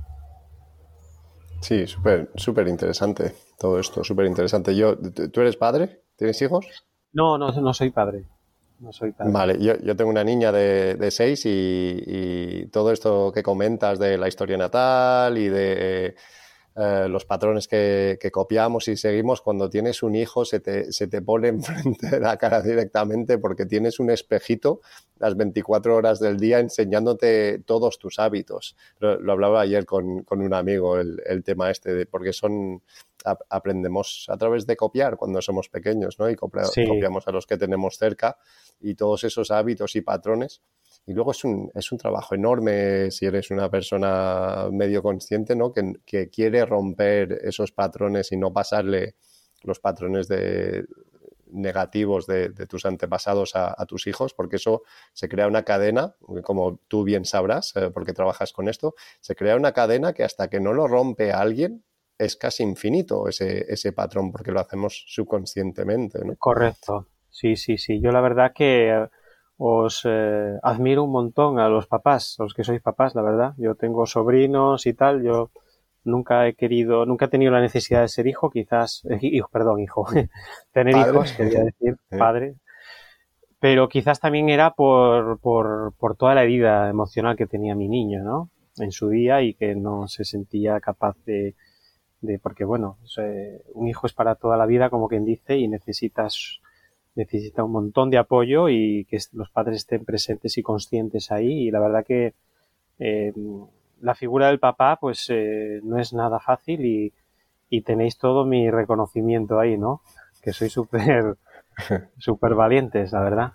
Sí, 1.61 1.87
súper, 1.87 2.31
súper 2.35 2.67
interesante 2.69 3.35
todo 3.59 3.79
esto, 3.79 4.03
súper 4.03 4.27
interesante. 4.27 4.75
Yo, 4.75 4.97
¿Tú 4.99 5.41
eres 5.41 5.57
padre? 5.57 6.03
¿Tienes 6.17 6.41
hijos? 6.43 6.67
No, 7.13 7.39
no, 7.39 7.53
no 7.53 7.73
soy 7.73 7.91
padre. 7.91 8.25
No 8.81 8.93
soy 8.93 9.13
padre. 9.13 9.31
Vale, 9.31 9.59
yo, 9.63 9.79
yo 9.79 9.95
tengo 9.95 10.11
una 10.11 10.25
niña 10.25 10.51
de, 10.51 10.95
de 10.95 11.11
seis 11.11 11.45
y, 11.45 12.03
y, 12.07 12.67
todo 12.69 12.91
esto 12.91 13.31
que 13.33 13.43
comentas 13.43 13.99
de 13.99 14.17
la 14.17 14.27
historia 14.27 14.57
natal 14.57 15.37
y 15.39 15.49
de 15.49 16.17
eh, 16.83 17.09
los 17.11 17.27
patrones 17.27 17.69
que, 17.69 18.17
copiamos 18.33 18.89
y 18.89 18.97
seguimos, 18.97 19.43
cuando 19.43 19.69
tienes 19.69 20.03
un 20.03 20.15
hijo 20.15 20.47
se 20.47 20.61
te, 20.61 20.93
se 20.93 21.09
te 21.09 21.21
pone 21.21 21.49
enfrente 21.49 22.09
de 22.09 22.21
la 22.21 22.39
cara 22.39 22.63
directamente 22.63 23.37
porque 23.37 23.67
tienes 23.67 24.01
un 24.01 24.09
espejito 24.09 24.81
las 25.19 25.37
24 25.37 25.95
horas 25.95 26.21
del 26.21 26.39
día 26.39 26.59
enseñándote 26.59 27.59
todos 27.67 27.99
tus 27.99 28.19
hábitos. 28.19 28.77
Lo, 28.99 29.31
hablaba 29.31 29.61
ayer 29.61 29.85
con, 29.85 30.23
con 30.23 30.41
un 30.41 30.55
amigo 30.55 30.99
el, 30.99 31.23
el, 31.27 31.45
tema 31.45 31.71
este, 31.71 31.93
de, 31.93 32.07
porque 32.07 32.33
son 32.33 32.83
aprendemos 33.51 34.25
a 34.29 34.39
través 34.39 34.67
de 34.67 34.77
copiar 34.77 35.19
cuando 35.19 35.43
somos 35.43 35.69
pequeños, 35.69 36.19
¿no? 36.19 36.31
Y 36.31 36.37
copiamos 36.37 37.29
a 37.29 37.33
los 37.33 37.47
que 37.47 37.59
tenemos 37.59 37.99
cerca 37.99 38.39
y 38.81 38.95
todos 38.95 39.25
esos 39.25 39.51
hábitos 39.51 39.97
y 39.97 40.01
patrones 40.01 40.63
y 41.07 41.13
luego 41.13 41.33
es 41.33 41.45
un, 41.45 41.71
es 41.75 41.91
un 41.93 41.99
trabajo 41.99 42.35
enorme 42.35 43.11
si 43.11 43.27
eres 43.27 43.51
una 43.51 43.71
persona 43.71 44.69
medio 44.71 45.03
consciente, 45.03 45.57
¿no? 45.57 45.73
Que, 45.73 45.95
que 46.05 46.29
quiere 46.29 46.65
romper 46.65 47.41
esos 47.43 47.73
patrones 47.73 48.33
y 48.33 48.37
no 48.37 48.53
pasarle 48.53 49.17
los 49.63 49.81
patrones 49.81 50.29
de, 50.29 50.87
negativos 51.53 52.27
de, 52.27 52.51
tus 52.67 52.87
antepasados 52.87 53.53
a, 53.55 53.85
tus 53.87 54.07
hijos, 54.07 54.35
porque 54.35 54.57
eso 54.57 54.83
se 55.13 55.29
crea 55.29 55.47
una 55.47 55.65
cadena, 55.65 56.15
como 56.43 56.79
tú 56.89 57.05
bien 57.05 57.25
sabrás, 57.25 57.75
eh, 57.77 57.91
porque 57.91 58.13
trabajas 58.13 58.53
con 58.53 58.69
esto, 58.69 58.95
se 59.21 59.35
crea 59.35 59.57
una 59.57 59.73
cadena 59.73 60.13
que 60.13 60.25
hasta 60.25 60.49
que 60.49 60.61
no 60.61 60.73
lo 60.73 60.89
rompe 60.89 61.33
alguien 61.33 61.85
es 62.19 62.37
casi 62.37 62.63
infinito 62.63 63.29
ese, 63.29 63.65
ese 63.73 63.93
patrón, 63.93 64.31
porque 64.31 64.53
lo 64.53 64.61
hacemos 64.61 65.05
subconscientemente. 65.09 66.23
¿no? 66.25 66.37
Correcto, 66.37 67.09
sí, 67.31 67.57
sí, 67.57 67.79
sí. 67.79 68.01
Yo 68.01 68.11
la 68.11 68.21
verdad 68.21 68.53
que 68.55 69.09
os 69.63 70.07
eh, 70.07 70.59
admiro 70.63 71.05
un 71.05 71.13
montón 71.13 71.59
a 71.59 71.69
los 71.69 71.87
papás, 71.87 72.37
a 72.39 72.45
los 72.45 72.55
que 72.55 72.65
sois 72.65 72.81
papás, 72.81 73.15
la 73.15 73.21
verdad. 73.21 73.53
Yo 73.59 73.75
tengo 73.75 74.07
sobrinos 74.07 74.87
y 74.87 74.95
tal, 74.95 75.23
yo 75.23 75.51
nunca 76.03 76.49
he 76.49 76.55
querido, 76.55 77.05
nunca 77.05 77.27
he 77.27 77.29
tenido 77.29 77.53
la 77.53 77.61
necesidad 77.61 78.01
de 78.01 78.09
ser 78.09 78.27
hijo, 78.27 78.49
quizás, 78.49 79.05
eh, 79.11 79.19
hijo, 79.21 79.51
perdón, 79.53 79.81
hijo, 79.81 80.07
tener 80.73 80.97
hijos, 80.97 81.33
quería 81.33 81.65
decir, 81.65 81.99
padre. 82.09 82.55
Pero 83.59 83.91
quizás 83.91 84.19
también 84.19 84.49
era 84.49 84.71
por, 84.71 85.39
por, 85.41 85.93
por 85.99 86.17
toda 86.17 86.35
la 86.35 86.43
herida 86.43 86.89
emocional 86.89 87.37
que 87.37 87.47
tenía 87.47 87.75
mi 87.75 87.89
niño, 87.89 88.23
¿no? 88.25 88.49
En 88.79 88.93
su 88.93 89.11
día 89.11 89.43
y 89.43 89.53
que 89.53 89.75
no 89.75 90.09
se 90.09 90.25
sentía 90.25 90.81
capaz 90.81 91.19
de, 91.27 91.55
de 92.23 92.39
porque 92.39 92.65
bueno, 92.65 92.97
un 93.75 93.89
hijo 93.89 94.07
es 94.07 94.15
para 94.15 94.37
toda 94.37 94.57
la 94.57 94.65
vida, 94.65 94.89
como 94.89 95.07
quien 95.07 95.27
dice, 95.27 95.59
y 95.59 95.69
necesitas 95.69 96.63
necesita 97.15 97.65
un 97.65 97.73
montón 97.73 98.11
de 98.11 98.19
apoyo 98.19 98.69
y 98.69 99.05
que 99.07 99.19
los 99.33 99.51
padres 99.51 99.79
estén 99.79 100.05
presentes 100.05 100.57
y 100.59 100.63
conscientes 100.63 101.31
ahí. 101.31 101.69
Y 101.69 101.71
la 101.71 101.81
verdad 101.81 102.05
que 102.07 102.35
eh, 102.99 103.33
la 104.01 104.15
figura 104.15 104.49
del 104.49 104.59
papá, 104.59 104.99
pues 105.01 105.27
eh, 105.31 105.81
no 105.83 105.99
es 105.99 106.13
nada 106.13 106.39
fácil 106.41 106.85
y, 106.85 107.13
y, 107.69 107.83
tenéis 107.83 108.19
todo 108.19 108.45
mi 108.45 108.71
reconocimiento 108.71 109.59
ahí, 109.59 109.77
¿no? 109.77 110.03
Que 110.43 110.55
sois 110.55 110.73
súper, 110.73 111.37
súper 112.19 112.55
valientes, 112.55 113.13
la 113.13 113.21
verdad. 113.21 113.53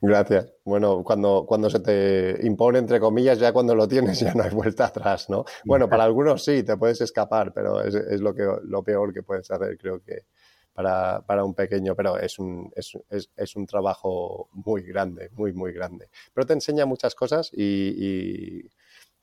Gracias. 0.00 0.52
Bueno, 0.64 1.02
cuando, 1.04 1.44
cuando 1.46 1.70
se 1.70 1.80
te 1.80 2.46
impone, 2.46 2.80
entre 2.80 2.98
comillas, 3.00 3.38
ya 3.38 3.52
cuando 3.52 3.74
lo 3.74 3.86
tienes 3.86 4.18
ya 4.20 4.32
no 4.34 4.42
hay 4.42 4.50
vuelta 4.50 4.86
atrás, 4.86 5.28
¿no? 5.30 5.44
Bueno, 5.64 5.88
para 5.88 6.04
algunos 6.04 6.44
sí, 6.44 6.62
te 6.62 6.76
puedes 6.76 7.00
escapar, 7.00 7.52
pero 7.52 7.80
es, 7.82 7.94
es 7.94 8.20
lo, 8.20 8.34
que, 8.34 8.48
lo 8.64 8.82
peor 8.82 9.12
que 9.12 9.22
puedes 9.22 9.50
hacer, 9.50 9.76
creo 9.78 10.00
que, 10.00 10.24
para, 10.78 11.22
para 11.26 11.44
un 11.44 11.54
pequeño, 11.54 11.96
pero 11.96 12.16
es 12.20 12.38
un, 12.38 12.70
es, 12.76 12.96
es, 13.10 13.28
es, 13.34 13.56
un 13.56 13.66
trabajo 13.66 14.48
muy 14.52 14.82
grande, 14.82 15.28
muy, 15.32 15.52
muy 15.52 15.72
grande. 15.72 16.08
Pero 16.32 16.46
te 16.46 16.52
enseña 16.52 16.86
muchas 16.86 17.16
cosas 17.16 17.50
y, 17.52 17.96
y 17.98 18.70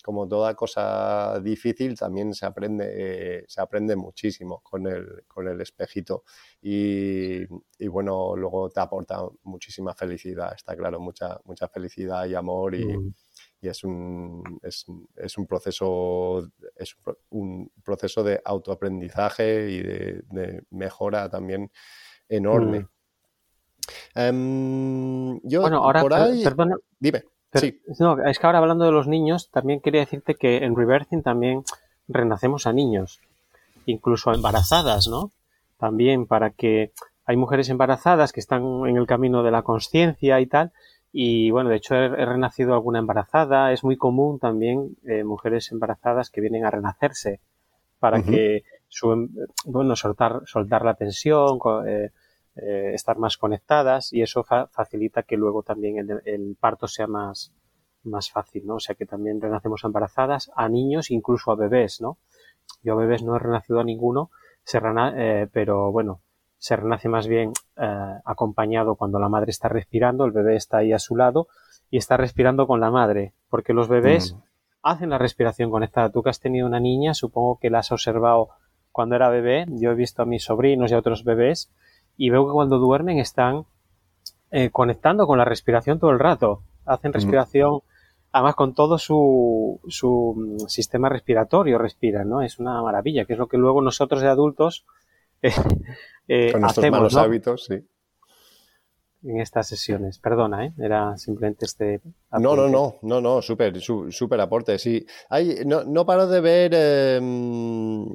como 0.03 0.27
toda 0.27 0.53
cosa 0.53 1.39
difícil, 1.39 1.97
también 1.97 2.33
se 2.33 2.45
aprende, 2.45 2.85
eh, 2.91 3.45
se 3.47 3.61
aprende 3.61 3.95
muchísimo 3.95 4.59
con 4.63 4.85
el, 4.85 5.23
con 5.29 5.47
el 5.47 5.61
espejito. 5.61 6.25
Y, 6.61 7.43
y, 7.79 7.87
bueno, 7.87 8.35
luego 8.35 8.69
te 8.69 8.81
aporta 8.81 9.21
muchísima 9.43 9.93
felicidad, 9.93 10.51
está 10.53 10.75
claro, 10.75 10.99
mucha, 10.99 11.39
mucha 11.45 11.69
felicidad 11.69 12.25
y 12.25 12.35
amor 12.35 12.75
y, 12.75 12.85
mm 12.85 13.13
y 13.65 13.67
es 13.67 13.83
un, 13.83 14.59
es, 14.61 14.85
es 15.15 15.37
un 15.37 15.47
proceso 15.47 16.47
es 16.75 16.95
un 17.29 17.71
proceso 17.83 18.23
de 18.23 18.39
autoaprendizaje 18.45 19.71
y 19.71 19.81
de, 19.81 20.63
mejora 20.69 21.29
también 21.29 21.71
enorme. 22.29 22.81
Mm. 22.81 22.89
Em, 24.15 25.39
yo 25.43 25.61
bueno, 25.61 25.83
ahora, 25.83 26.03
perdona, 26.03 26.75
dime. 26.99 27.23
es 27.53 28.39
que 28.39 28.45
ahora 28.45 28.59
hablando 28.59 28.85
de 28.85 28.91
los 28.91 29.07
niños, 29.07 29.49
también 29.49 29.79
quería 29.79 30.01
decirte 30.01 30.35
que 30.35 30.57
en 30.57 30.75
Rebirthing 30.75 31.23
también 31.23 31.63
renacemos 32.07 32.67
a 32.67 32.73
niños, 32.73 33.19
incluso 33.85 34.29
a 34.29 34.35
embarazadas, 34.35 35.07
¿no? 35.07 35.31
También 35.77 36.27
para 36.27 36.51
que 36.51 36.93
hay 37.25 37.35
mujeres 37.35 37.69
embarazadas 37.69 38.31
que 38.31 38.39
están 38.39 38.63
en 38.87 38.97
el 38.97 39.07
camino 39.07 39.41
de 39.41 39.51
la 39.51 39.63
conciencia 39.63 40.39
y 40.39 40.45
tal, 40.45 40.71
y 41.17 41.49
bueno, 41.49 41.69
de 41.69 41.77
hecho 41.77 41.95
he, 41.95 42.09
renacido 42.09 42.73
alguna 42.73 42.99
embarazada. 42.99 43.71
Es 43.71 43.85
muy 43.85 43.95
común 43.95 44.37
también 44.37 44.97
eh, 45.05 45.23
mujeres 45.23 45.71
embarazadas 45.71 46.29
que 46.29 46.41
vienen 46.41 46.65
a 46.65 46.71
renacerse 46.71 47.39
para 47.99 48.21
que 48.21 48.63
bueno, 49.65 49.95
soltar, 49.95 50.41
soltar 50.45 50.83
la 50.83 50.95
tensión, 50.95 51.57
eh, 51.87 52.09
eh, 52.57 52.91
estar 52.93 53.17
más 53.17 53.37
conectadas 53.37 54.11
y 54.11 54.23
eso 54.23 54.43
facilita 54.43 55.23
que 55.23 55.37
luego 55.37 55.63
también 55.63 56.05
el, 56.25 56.57
parto 56.59 56.85
sea 56.85 57.07
más, 57.07 57.53
más 58.03 58.29
fácil, 58.29 58.65
¿no? 58.65 58.75
O 58.75 58.79
sea 58.81 58.95
que 58.95 59.05
también 59.05 59.39
renacemos 59.39 59.85
embarazadas 59.85 60.51
a 60.53 60.67
niños, 60.67 61.11
incluso 61.11 61.49
a 61.49 61.55
bebés, 61.55 62.01
¿no? 62.01 62.17
Yo 62.83 62.91
a 62.91 62.97
bebés 62.97 63.23
no 63.23 63.37
he 63.37 63.39
renacido 63.39 63.79
a 63.79 63.85
ninguno, 63.85 64.31
se 64.65 64.81
eh, 64.83 65.47
pero 65.53 65.93
bueno, 65.93 66.19
se 66.65 66.75
renace 66.75 67.09
más 67.09 67.27
bien 67.27 67.53
eh, 67.77 68.13
acompañado 68.25 68.95
cuando 68.95 69.19
la 69.19 69.29
madre 69.29 69.51
está 69.51 69.69
respirando, 69.69 70.25
el 70.25 70.31
bebé 70.31 70.55
está 70.55 70.77
ahí 70.77 70.93
a 70.93 70.97
su 70.97 71.15
lado 71.15 71.47
y 71.91 71.97
está 71.97 72.17
respirando 72.17 72.65
con 72.65 72.79
la 72.79 72.89
madre, 72.89 73.33
porque 73.51 73.71
los 73.71 73.87
bebés 73.87 74.33
mm. 74.33 74.37
hacen 74.81 75.11
la 75.11 75.19
respiración 75.19 75.69
conectada. 75.69 76.09
Tú 76.09 76.23
que 76.23 76.31
has 76.31 76.39
tenido 76.39 76.65
una 76.65 76.79
niña, 76.79 77.13
supongo 77.13 77.59
que 77.59 77.69
la 77.69 77.79
has 77.79 77.91
observado 77.91 78.49
cuando 78.91 79.15
era 79.15 79.29
bebé, 79.29 79.67
yo 79.69 79.91
he 79.91 79.93
visto 79.93 80.23
a 80.23 80.25
mis 80.25 80.45
sobrinos 80.45 80.89
y 80.89 80.95
a 80.95 80.97
otros 80.97 81.23
bebés 81.23 81.71
y 82.17 82.31
veo 82.31 82.47
que 82.47 82.53
cuando 82.53 82.79
duermen 82.79 83.19
están 83.19 83.65
eh, 84.49 84.71
conectando 84.71 85.27
con 85.27 85.37
la 85.37 85.45
respiración 85.45 85.99
todo 85.99 86.09
el 86.09 86.19
rato. 86.19 86.63
Hacen 86.87 87.13
respiración, 87.13 87.81
además 88.31 88.55
con 88.55 88.73
todo 88.73 88.97
su, 88.97 89.79
su 89.87 90.33
mm, 90.35 90.67
sistema 90.67 91.09
respiratorio 91.09 91.77
respiran, 91.77 92.27
¿no? 92.27 92.41
Es 92.41 92.57
una 92.57 92.81
maravilla, 92.81 93.25
que 93.25 93.33
es 93.33 93.39
lo 93.39 93.45
que 93.45 93.57
luego 93.57 93.83
nosotros 93.83 94.23
de 94.23 94.29
adultos 94.29 94.83
eh, 95.47 95.51
eh, 96.27 96.51
con 96.51 96.61
nuestros 96.61 96.91
malos 96.91 97.15
hábitos, 97.15 97.65
sí. 97.65 97.75
En 99.23 99.39
estas 99.39 99.67
sesiones. 99.67 100.19
Perdona, 100.19 100.65
¿eh? 100.65 100.73
Era 100.77 101.17
simplemente 101.17 101.65
este. 101.65 101.99
No, 102.31 102.55
no, 102.55 102.67
no, 102.67 102.99
no, 103.01 103.21
no, 103.21 103.41
súper, 103.41 103.81
súper 103.81 104.39
aporte, 104.39 104.77
sí. 104.77 105.03
Hay, 105.29 105.61
no, 105.65 105.83
no 105.83 106.05
paro 106.05 106.27
de 106.27 106.41
ver 106.41 106.73
em, 106.75 108.05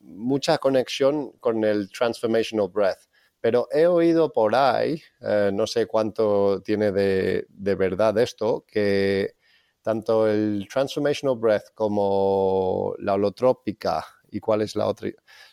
mucha 0.00 0.58
conexión 0.58 1.32
con 1.40 1.64
el 1.64 1.90
Transformational 1.90 2.68
Breath. 2.68 3.08
Pero 3.40 3.68
he 3.70 3.86
oído 3.86 4.32
por 4.32 4.54
ahí, 4.54 5.00
eh, 5.20 5.50
no 5.52 5.66
sé 5.66 5.86
cuánto 5.86 6.60
tiene 6.62 6.90
de, 6.90 7.46
verdad 7.76 8.18
esto, 8.18 8.64
que 8.66 9.36
tanto 9.80 10.28
el 10.28 10.66
Transformational 10.70 11.38
Breath 11.38 11.72
como 11.72 12.94
la 12.98 13.14
holotrópica, 13.14 14.04
¿y 14.30 14.40
cuál 14.40 14.62
es 14.62 14.74
la 14.74 14.86
otra? 14.86 15.10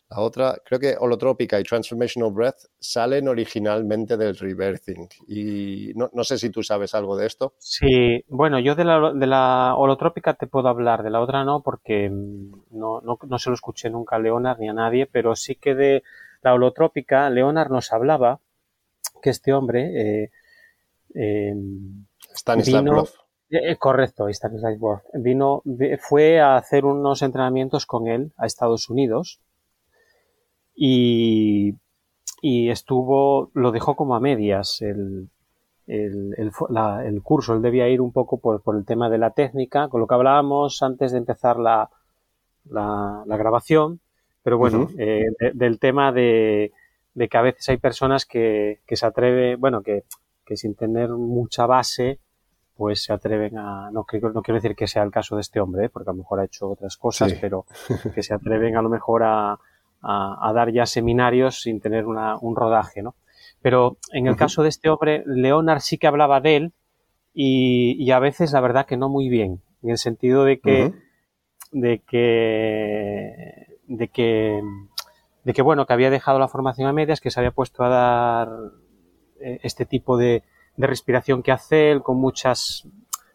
La 0.10 0.20
otra, 0.20 0.56
creo 0.64 0.80
que 0.80 0.96
holotrópica 1.00 1.60
y 1.60 1.64
Transformational 1.64 2.32
Breath 2.32 2.68
salen 2.80 3.28
originalmente 3.28 4.18
del 4.18 4.38
reversing. 4.38 5.10
Y 5.28 5.94
no, 5.96 6.24
sé 6.24 6.38
si 6.38 6.52
tú 6.52 6.62
sabes 6.62 6.94
algo 6.94 7.18
de 7.18 7.26
esto. 7.26 7.56
Sí, 7.58 8.24
bueno, 8.28 8.60
yo 8.60 8.76
de 8.76 8.86
la, 8.86 9.14
de 9.14 9.26
la 9.26 9.74
holotrópica 9.76 10.36
te 10.36 10.46
puedo 10.46 10.68
hablar, 10.68 11.02
de 11.02 11.10
la 11.10 11.22
otra 11.22 11.44
no, 11.44 11.64
porque 11.64 12.10
mm, 12.10 12.78
no, 12.78 13.02
no, 13.02 13.18
no 13.28 13.40
se 13.40 13.50
lo 13.50 13.56
escuché 13.56 13.90
nunca 13.90 14.18
a 14.18 14.20
Leonard 14.20 14.60
ni 14.60 14.70
a 14.70 14.74
nadie, 14.74 15.08
pero 15.08 15.36
sí 15.36 15.56
que 15.56 15.74
de 15.74 16.04
la 16.44 16.54
holotrópica, 16.54 17.30
Leonard 17.32 17.72
nos 17.72 17.92
hablaba 17.92 18.40
que 19.24 19.32
este 19.32 19.54
hombre 19.54 20.24
eh, 20.24 20.32
eh, 21.16 21.56
Stanislav 22.36 23.08
eh, 23.50 23.72
eh, 23.72 23.76
correcto, 23.78 24.28
Stanislav 24.30 25.02
vino, 25.14 25.64
fue 26.00 26.40
a 26.40 26.58
hacer 26.58 26.86
unos 26.86 27.22
entrenamientos 27.22 27.86
con 27.86 28.08
él 28.08 28.34
a 28.38 28.46
Estados 28.46 28.90
Unidos 28.90 29.40
y, 30.76 31.76
y 32.42 32.70
estuvo, 32.70 33.50
lo 33.54 33.72
dejó 33.72 33.96
como 33.96 34.16
a 34.16 34.20
medias 34.20 34.82
el, 34.82 35.30
el, 35.88 36.36
el, 36.38 37.22
curso. 37.24 37.54
Él 37.54 37.62
debía 37.62 37.88
ir 37.90 38.02
un 38.02 38.12
poco 38.12 38.38
por, 38.40 38.62
por, 38.62 38.76
el 38.76 38.86
tema 38.86 39.10
de 39.10 39.18
la 39.18 39.32
técnica, 39.32 39.88
con 39.88 40.02
lo 40.02 40.08
que 40.08 40.16
hablábamos 40.16 40.84
antes 40.84 41.12
de 41.12 41.20
empezar 41.20 41.58
la, 41.58 41.90
la, 42.70 43.24
la 43.26 43.38
grabación, 43.38 44.00
pero 44.44 44.58
bueno, 44.58 44.90
eh, 45.00 45.26
del 45.54 45.80
tema 45.80 46.12
de, 46.12 46.72
que 47.16 47.38
a 47.38 47.42
veces 47.42 47.68
hay 47.70 47.78
personas 47.78 48.26
que, 48.26 48.82
se 48.88 49.06
atreven, 49.06 49.60
bueno, 49.60 49.82
que, 49.82 50.04
sin 50.56 50.76
tener 50.76 51.10
mucha 51.10 51.66
base, 51.66 52.20
pues 52.76 53.04
se 53.04 53.14
atreven 53.14 53.58
a, 53.58 53.90
no, 53.92 54.06
no 54.06 54.42
quiero 54.44 54.62
decir 54.62 54.76
que 54.76 54.86
sea 54.86 55.02
el 55.02 55.10
caso 55.10 55.36
de 55.36 55.42
este 55.42 55.60
hombre, 55.60 55.86
¿eh? 55.86 55.90
porque 55.90 56.10
a 56.10 56.14
lo 56.14 56.18
mejor 56.18 56.40
ha 56.40 56.46
hecho 56.46 56.70
otras 56.70 56.98
cosas, 56.98 57.34
pero 57.42 57.66
que 58.14 58.22
se 58.22 58.34
atreven 58.34 58.78
a 58.78 58.82
lo 58.82 58.90
mejor 58.90 59.24
a, 59.24 59.58
dar 60.54 60.72
ya 60.72 60.86
seminarios 60.86 61.62
sin 61.62 61.80
tener 61.80 62.06
un 62.06 62.56
rodaje, 62.56 63.02
¿no? 63.02 63.16
Pero 63.62 63.98
en 64.12 64.28
el 64.28 64.36
caso 64.36 64.62
de 64.62 64.70
este 64.70 64.90
hombre, 64.90 65.24
Leonard 65.26 65.80
sí 65.80 65.98
que 65.98 66.08
hablaba 66.08 66.40
de 66.40 66.56
él 66.56 66.74
y, 67.34 68.12
a 68.12 68.20
veces 68.20 68.54
la 68.54 68.62
verdad 68.62 68.86
que 68.86 68.98
no 68.98 69.10
muy 69.10 69.30
bien, 69.30 69.62
en 69.82 69.90
el 69.90 69.98
sentido 69.98 70.46
de 70.46 70.60
que, 70.60 70.94
de 71.72 72.00
que 72.00 73.66
de 73.88 74.08
que, 74.08 74.62
de 75.44 75.54
que, 75.54 75.62
bueno, 75.62 75.86
que 75.86 75.94
había 75.94 76.10
dejado 76.10 76.40
la 76.40 76.48
formación 76.48 76.88
a 76.88 76.94
medias, 76.94 77.22
que 77.22 77.32
se 77.32 77.40
había 77.40 77.52
puesto 77.52 77.84
a 77.84 77.90
dar 77.90 78.50
eh, 79.40 79.60
este 79.64 79.86
tipo 79.86 80.18
de, 80.18 80.44
de 80.78 80.88
respiración 80.88 81.44
que 81.44 81.52
hace 81.52 81.92
él 81.92 82.02
con 82.02 82.18
muchas, 82.18 82.88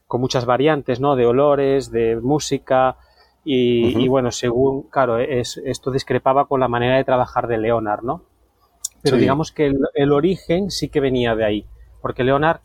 con 0.07 0.21
muchas 0.21 0.45
variantes, 0.45 1.01
¿no? 1.01 1.16
De 1.16 1.27
olores, 1.27 1.91
de 1.91 2.16
música, 2.16 2.97
y, 3.45 4.07
bueno, 4.09 4.30
según, 4.32 4.82
claro, 4.91 5.18
es, 5.18 5.61
esto 5.64 5.91
discrepaba 5.91 6.47
con 6.47 6.61
la 6.61 6.68
manera 6.68 6.97
de 6.97 7.05
trabajar 7.05 7.47
de 7.49 7.59
Leonard, 7.59 8.03
¿no? 8.03 8.24
Pero 9.03 9.16
digamos 9.16 9.51
que 9.51 9.72
el, 9.95 10.12
origen 10.12 10.70
sí 10.70 10.88
que 10.91 11.01
venía 11.01 11.34
de 11.34 11.45
ahí, 11.45 11.66
porque 12.03 12.22
Leonard 12.22 12.61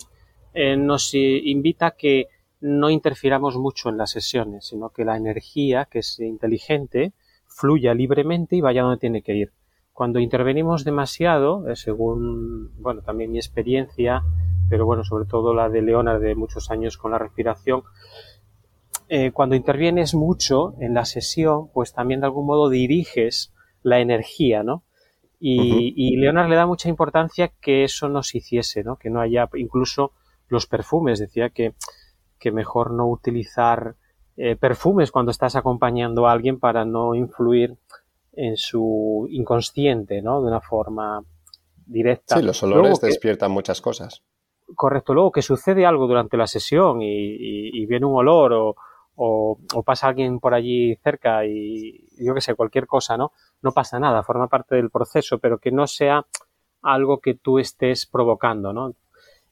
eh, 0.54 0.76
nos 0.76 1.14
invita 1.14 1.88
a 1.88 1.92
que 1.92 2.28
no 2.60 2.90
interfiramos 2.90 3.58
mucho 3.58 3.90
en 3.90 3.98
las 3.98 4.12
sesiones, 4.12 4.66
sino 4.68 4.90
que 4.90 5.06
la 5.06 5.16
energía, 5.16 5.86
que 5.86 6.00
es 6.00 6.20
inteligente, 6.20 7.14
fluya 7.48 7.94
libremente 7.94 8.56
y 8.56 8.62
vaya 8.62 8.82
donde 8.82 9.00
tiene 9.00 9.22
que 9.22 9.36
ir. 9.36 9.54
Cuando 9.94 10.20
intervenimos 10.20 10.84
demasiado, 10.84 11.70
eh, 11.70 11.76
según, 11.78 12.72
bueno, 12.82 13.02
también 13.02 13.32
mi 13.32 13.38
experiencia, 13.38 14.24
pero 14.70 14.86
bueno, 14.86 15.04
sobre 15.04 15.26
todo 15.26 15.54
la 15.54 15.70
de 15.70 15.82
Leona 15.82 16.20
de 16.20 16.36
muchos 16.36 16.70
años 16.70 16.98
con 16.98 17.12
la 17.12 17.18
respiración, 17.18 17.84
eh, 19.10 19.32
cuando 19.32 19.56
intervienes 19.56 20.16
mucho 20.16 20.76
en 20.80 20.94
la 20.94 21.06
sesión, 21.06 21.70
pues 21.74 21.94
también 21.94 22.22
de 22.22 22.28
algún 22.28 22.46
modo 22.46 22.70
diriges 22.70 23.54
la 23.84 24.00
energía, 24.00 24.64
¿no? 24.64 24.84
Y, 25.40 25.94
y 25.96 26.16
Leonard 26.18 26.50
le 26.50 26.56
da 26.56 26.66
mucha 26.66 26.90
importancia 26.90 27.52
que 27.62 27.84
eso 27.84 28.10
no 28.10 28.24
se 28.24 28.40
hiciese, 28.40 28.84
¿no? 28.84 28.98
Que 28.98 29.10
no 29.10 29.22
haya 29.22 29.50
incluso 29.56 30.14
los 30.48 30.66
perfumes. 30.66 31.20
Decía 31.20 31.50
que, 31.50 31.76
que 32.40 32.52
mejor 32.52 32.92
no 32.92 33.08
utilizar 33.08 33.96
eh, 34.38 34.56
perfumes 34.56 35.12
cuando 35.12 35.32
estás 35.32 35.56
acompañando 35.56 36.28
a 36.28 36.32
alguien 36.32 36.60
para 36.60 36.84
no 36.84 37.16
influir 37.16 37.78
en 38.34 38.58
su 38.58 39.28
inconsciente, 39.30 40.22
¿no? 40.22 40.42
De 40.42 40.48
una 40.48 40.62
forma 40.62 41.24
directa. 41.86 42.38
Sí, 42.38 42.44
los 42.44 42.62
olores 42.64 43.00
despiertan 43.00 43.52
muchas 43.52 43.80
cosas. 43.80 44.24
Correcto. 44.76 45.14
Luego 45.14 45.32
que 45.32 45.42
sucede 45.42 45.86
algo 45.86 46.08
durante 46.08 46.36
la 46.36 46.48
sesión 46.48 47.02
y, 47.02 47.86
viene 47.86 48.06
un 48.06 48.16
olor 48.16 48.52
o, 48.54 48.76
o, 49.16 49.58
pasa 49.86 50.08
alguien 50.08 50.40
por 50.40 50.54
allí 50.54 50.96
cerca 50.98 51.46
y 51.46 52.06
yo 52.18 52.34
que 52.34 52.42
sé, 52.42 52.56
cualquier 52.56 52.88
cosa, 52.88 53.18
¿no? 53.18 53.32
No 53.62 53.72
pasa 53.72 54.00
nada, 54.00 54.24
forma 54.24 54.48
parte 54.48 54.76
del 54.76 54.90
proceso, 54.90 55.40
pero 55.40 55.58
que 55.58 55.72
no 55.72 55.88
sea 55.88 56.26
algo 56.82 57.20
que 57.20 57.36
tú 57.36 57.60
estés 57.60 58.06
provocando, 58.06 58.74
¿no? 58.74 58.94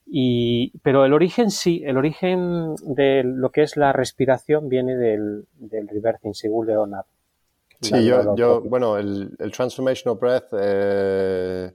Y, 0.06 0.76
pero 0.82 1.04
el 1.04 1.14
origen 1.14 1.50
sí, 1.50 1.82
el 1.84 1.96
origen 1.96 2.74
de 2.82 3.22
lo 3.24 3.50
que 3.50 3.62
es 3.62 3.76
la 3.76 3.92
respiración 3.92 4.68
viene 4.68 4.96
del, 4.96 5.46
del 5.54 5.88
reversing, 5.88 6.34
según 6.34 6.66
Leonard. 6.66 7.06
Sí, 7.80 8.04
yo, 8.04 8.36
yo, 8.36 8.60
bueno, 8.62 8.98
el, 8.98 9.34
el 9.38 9.52
Transformational 9.52 10.18
Breath, 10.18 10.48
eh, 10.58 11.72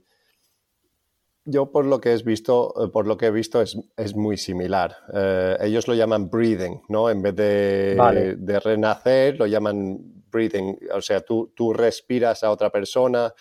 yo 1.44 1.70
por 1.70 1.84
lo 1.84 2.00
que 2.00 2.12
he 2.12 2.22
visto, 2.22 2.72
eh, 2.82 2.88
por 2.92 3.06
lo 3.06 3.16
que 3.16 3.26
he 3.26 3.30
visto 3.30 3.60
es, 3.60 3.78
es 3.96 4.14
muy 4.14 4.36
similar. 4.36 4.96
Eh, 5.12 5.56
ellos 5.62 5.88
lo 5.88 5.94
llaman 5.94 6.30
breathing, 6.30 6.82
¿no? 6.88 7.10
En 7.10 7.22
vez 7.22 7.34
de, 7.36 8.36
de, 8.38 8.60
renacer, 8.60 9.38
lo 9.38 9.46
llaman 9.46 9.98
breathing. 10.30 10.78
O 10.94 11.00
sea, 11.00 11.20
tú, 11.20 11.52
tú 11.54 11.72
respiras 11.72 12.44
a 12.44 12.50
otra 12.50 12.70
persona, 12.70 13.32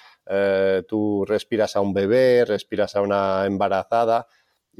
tú 0.87 1.25
respiras 1.25 1.75
a 1.75 1.81
un 1.81 1.93
bebé, 1.93 2.45
respiras 2.45 2.95
a 2.95 3.01
una 3.01 3.45
embarazada 3.45 4.27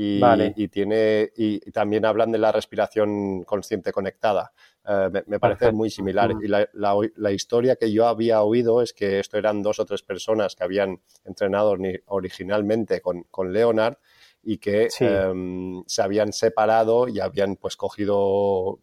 y, 0.02 0.68
tiene, 0.70 1.30
y, 1.36 1.60
también 1.72 2.06
hablan 2.06 2.32
de 2.32 2.38
la 2.38 2.54
respiración 2.54 3.44
consciente 3.44 3.92
conectada. 3.92 4.54
Eh, 4.88 5.10
me, 5.28 5.40
parece 5.40 5.74
muy 5.74 5.90
similar. 5.90 6.32
Y 6.42 6.48
la, 6.48 7.32
historia 7.34 7.76
que 7.76 7.92
yo 7.92 8.08
había 8.08 8.42
oído 8.42 8.82
es 8.82 8.94
que 8.94 9.20
esto 9.20 9.38
eran 9.38 9.62
dos 9.62 9.78
o 9.80 9.86
tres 9.86 10.02
personas 10.02 10.56
que 10.56 10.64
habían 10.64 11.02
entrenado 11.26 11.76
originalmente 12.06 13.02
con, 13.02 13.24
con 13.24 13.52
Leonard 13.52 13.98
y 14.42 14.58
que 14.60 14.88
em, 15.02 15.84
se 15.86 16.02
habían 16.02 16.32
separado 16.32 17.10
y 17.10 17.20
habían 17.20 17.58
pues 17.58 17.76
cogido 17.76 18.80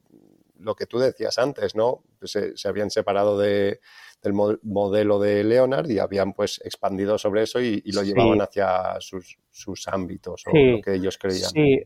lo 0.58 0.74
que 0.74 0.84
tú 0.84 0.98
decías 0.98 1.38
antes, 1.38 1.74
¿no? 1.74 2.02
se 2.22 2.68
habían 2.68 2.90
separado 2.90 3.38
de, 3.38 3.80
del 4.22 4.32
modelo 4.62 5.18
de 5.20 5.44
Leonard 5.44 5.88
y 5.90 5.98
habían 5.98 6.32
pues 6.32 6.60
expandido 6.64 7.18
sobre 7.18 7.42
eso 7.42 7.60
y, 7.60 7.82
lo 7.92 8.02
llevaban 8.02 8.40
hacia 8.40 8.96
sus, 9.00 9.38
sus 9.50 9.86
ámbitos 9.88 10.44
o 10.46 10.50
lo 10.50 10.80
que 10.80 10.94
ellos 10.94 11.16
creían. 11.18 11.50
Sí, 11.50 11.82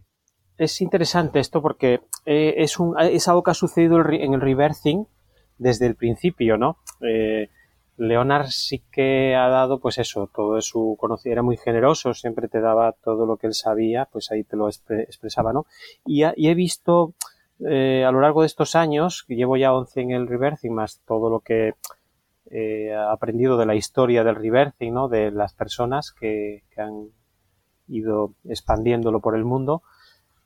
es 0.57 0.81
interesante 0.81 1.41
esto 1.41 1.63
porque 1.63 2.01
eh, 2.27 2.55
es, 2.59 2.79
un, 2.79 2.95
es 3.01 3.29
algo 3.29 3.43
que 3.43 3.51
ha 3.51 3.55
sucedido 3.55 3.99
en 4.11 4.35
el 4.35 4.41
reversing 4.41 5.07
desde 5.59 5.87
el 5.87 5.95
principio, 5.95 6.57
¿no? 6.57 6.79
Eh, 7.01 7.49
Leonard 7.97 8.49
sí 8.49 8.83
que 8.91 9.35
ha 9.35 9.49
dado, 9.49 9.79
pues 9.79 9.99
eso, 9.99 10.29
todo 10.35 10.61
su 10.63 10.97
conocimiento, 10.99 11.33
era 11.33 11.43
muy 11.43 11.59
generoso, 11.59 12.15
siempre 12.15 12.49
te 12.49 12.61
daba 12.61 12.93
todo 12.93 13.27
lo 13.27 13.37
que 13.37 13.47
él 13.47 13.55
sabía, 13.55 14.07
pues 14.11 14.31
ahí 14.31 14.43
te 14.43 14.57
lo 14.57 14.69
expresaba, 14.69 15.53
¿no? 15.53 15.67
Y, 16.07 16.25
he 16.25 16.55
visto 16.55 17.15
eh, 17.61 18.05
a 18.07 18.11
lo 18.11 18.21
largo 18.21 18.41
de 18.41 18.47
estos 18.47 18.75
años, 18.75 19.25
que 19.27 19.37
llevo 19.37 19.59
ya 19.59 19.75
11 19.75 20.01
en 20.01 20.11
el 20.13 20.29
reversing, 20.29 20.75
más 20.75 21.01
todo 21.07 21.29
lo 21.29 21.41
que 21.41 21.75
eh, 22.51 22.95
aprendido 22.95 23.57
de 23.57 23.67
la 23.67 23.75
historia 23.75 24.25
del 24.25 24.37
reversing, 24.37 24.93
¿no? 24.93 25.09
De 25.09 25.31
las 25.31 25.55
personas 25.55 26.13
que, 26.13 26.63
han 26.77 27.09
ido 27.89 28.35
expandiéndolo 28.49 29.21
por 29.21 29.37
el 29.37 29.45
mundo, 29.45 29.83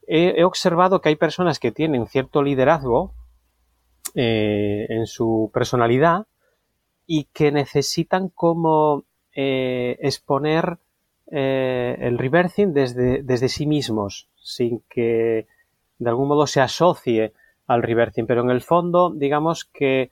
he, 0.06 0.44
observado 0.44 1.00
que 1.00 1.10
hay 1.10 1.16
personas 1.16 1.58
que 1.58 1.72
tienen 1.72 2.06
cierto 2.06 2.42
liderazgo 2.42 3.12
eh, 4.14 4.86
en 4.88 5.06
su 5.06 5.50
personalidad, 5.52 6.26
y 7.06 7.24
que 7.24 7.52
necesitan 7.52 8.28
como 8.28 9.04
eh, 9.34 9.96
exponer 10.00 10.78
eh, 11.30 11.96
el 12.00 12.18
reversing 12.18 12.72
desde, 12.72 13.22
desde 13.22 13.48
sí 13.48 13.66
mismos, 13.66 14.28
sin 14.36 14.82
que 14.88 15.46
de 15.98 16.10
algún 16.10 16.28
modo 16.28 16.46
se 16.46 16.60
asocie 16.60 17.32
al 17.66 17.82
reversing, 17.82 18.26
pero 18.26 18.42
en 18.42 18.50
el 18.50 18.60
fondo, 18.60 19.10
digamos 19.10 19.64
que 19.64 20.10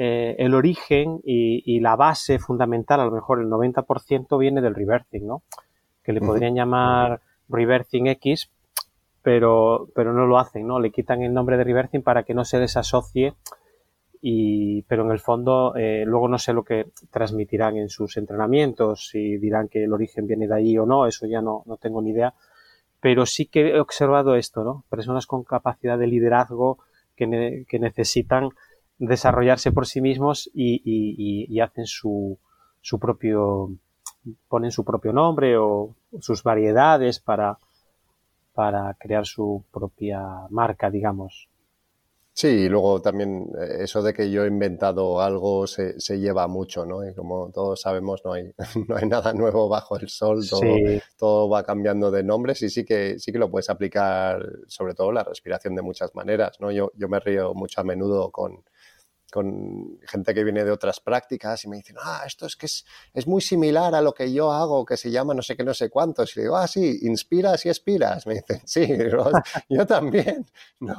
eh, 0.00 0.36
el 0.38 0.54
origen 0.54 1.20
y, 1.24 1.80
la 1.80 1.96
base 1.96 2.38
fundamental, 2.38 3.00
a 3.00 3.04
lo 3.04 3.10
mejor 3.10 3.40
el 3.40 3.48
90% 3.48 4.38
viene 4.38 4.60
del 4.60 4.76
reversing, 4.76 5.26
¿no? 5.26 5.42
Que 6.04 6.12
le 6.12 6.20
podrían 6.20 6.54
llamar 6.54 7.20
reversing 7.48 8.06
X, 8.06 8.48
pero, 9.22 9.88
pero 9.96 10.12
no 10.12 10.24
lo 10.26 10.38
hacen, 10.38 10.68
¿no? 10.68 10.78
Le 10.78 10.92
quitan 10.92 11.22
el 11.22 11.34
nombre 11.34 11.56
de 11.56 11.64
reversing 11.64 12.02
para 12.02 12.22
que 12.22 12.32
no 12.32 12.44
se 12.44 12.60
desasocie 12.60 13.34
y, 14.22 14.82
pero 14.82 15.04
en 15.04 15.10
el 15.10 15.18
fondo 15.18 15.74
eh, 15.74 16.04
luego 16.06 16.28
no 16.28 16.38
sé 16.38 16.52
lo 16.52 16.62
que 16.62 16.86
transmitirán 17.10 17.76
en 17.76 17.88
sus 17.88 18.16
entrenamientos, 18.18 19.08
si 19.08 19.36
dirán 19.38 19.66
que 19.66 19.82
el 19.82 19.92
origen 19.92 20.28
viene 20.28 20.46
de 20.46 20.54
ahí 20.54 20.78
o 20.78 20.86
no, 20.86 21.06
eso 21.06 21.26
ya 21.26 21.42
no, 21.42 21.64
no 21.66 21.76
tengo 21.76 22.00
ni 22.02 22.10
idea, 22.10 22.34
pero 23.00 23.26
sí 23.26 23.46
que 23.46 23.70
he 23.70 23.80
observado 23.80 24.36
esto, 24.36 24.62
¿no? 24.62 24.84
Personas 24.88 25.26
con 25.26 25.42
capacidad 25.42 25.98
de 25.98 26.06
liderazgo 26.06 26.78
que, 27.16 27.64
que 27.68 27.78
necesitan 27.80 28.50
desarrollarse 28.98 29.72
por 29.72 29.86
sí 29.86 30.00
mismos 30.00 30.50
y, 30.52 30.82
y, 30.84 31.46
y, 31.48 31.60
hacen 31.60 31.86
su, 31.86 32.38
su 32.80 32.98
propio, 32.98 33.70
ponen 34.48 34.72
su 34.72 34.84
propio 34.84 35.12
nombre 35.12 35.56
o 35.56 35.94
sus 36.20 36.42
variedades 36.42 37.20
para, 37.20 37.58
para 38.52 38.94
crear 38.94 39.24
su 39.24 39.64
propia 39.70 40.20
marca, 40.50 40.90
digamos. 40.90 41.48
Sí, 42.32 42.46
y 42.46 42.68
luego 42.68 43.02
también 43.02 43.50
eh, 43.60 43.78
eso 43.82 44.00
de 44.00 44.14
que 44.14 44.30
yo 44.30 44.44
he 44.44 44.46
inventado 44.46 45.20
algo 45.20 45.66
se, 45.66 45.98
se 46.00 46.20
lleva 46.20 46.46
mucho, 46.46 46.86
¿no? 46.86 47.04
Y 47.04 47.12
como 47.12 47.50
todos 47.50 47.80
sabemos, 47.80 48.22
no 48.24 48.32
hay, 48.32 48.52
no 48.88 48.96
hay 48.96 49.08
nada 49.08 49.32
nuevo 49.32 49.68
bajo 49.68 49.96
el 49.96 50.08
sol, 50.08 50.46
todo, 50.48 50.62
todo 51.16 51.48
va 51.48 51.64
cambiando 51.64 52.12
de 52.12 52.22
nombres 52.22 52.62
y 52.62 52.70
sí 52.70 52.84
que, 52.84 53.18
sí 53.18 53.32
que 53.32 53.40
lo 53.40 53.50
puedes 53.50 53.70
aplicar, 53.70 54.40
sobre 54.68 54.94
todo 54.94 55.10
la 55.10 55.24
respiración 55.24 55.74
de 55.74 55.82
muchas 55.82 56.14
maneras, 56.14 56.60
¿no? 56.60 56.70
Yo, 56.70 56.92
yo 56.94 57.08
me 57.08 57.18
río 57.18 57.54
mucho 57.54 57.80
a 57.80 57.84
menudo 57.84 58.30
con, 58.30 58.62
con 59.30 59.98
gente 60.06 60.32
que 60.32 60.42
viene 60.42 60.64
de 60.64 60.70
otras 60.70 61.00
prácticas 61.00 61.64
y 61.64 61.68
me 61.68 61.76
dicen, 61.76 61.96
ah, 62.00 62.22
esto 62.26 62.46
es 62.46 62.56
que 62.56 62.66
es, 62.66 62.84
es, 63.12 63.26
muy 63.26 63.42
similar 63.42 63.94
a 63.94 64.00
lo 64.00 64.14
que 64.14 64.32
yo 64.32 64.52
hago, 64.52 64.84
que 64.86 64.96
se 64.96 65.10
llama 65.10 65.34
no 65.34 65.42
sé 65.42 65.56
qué, 65.56 65.64
no 65.64 65.74
sé 65.74 65.90
cuántos. 65.90 66.36
Y 66.36 66.40
digo, 66.40 66.56
ah, 66.56 66.66
sí, 66.66 67.00
inspiras 67.02 67.64
y 67.66 67.68
expiras. 67.68 68.26
Me 68.26 68.34
dicen, 68.34 68.62
sí, 68.64 68.88
yo 69.68 69.86
también. 69.86 70.46
No, 70.80 70.94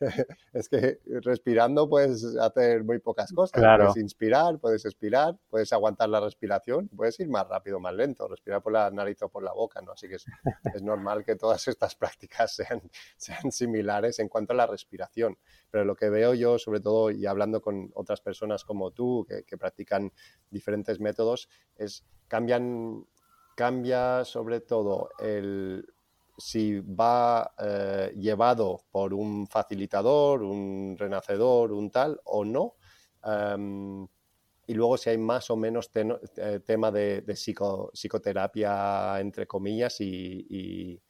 es 0.52 0.68
que 0.68 1.00
respirando 1.22 1.88
puedes 1.88 2.36
hacer 2.36 2.84
muy 2.84 2.98
pocas 2.98 3.32
cosas. 3.32 3.60
Puedes 3.60 3.96
inspirar, 3.96 4.58
puedes 4.58 4.84
expirar, 4.84 5.36
puedes 5.48 5.72
aguantar 5.72 6.10
la 6.10 6.20
respiración, 6.20 6.88
puedes 6.88 7.18
ir 7.20 7.28
más 7.28 7.48
rápido, 7.48 7.80
más 7.80 7.94
lento, 7.94 8.28
respirar 8.28 8.62
por 8.62 8.72
la 8.72 8.90
nariz 8.90 9.22
o 9.22 9.30
por 9.30 9.42
la 9.42 9.52
boca, 9.52 9.80
¿no? 9.80 9.92
Así 9.92 10.08
que 10.08 10.16
es, 10.16 10.26
es 10.74 10.82
normal 10.82 11.24
que 11.24 11.36
todas 11.36 11.66
estas 11.68 11.94
prácticas 11.94 12.54
sean, 12.54 12.82
sean 13.16 13.50
similares 13.50 14.18
en 14.18 14.28
cuanto 14.28 14.52
a 14.52 14.56
la 14.56 14.66
respiración. 14.66 15.38
Pero 15.70 15.84
lo 15.84 15.96
que 15.96 16.10
veo 16.10 16.34
yo, 16.34 16.58
sobre 16.58 16.80
todo, 16.80 17.10
y 17.10 17.26
hablando 17.26 17.60
con 17.64 17.90
otras 17.94 18.20
personas 18.20 18.64
como 18.64 18.90
tú 18.90 19.26
que, 19.26 19.56
practican 19.56 20.12
diferentes 20.50 21.00
métodos, 21.00 21.48
es 21.76 22.04
cambian, 22.28 23.06
cambia 23.56 24.24
sobre 24.24 24.60
todo 24.60 25.08
el 25.18 25.86
si 26.36 26.80
va 26.80 27.54
eh, 27.58 28.12
llevado 28.16 28.84
por 28.90 29.14
un 29.14 29.46
facilitador, 29.46 30.42
un 30.42 30.96
renacedor, 30.98 31.72
un 31.72 31.90
tal 31.90 32.20
o 32.24 32.44
no. 32.44 32.74
Em, 33.24 34.06
y 34.66 34.74
luego 34.74 34.96
si 34.96 35.10
hay 35.10 35.18
más 35.18 35.50
o 35.50 35.56
menos 35.56 35.90
eh, 35.94 36.60
tema 36.64 36.90
de, 36.90 37.22
psicoterapia, 37.92 39.20
entre 39.20 39.46
comillas, 39.46 40.00
y, 40.00 41.00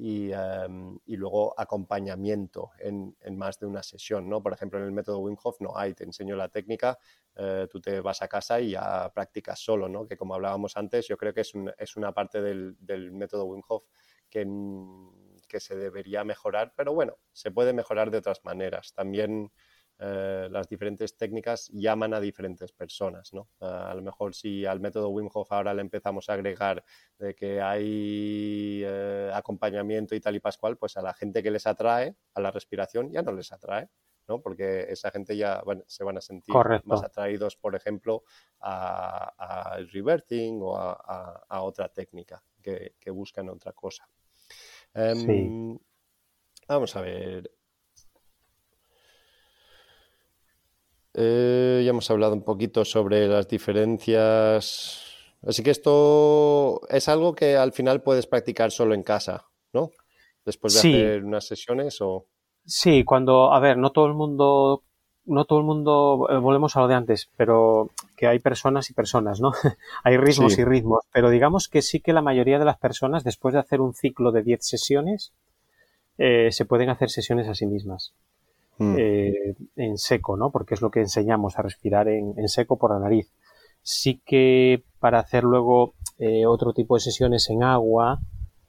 y, 0.00 1.16
luego 1.16 1.54
acompañamiento 1.58 2.70
en, 2.78 3.14
más 3.36 3.58
de 3.58 3.66
una 3.66 3.82
sesión, 3.82 4.28
¿no? 4.28 4.42
Por 4.42 4.54
ejemplo, 4.54 4.78
en 4.78 4.86
el 4.86 4.92
método 4.92 5.18
Wim 5.18 5.36
Hof 5.42 5.60
no 5.60 5.76
hay, 5.76 5.92
te 5.92 6.04
enseño 6.04 6.36
la 6.36 6.48
técnica, 6.48 6.98
eh, 7.36 7.68
tú 7.70 7.80
te 7.80 8.00
vas 8.00 8.22
a 8.22 8.28
casa 8.28 8.60
y 8.60 8.70
ya 8.70 9.10
practicas 9.12 9.60
solo, 9.60 9.88
¿no? 9.88 10.06
Que 10.06 10.16
como 10.16 10.34
hablábamos 10.34 10.76
antes, 10.76 11.06
yo 11.06 11.18
creo 11.18 11.34
que 11.34 11.42
es, 11.42 11.52
es 11.76 11.96
una 11.96 12.12
parte 12.12 12.40
del, 12.40 12.76
método 13.12 13.44
Wim 13.44 13.62
Hof 13.68 13.84
que, 14.30 14.46
que 15.46 15.60
se 15.60 15.76
debería 15.76 16.24
mejorar, 16.24 16.72
pero 16.74 16.94
bueno, 16.94 17.18
se 17.32 17.50
puede 17.50 17.74
mejorar 17.74 18.10
de 18.10 18.18
otras 18.18 18.42
maneras. 18.44 18.94
También 18.94 19.52
eh, 20.02 20.48
las 20.50 20.66
diferentes 20.66 21.14
técnicas 21.18 21.68
llaman 21.74 22.14
a 22.14 22.20
diferentes 22.20 22.72
personas, 22.72 23.34
¿no? 23.34 23.48
a 23.60 23.92
lo 23.94 24.00
mejor 24.00 24.34
si 24.34 24.64
al 24.64 24.80
método 24.80 25.10
Wim 25.10 25.28
Hof 25.30 25.52
ahora 25.52 25.74
le 25.74 25.82
empezamos 25.82 26.30
a 26.30 26.32
agregar 26.32 26.82
de 27.18 27.34
que 27.34 27.60
hay 27.60 28.82
eh, 28.82 29.30
acompañamiento 29.34 30.14
y 30.14 30.20
tal 30.20 30.36
y 30.36 30.40
pascual, 30.40 30.78
pues 30.78 30.96
a 30.96 31.02
la 31.02 31.12
gente 31.12 31.42
que 31.42 31.50
les 31.50 31.66
atrae 31.66 32.16
a 32.32 32.40
la 32.40 32.50
respiración 32.50 33.10
ya 33.12 33.20
no 33.20 33.32
les 33.32 33.52
atrae. 33.52 33.90
¿no? 34.26 34.40
Porque 34.40 34.86
esa 34.88 35.10
gente 35.10 35.36
ya 35.36 35.62
se 35.86 36.04
van 36.04 36.16
a 36.16 36.20
sentir 36.20 36.54
más 36.84 37.02
atraídos, 37.02 37.56
por 37.56 37.74
ejemplo, 37.74 38.22
al 38.60 39.88
reverting 39.90 40.60
o 40.62 40.78
a, 40.78 41.62
otra 41.62 41.88
técnica 41.88 42.42
que, 42.62 43.10
buscan 43.10 43.50
otra 43.50 43.72
cosa. 43.72 44.08
Em, 44.94 45.76
vamos 46.68 46.94
a 46.96 47.00
ver. 47.00 47.50
Eh, 51.14 51.82
ya 51.84 51.90
hemos 51.90 52.10
hablado 52.10 52.34
un 52.34 52.42
poquito 52.42 52.84
sobre 52.84 53.26
las 53.26 53.48
diferencias. 53.48 55.02
Así 55.46 55.62
que 55.62 55.70
esto 55.70 56.80
es 56.88 57.08
algo 57.08 57.34
que 57.34 57.56
al 57.56 57.72
final 57.72 58.02
puedes 58.02 58.26
practicar 58.26 58.70
solo 58.70 58.94
en 58.94 59.02
casa, 59.02 59.46
¿no? 59.72 59.90
Después 60.44 60.74
de 60.74 60.80
hacer 60.80 61.24
unas 61.24 61.46
sesiones 61.46 62.00
o. 62.00 62.26
Sí, 62.64 63.04
cuando, 63.04 63.52
a 63.52 63.58
ver, 63.58 63.78
no 63.78 63.90
todo 63.90 64.06
el 64.06 64.14
mundo, 64.14 64.82
no 65.24 65.44
todo 65.44 65.60
el 65.60 65.64
mundo, 65.64 66.28
eh, 66.30 66.36
volvemos 66.36 66.76
a 66.76 66.80
lo 66.80 66.88
de 66.88 66.94
antes, 66.94 67.30
pero 67.36 67.90
que 68.16 68.26
hay 68.26 68.38
personas 68.38 68.90
y 68.90 68.94
personas, 68.94 69.40
¿no? 69.40 69.52
hay 70.04 70.16
ritmos 70.16 70.58
y 70.58 70.64
ritmos, 70.64 71.04
pero 71.12 71.30
digamos 71.30 71.68
que 71.68 71.82
sí 71.82 72.00
que 72.00 72.12
la 72.12 72.22
mayoría 72.22 72.58
de 72.58 72.64
las 72.64 72.78
personas, 72.78 73.24
después 73.24 73.54
de 73.54 73.60
hacer 73.60 73.80
un 73.80 73.94
ciclo 73.94 74.30
de 74.30 74.42
10 74.42 74.64
sesiones, 74.64 75.32
eh, 76.18 76.52
se 76.52 76.66
pueden 76.66 76.90
hacer 76.90 77.10
sesiones 77.10 77.48
a 77.48 77.54
sí 77.54 77.66
mismas. 77.66 78.12
Mm. 78.80 78.94
Eh, 78.98 79.54
en 79.76 79.98
seco, 79.98 80.38
¿no? 80.38 80.50
Porque 80.50 80.72
es 80.72 80.80
lo 80.80 80.90
que 80.90 81.00
enseñamos 81.00 81.58
a 81.58 81.62
respirar 81.62 82.08
en, 82.08 82.48
seco 82.48 82.78
por 82.78 82.92
la 82.92 82.98
nariz. 82.98 83.30
Sí 83.82 84.22
que 84.24 84.82
para 84.98 85.18
hacer 85.18 85.44
luego 85.44 85.92
eh, 86.18 86.46
otro 86.46 86.72
tipo 86.72 86.94
de 86.94 87.00
sesiones 87.00 87.50
en 87.50 87.62
agua, 87.62 88.20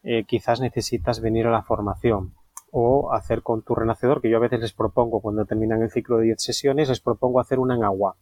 eh, 0.03 0.25
quizás 0.25 0.59
necesitas 0.59 1.21
venir 1.21 1.47
a 1.47 1.51
la 1.51 1.63
formación 1.63 2.33
o 2.71 3.13
hacer 3.13 3.41
con 3.41 3.61
tu 3.61 3.73
renacedor, 3.73 4.21
que 4.21 4.29
yo 4.29 4.35
a 4.35 4.41
veces 4.41 4.59
les 4.59 4.73
propongo 4.73 5.21
cuando 5.21 5.45
terminan 5.45 5.81
el 5.81 5.91
ciclo 5.91 6.17
de 6.17 6.25
10 6.25 6.41
sesiones, 6.41 6.89
les 6.89 6.99
propongo 6.99 7.39
hacer 7.39 7.59
una 7.59 7.75
en 7.75 7.85
agua, 7.85 8.17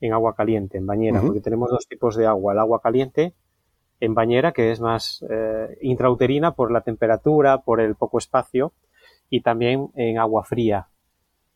en 0.00 0.14
agua 0.14 0.34
caliente, 0.34 0.78
en 0.78 0.86
bañera, 0.86 1.20
porque 1.20 1.40
tenemos 1.40 1.70
dos 1.70 1.86
tipos 1.86 2.16
de 2.16 2.26
agua, 2.26 2.54
el 2.54 2.58
agua 2.58 2.80
caliente 2.80 3.34
en 4.00 4.14
bañera, 4.14 4.52
que 4.52 4.70
es 4.70 4.80
más 4.80 5.24
intrauterina 5.80 6.52
por 6.52 6.70
la 6.70 6.82
temperatura, 6.82 7.62
por 7.62 7.80
el 7.80 7.94
poco 7.94 8.18
espacio, 8.18 8.72
y 9.30 9.40
también 9.40 9.90
en 9.94 10.18
agua 10.18 10.44
fría, 10.44 10.89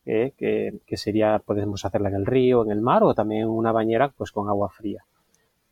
¿eh? 0.07 0.33
que, 0.37 0.97
sería, 0.97 1.41
podemos 1.45 1.85
hacerla 1.85 2.09
en 2.09 2.17
el 2.17 2.27
río, 2.27 2.65
en 2.65 2.71
el 2.71 2.81
mar 2.81 3.03
o 3.05 3.15
también 3.15 3.49
una 3.49 3.73
bañera 3.73 4.13
pues 4.17 4.33
con 4.33 4.49
agua 4.49 4.71
fría. 4.71 5.05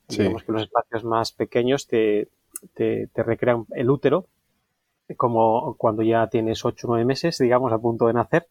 Digamos 0.08 0.44
que 0.44 0.52
los 0.52 0.62
espacios 0.62 1.04
más 1.04 1.32
pequeños 1.32 1.86
te, 1.86 2.28
te, 2.74 3.08
recrean 3.16 3.66
el 3.70 3.88
útero, 3.88 4.26
como 5.16 5.74
cuando 5.78 6.02
ya 6.02 6.26
tienes 6.26 6.64
8 6.64 6.86
o 6.86 6.90
9 6.90 7.04
meses, 7.04 7.38
digamos, 7.38 7.72
a 7.72 7.78
punto 7.78 8.06
de 8.06 8.12
nacer. 8.12 8.46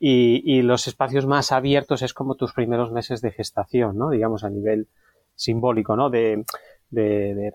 Y, 0.00 0.62
los 0.62 0.86
espacios 0.86 1.26
más 1.26 1.50
abiertos 1.50 2.02
es 2.02 2.14
como 2.14 2.36
tus 2.36 2.52
primeros 2.52 2.92
meses 2.92 3.20
de 3.20 3.32
gestación, 3.32 3.96
¿no? 3.98 4.10
Digamos, 4.10 4.44
a 4.44 4.50
nivel 4.50 4.88
simbólico, 5.34 5.96
¿no? 5.96 6.10
De, 6.10 6.44
de, 6.90 7.52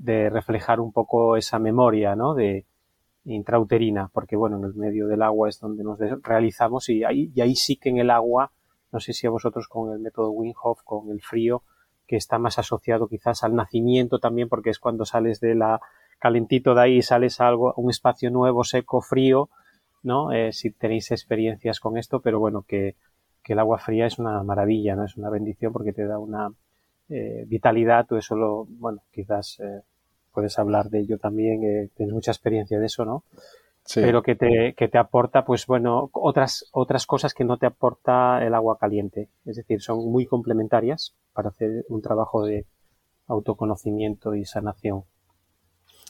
de 0.00 0.30
reflejar 0.30 0.80
un 0.80 0.92
poco 0.92 1.36
esa 1.36 1.58
memoria, 1.58 2.14
¿no? 2.14 2.34
De, 2.34 2.66
intrauterina, 3.26 4.08
porque 4.12 4.36
bueno, 4.36 4.56
en 4.56 4.64
el 4.64 4.74
medio 4.74 5.06
del 5.06 5.22
agua 5.22 5.48
es 5.48 5.60
donde 5.60 5.84
nos 5.84 5.98
realizamos 6.22 6.88
y 6.88 7.04
ahí, 7.04 7.30
y 7.34 7.40
ahí 7.40 7.54
sí 7.54 7.76
que 7.76 7.90
en 7.90 7.98
el 7.98 8.10
agua 8.10 8.52
no 8.92 9.00
sé 9.00 9.12
si 9.12 9.26
a 9.26 9.30
vosotros 9.30 9.68
con 9.68 9.92
el 9.92 9.98
método 9.98 10.30
Winghoff, 10.30 10.82
con 10.82 11.10
el 11.10 11.20
frío, 11.20 11.62
que 12.06 12.16
está 12.16 12.38
más 12.38 12.58
asociado 12.58 13.08
quizás 13.08 13.42
al 13.42 13.54
nacimiento 13.54 14.18
también, 14.18 14.48
porque 14.48 14.70
es 14.70 14.78
cuando 14.78 15.04
sales 15.04 15.40
de 15.40 15.54
la 15.54 15.80
calentito 16.18 16.74
de 16.74 16.80
ahí 16.80 16.96
y 16.96 17.02
sales 17.02 17.40
a 17.40 17.48
algo, 17.48 17.74
un 17.76 17.90
espacio 17.90 18.30
nuevo, 18.30 18.64
seco, 18.64 19.02
frío, 19.02 19.50
¿no? 20.02 20.32
Eh, 20.32 20.52
si 20.52 20.70
tenéis 20.70 21.10
experiencias 21.10 21.80
con 21.80 21.98
esto, 21.98 22.20
pero 22.20 22.38
bueno, 22.38 22.62
que, 22.62 22.96
que, 23.42 23.52
el 23.52 23.58
agua 23.58 23.78
fría 23.78 24.06
es 24.06 24.18
una 24.18 24.42
maravilla, 24.42 24.96
¿no? 24.96 25.04
Es 25.04 25.16
una 25.16 25.28
bendición 25.28 25.72
porque 25.72 25.92
te 25.92 26.06
da 26.06 26.18
una 26.18 26.50
eh, 27.08 27.44
vitalidad, 27.46 28.06
tú 28.06 28.16
eso 28.16 28.34
lo, 28.34 28.64
bueno, 28.66 29.02
quizás 29.10 29.60
eh, 29.60 29.82
puedes 30.36 30.58
hablar 30.58 30.90
de 30.90 31.00
ello 31.00 31.16
también, 31.16 31.64
eh, 31.64 31.88
tienes 31.96 32.12
mucha 32.12 32.30
experiencia 32.30 32.78
de 32.78 32.84
eso, 32.84 33.06
¿no? 33.06 33.24
Pero 33.94 34.22
que 34.22 34.34
te, 34.34 34.74
que 34.76 34.88
te 34.88 34.98
aporta, 34.98 35.46
pues 35.46 35.64
bueno, 35.66 36.10
otras, 36.12 36.66
otras 36.72 37.06
cosas 37.06 37.32
que 37.32 37.44
no 37.44 37.56
te 37.56 37.64
aporta 37.64 38.44
el 38.44 38.52
agua 38.52 38.76
caliente. 38.78 39.30
Es 39.46 39.56
decir, 39.56 39.80
son 39.80 40.10
muy 40.10 40.26
complementarias 40.26 41.14
para 41.32 41.48
hacer 41.48 41.86
un 41.88 42.02
trabajo 42.02 42.44
de 42.44 42.66
autoconocimiento 43.28 44.34
y 44.34 44.44
sanación. 44.44 45.04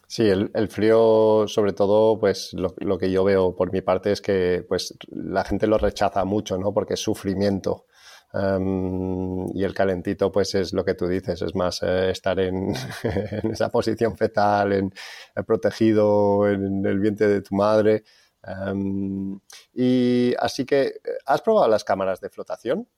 Sí, 0.08 0.28
el, 0.28 0.68
frío, 0.68 1.46
sobre 1.46 1.72
todo, 1.72 2.18
pues 2.18 2.52
lo, 2.54 2.98
que 2.98 3.10
yo 3.12 3.22
veo 3.22 3.54
por 3.54 3.70
mi 3.70 3.82
parte 3.82 4.10
es 4.10 4.20
que 4.20 4.64
pues 4.66 4.96
la 5.08 5.44
gente 5.44 5.68
lo 5.68 5.78
rechaza 5.78 6.24
mucho, 6.24 6.58
¿no? 6.58 6.72
Porque 6.72 6.94
es 6.94 7.00
sufrimiento. 7.00 7.86
Em, 8.32 9.46
y 9.54 9.64
el 9.64 9.72
calentito, 9.72 10.30
pues 10.30 10.54
es 10.54 10.72
lo 10.72 10.84
que 10.84 10.94
tú 10.94 11.06
dices, 11.06 11.40
es 11.42 11.54
más 11.54 11.82
eh, 11.82 12.10
estar 12.10 12.38
en, 12.40 12.72
esa 13.52 13.70
posición 13.70 14.16
fetal, 14.16 14.72
en, 14.72 14.92
eh, 15.34 15.42
protegido 15.42 16.48
en 16.48 16.84
el 16.84 16.98
vientre 16.98 17.28
de 17.28 17.42
tu 17.42 17.54
madre. 17.54 18.04
Em, 18.42 19.38
y 19.74 20.34
así 20.38 20.64
que, 20.64 21.00
¿has 21.24 21.40
probado 21.42 21.68
las 21.68 21.84
cámaras 21.84 22.20
de 22.20 22.30
flotación? 22.30 22.88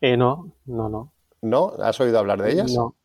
Eh, 0.00 0.16
no, 0.16 0.52
no, 0.66 0.88
no. 0.88 1.12
¿No? 1.42 1.72
¿Has 1.78 2.00
oído 2.00 2.18
hablar 2.18 2.42
de 2.42 2.52
ellas? 2.52 2.72
No. 2.72 2.96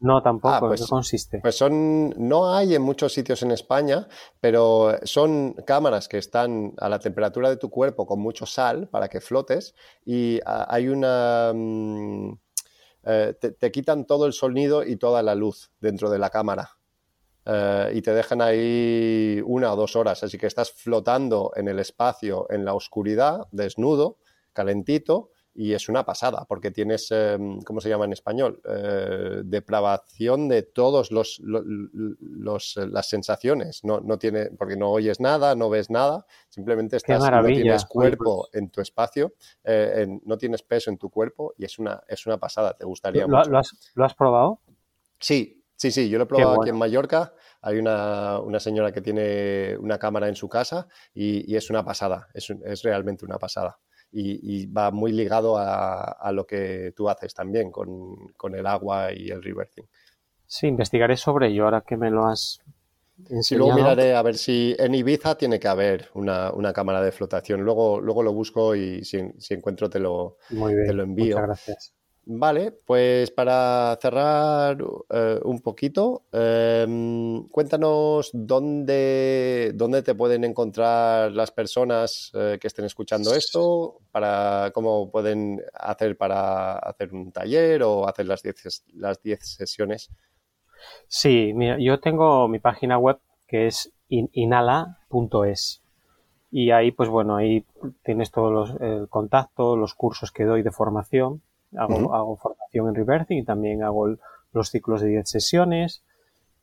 No, 0.00 0.22
tampoco. 0.22 0.54
Ah, 0.54 0.60
pues, 0.60 0.86
consiste? 0.86 1.40
Pues 1.40 1.56
son, 1.56 2.10
no 2.18 2.54
hay 2.54 2.74
en 2.74 2.82
muchos 2.82 3.12
sitios 3.12 3.42
en 3.42 3.52
España, 3.52 4.06
pero 4.40 4.98
son 5.04 5.54
cámaras 5.66 6.08
que 6.08 6.18
están 6.18 6.74
a 6.78 6.88
la 6.88 6.98
temperatura 6.98 7.48
de 7.48 7.56
tu 7.56 7.70
cuerpo 7.70 8.06
con 8.06 8.20
mucho 8.20 8.44
sal 8.44 8.88
para 8.88 9.08
que 9.08 9.20
flotes 9.20 9.74
y 10.04 10.40
ah, 10.44 10.66
hay 10.68 10.88
una... 10.88 11.52
Mm, 11.54 12.32
eh, 13.06 13.34
te, 13.38 13.70
quitan 13.70 14.06
todo 14.06 14.26
el 14.26 14.32
sonido 14.32 14.82
y 14.82 14.96
toda 14.96 15.22
la 15.22 15.34
luz 15.34 15.70
dentro 15.80 16.10
de 16.10 16.18
la 16.18 16.30
cámara. 16.30 16.70
Eh, 17.44 17.92
y 17.94 18.02
te 18.02 18.14
dejan 18.14 18.40
ahí 18.40 19.42
una 19.44 19.72
o 19.72 19.76
dos 19.76 19.94
horas, 19.94 20.24
así 20.24 20.38
que 20.38 20.46
estás 20.46 20.72
flotando 20.72 21.52
en 21.54 21.68
el 21.68 21.78
espacio, 21.78 22.46
en 22.48 22.64
la 22.64 22.72
oscuridad, 22.72 23.46
desnudo, 23.52 24.16
calentito, 24.54 25.30
y 25.54 25.72
es 25.72 25.88
una 25.88 26.04
pasada, 26.04 26.44
porque 26.48 26.70
tienes, 26.70 27.10
em, 27.12 27.60
¿cómo 27.62 27.80
se 27.80 27.88
llama 27.88 28.04
en 28.04 28.12
español? 28.12 28.60
Eh, 28.68 29.42
depravación 29.44 30.48
de 30.48 30.62
todos 30.62 31.12
los, 31.12 31.40
los, 31.40 32.76
eh, 32.76 32.86
las 32.88 33.08
sensaciones. 33.08 33.84
No, 33.84 34.00
no 34.00 34.18
tiene, 34.18 34.46
porque 34.58 34.76
no 34.76 34.90
oyes 34.90 35.20
nada, 35.20 35.54
no 35.54 35.70
ves 35.70 35.90
nada, 35.90 36.26
simplemente 36.48 36.96
estás, 36.96 37.20
no 37.20 37.44
tienes 37.44 37.84
cuerpo 37.84 38.48
en 38.52 38.70
tu 38.70 38.80
espacio, 38.80 39.34
eh, 39.62 40.06
no 40.24 40.36
tienes 40.36 40.62
peso 40.62 40.90
en 40.90 40.98
tu 40.98 41.08
cuerpo 41.08 41.54
y 41.56 41.64
es 41.64 41.78
una, 41.78 42.02
es 42.08 42.26
una 42.26 42.38
pasada. 42.38 42.74
¿Te 42.76 42.84
gustaría 42.84 43.26
¿Lo, 43.26 43.42
¿Lo, 43.44 43.58
has, 43.58 43.92
¿Lo 43.94 44.04
has 44.04 44.14
probado? 44.14 44.60
Sí, 45.18 45.60
Sí, 45.76 45.90
sí, 45.90 46.08
yo 46.08 46.18
lo 46.18 46.24
he 46.24 46.26
probado 46.28 46.62
aquí 46.62 46.70
en 46.70 46.78
Mallorca. 46.78 47.34
Hay 47.60 47.78
una, 47.78 48.38
una, 48.38 48.60
señora 48.60 48.92
que 48.92 49.00
tiene 49.00 49.76
una 49.78 49.98
cámara 49.98 50.28
en 50.28 50.36
su 50.36 50.48
casa 50.48 50.86
y, 51.12 51.50
y 51.52 51.56
es 51.56 51.68
una 51.68 51.84
pasada, 51.84 52.28
es, 52.32 52.48
es 52.48 52.82
realmente 52.84 53.24
una 53.24 53.38
pasada 53.38 53.76
y, 54.14 54.66
va 54.66 54.90
muy 54.90 55.12
ligado 55.12 55.56
a, 55.58 56.30
lo 56.32 56.46
que 56.46 56.92
tú 56.96 57.08
haces 57.08 57.34
también 57.34 57.70
con, 57.70 58.54
el 58.54 58.66
agua 58.66 59.12
y 59.12 59.30
el 59.30 59.42
reversing. 59.42 59.86
Sí, 60.46 60.68
investigaré 60.68 61.16
sobre 61.16 61.48
ello 61.48 61.64
ahora 61.64 61.80
que 61.80 61.96
me 61.96 62.10
lo 62.10 62.26
has 62.26 62.60
enseñado. 63.28 63.66
Y 63.66 63.74
luego 63.74 63.74
miraré 63.74 64.14
a 64.14 64.22
ver 64.22 64.36
si 64.36 64.76
en 64.78 64.94
Ibiza 64.94 65.36
tiene 65.36 65.58
que 65.58 65.68
haber 65.68 66.10
una, 66.14 66.72
cámara 66.72 67.02
de 67.02 67.12
flotación. 67.12 67.62
Luego, 67.62 68.00
luego 68.00 68.22
lo 68.22 68.32
busco 68.32 68.74
y 68.74 69.04
si, 69.04 69.18
encuentro 69.50 69.90
te 69.90 69.98
lo, 69.98 70.36
te 70.48 70.92
lo 70.92 71.02
envío. 71.02 71.36
Muchas 71.36 71.46
gracias. 71.46 71.93
Vale, 72.26 72.72
pues 72.72 73.30
para 73.30 73.98
cerrar 74.00 74.78
eh, 75.10 75.40
un 75.44 75.60
poquito, 75.60 76.22
em, 76.32 77.46
cuéntanos 77.48 78.30
dónde, 78.32 79.72
dónde 79.74 80.02
te 80.02 80.14
pueden 80.14 80.44
encontrar 80.44 81.32
las 81.32 81.50
personas 81.50 82.32
eh, 82.34 82.56
que 82.58 82.68
estén 82.68 82.86
escuchando 82.86 83.34
esto, 83.34 83.98
para 84.10 84.70
cómo 84.72 85.10
pueden 85.10 85.60
hacer 85.74 86.16
para 86.16 86.78
hacer 86.78 87.12
un 87.12 87.30
taller 87.30 87.82
o 87.82 88.08
hacer 88.08 88.24
las 88.26 88.42
10 88.42 88.84
las 88.94 89.18
sesiones. 89.42 90.10
Sí, 91.06 91.52
mira, 91.54 91.76
yo 91.78 92.00
tengo 92.00 92.48
mi 92.48 92.58
página 92.58 92.96
web 92.96 93.18
que 93.46 93.66
es 93.66 93.92
inala.es 94.08 95.82
y 96.50 96.70
ahí, 96.70 96.90
pues 96.90 97.10
bueno, 97.10 97.36
ahí 97.36 97.66
tienes 98.02 98.30
todos 98.30 98.50
los 98.50 98.80
el 98.80 99.08
contacto, 99.10 99.76
los 99.76 99.94
cursos 99.94 100.32
que 100.32 100.44
doy 100.44 100.62
de 100.62 100.70
formación 100.70 101.42
Hago, 101.76 102.36
formación 102.36 102.88
en 102.88 102.94
reversing 102.94 103.38
y 103.38 103.44
también 103.44 103.82
hago 103.82 104.16
los 104.52 104.70
ciclos 104.70 105.00
de 105.00 105.08
10 105.08 105.28
sesiones. 105.28 106.02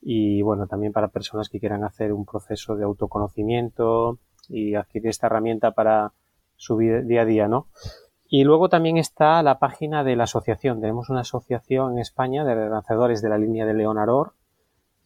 Y 0.01 0.41
bueno, 0.41 0.67
también 0.67 0.93
para 0.93 1.09
personas 1.09 1.49
que 1.49 1.59
quieran 1.59 1.83
hacer 1.83 2.13
un 2.13 2.25
proceso 2.25 2.75
de 2.75 2.83
autoconocimiento 2.83 4.17
y 4.49 4.75
adquirir 4.75 5.09
esta 5.09 5.27
herramienta 5.27 5.71
para 5.71 6.13
su 6.55 6.77
vida, 6.77 7.01
día 7.01 7.21
a 7.21 7.25
día, 7.25 7.47
¿no? 7.47 7.67
Y 8.27 8.45
luego 8.45 8.69
también 8.69 8.97
está 8.97 9.43
la 9.43 9.59
página 9.59 10.03
de 10.03 10.15
la 10.15 10.23
asociación. 10.23 10.79
Tenemos 10.79 11.09
una 11.09 11.21
asociación 11.21 11.93
en 11.93 11.99
España 11.99 12.45
de 12.45 12.69
lanzadores 12.69 13.21
de 13.21 13.29
la 13.29 13.37
línea 13.37 13.65
de 13.65 13.73
León 13.73 13.97
Aror, 13.97 14.33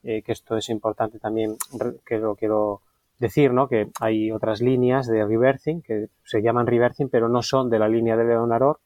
eh, 0.03 0.21
que 0.21 0.31
esto 0.31 0.55
es 0.57 0.69
importante 0.69 1.17
también, 1.17 1.57
que 2.05 2.19
lo 2.19 2.35
quiero 2.35 2.81
decir, 3.17 3.51
¿no? 3.51 3.67
Que 3.67 3.89
hay 3.99 4.31
otras 4.31 4.61
líneas 4.61 5.07
de 5.07 5.25
reversing 5.25 5.81
que 5.81 6.09
se 6.23 6.41
llaman 6.41 6.67
reversing, 6.67 7.09
pero 7.09 7.27
no 7.27 7.41
son 7.41 7.69
de 7.69 7.79
la 7.79 7.87
línea 7.87 8.15
de 8.15 8.25
León 8.25 8.53
Aror 8.53 8.79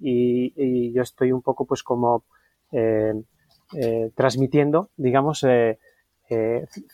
y, 0.00 0.92
yo 0.92 1.02
estoy 1.02 1.32
un 1.32 1.42
poco 1.42 1.66
pues 1.66 1.82
como 1.82 2.24
eh, 2.72 3.14
eh, 3.74 4.10
transmitiendo, 4.14 4.90
digamos, 4.96 5.44
eh, 5.44 5.78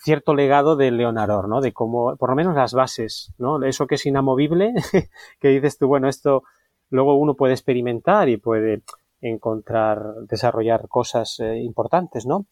cierto 0.02 0.34
legado 0.34 0.76
de 0.76 0.90
Leonardo, 0.90 1.46
¿no? 1.46 1.60
De 1.60 1.72
cómo, 1.72 2.16
por 2.16 2.30
lo 2.30 2.36
menos 2.36 2.54
las 2.54 2.72
bases, 2.72 3.32
¿no? 3.38 3.62
Eso 3.62 3.86
que 3.86 3.96
es 3.96 4.06
inamovible, 4.06 4.72
que 5.40 5.48
dices 5.48 5.78
tú, 5.78 5.88
bueno, 5.88 6.08
esto 6.08 6.42
luego 6.90 7.16
uno 7.16 7.34
puede 7.34 7.52
experimentar 7.52 8.28
y 8.28 8.38
puede 8.38 8.82
encontrar, 9.20 10.02
desarrollar 10.28 10.88
cosas 10.88 11.40
importantes, 11.40 12.26
¿no? 12.26 12.46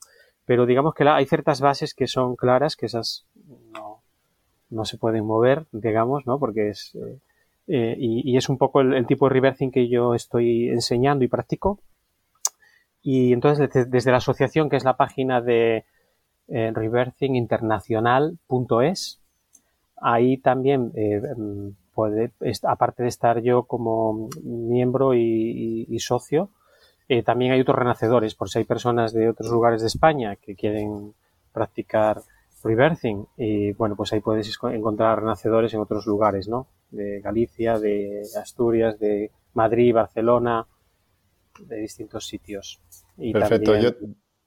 Pero 0.45 0.67
digamos 0.67 0.95
que 0.95 1.09
hay 1.09 1.25
ciertas 1.25 1.61
bases 1.61 1.95
que 1.95 2.07
son 2.07 2.37
claras, 2.37 2.77
que 2.77 2.87
esas 2.87 3.27
no, 4.71 4.85
se 4.85 4.99
pueden 4.99 5.25
mover, 5.25 5.67
digamos, 5.73 6.27
¿no? 6.27 6.39
Porque 6.39 6.69
es, 6.71 6.95
y, 7.67 8.37
es 8.37 8.49
un 8.49 8.59
poco 8.59 8.81
el, 8.81 9.07
tipo 9.07 9.27
de 9.27 9.35
reversing 9.35 9.71
que 9.71 9.89
yo 9.89 10.15
estoy 10.15 10.69
enseñando 10.69 11.25
y 11.25 11.29
practico. 11.29 11.81
Y 13.03 13.33
entonces 13.33 13.71
desde, 13.91 14.11
la 14.11 14.19
asociación, 14.19 14.71
que 14.71 14.77
es 14.77 14.85
la 14.85 14.97
página 14.97 15.41
de 15.41 15.85
eh, 16.49 16.73
reversinginternacional.es, 16.75 19.21
ahí 20.01 20.39
también 20.39 20.93
eh, 20.95 21.23
puede, 21.95 22.33
aparte 22.63 23.03
de 23.03 23.09
estar 23.09 23.41
yo 23.41 23.65
como 23.65 24.29
miembro 24.43 25.15
y, 25.15 25.99
socio, 26.01 26.51
eh, 27.09 27.23
también 27.23 27.53
hay 27.53 27.61
otros 27.61 27.79
renacedores, 27.79 28.35
por 28.35 28.49
si 28.49 28.59
hay 28.59 28.65
personas 28.65 29.13
de 29.13 29.29
otros 29.29 29.51
lugares 29.51 29.83
de 29.83 29.89
España 29.89 30.37
que 30.37 30.55
quieren 30.55 31.15
practicar 31.53 32.23
reversing. 32.65 33.27
Y 33.37 33.73
bueno, 33.73 33.95
pues 33.95 34.13
ahí 34.13 34.21
puedes 34.21 34.59
encontrar 34.73 35.21
renacedores 35.21 35.73
en 35.75 35.81
otros 35.81 36.07
lugares, 36.07 36.49
¿no? 36.49 36.67
De 36.91 37.21
Galicia, 37.21 37.79
de 37.79 38.23
Asturias, 38.41 38.99
de 38.99 39.31
Madrid, 39.53 39.95
Barcelona, 39.95 40.67
de 41.61 41.77
distintos 41.77 42.27
sitios. 42.27 42.81
Y 43.17 43.33
Perfecto. 43.33 43.77
Yo 43.77 43.91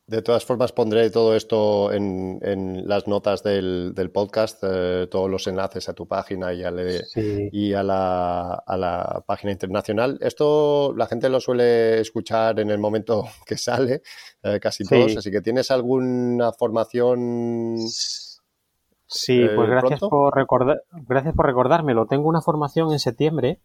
de 0.07 0.21
todas 0.21 0.45
formas, 0.45 0.71
pondré 0.71 1.09
todo 1.09 1.35
esto 1.35 1.91
en, 1.91 2.87
las 2.87 3.09
notas 3.09 3.43
del, 3.43 4.09
podcast, 4.13 4.63
eh, 4.63 5.07
todos 5.11 5.29
los 5.29 5.45
enlaces 5.47 5.89
a 5.89 5.93
tu 5.93 6.07
página 6.07 6.53
y, 6.53 6.63
a, 6.63 6.71
y 7.13 7.73
a, 7.73 7.83
la, 7.83 9.23
página 9.27 9.51
internacional. 9.51 10.17
Esto 10.21 10.93
la 10.95 11.07
gente 11.07 11.27
lo 11.27 11.41
suele 11.41 11.99
escuchar 11.99 12.57
en 12.61 12.71
el 12.71 12.79
momento 12.79 13.25
que 13.45 13.57
sale, 13.57 14.01
eh, 14.43 14.59
casi 14.61 14.85
todos. 14.85 15.17
Así 15.17 15.29
que, 15.29 15.41
¿tienes 15.41 15.71
alguna 15.71 16.53
formación? 16.53 17.77
Sí, 19.09 19.41
eh, 19.41 19.49
pues 19.55 19.69
gracias 19.69 19.99
por, 19.99 20.33
recordar, 20.33 20.83
gracias 21.05 21.35
por 21.35 21.47
recordármelo. 21.47 22.05
Tengo 22.07 22.29
una 22.29 22.41
formación 22.41 22.93
en 22.93 22.99
septiembre. 22.99 23.59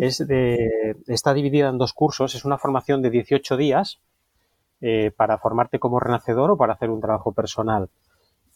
es 0.00 0.26
de, 0.26 0.96
está 1.06 1.32
dividida 1.32 1.68
en 1.68 1.78
dos 1.78 1.92
cursos. 1.92 2.34
Es 2.34 2.44
una 2.44 2.58
formación 2.58 3.02
de 3.02 3.10
18 3.10 3.56
días 3.56 4.00
eh, 4.86 5.12
para 5.16 5.38
formarte 5.38 5.78
como 5.78 5.98
renacedor 5.98 6.50
o 6.50 6.58
para 6.58 6.74
hacer 6.74 6.90
un 6.90 7.00
trabajo 7.00 7.32
personal. 7.32 7.88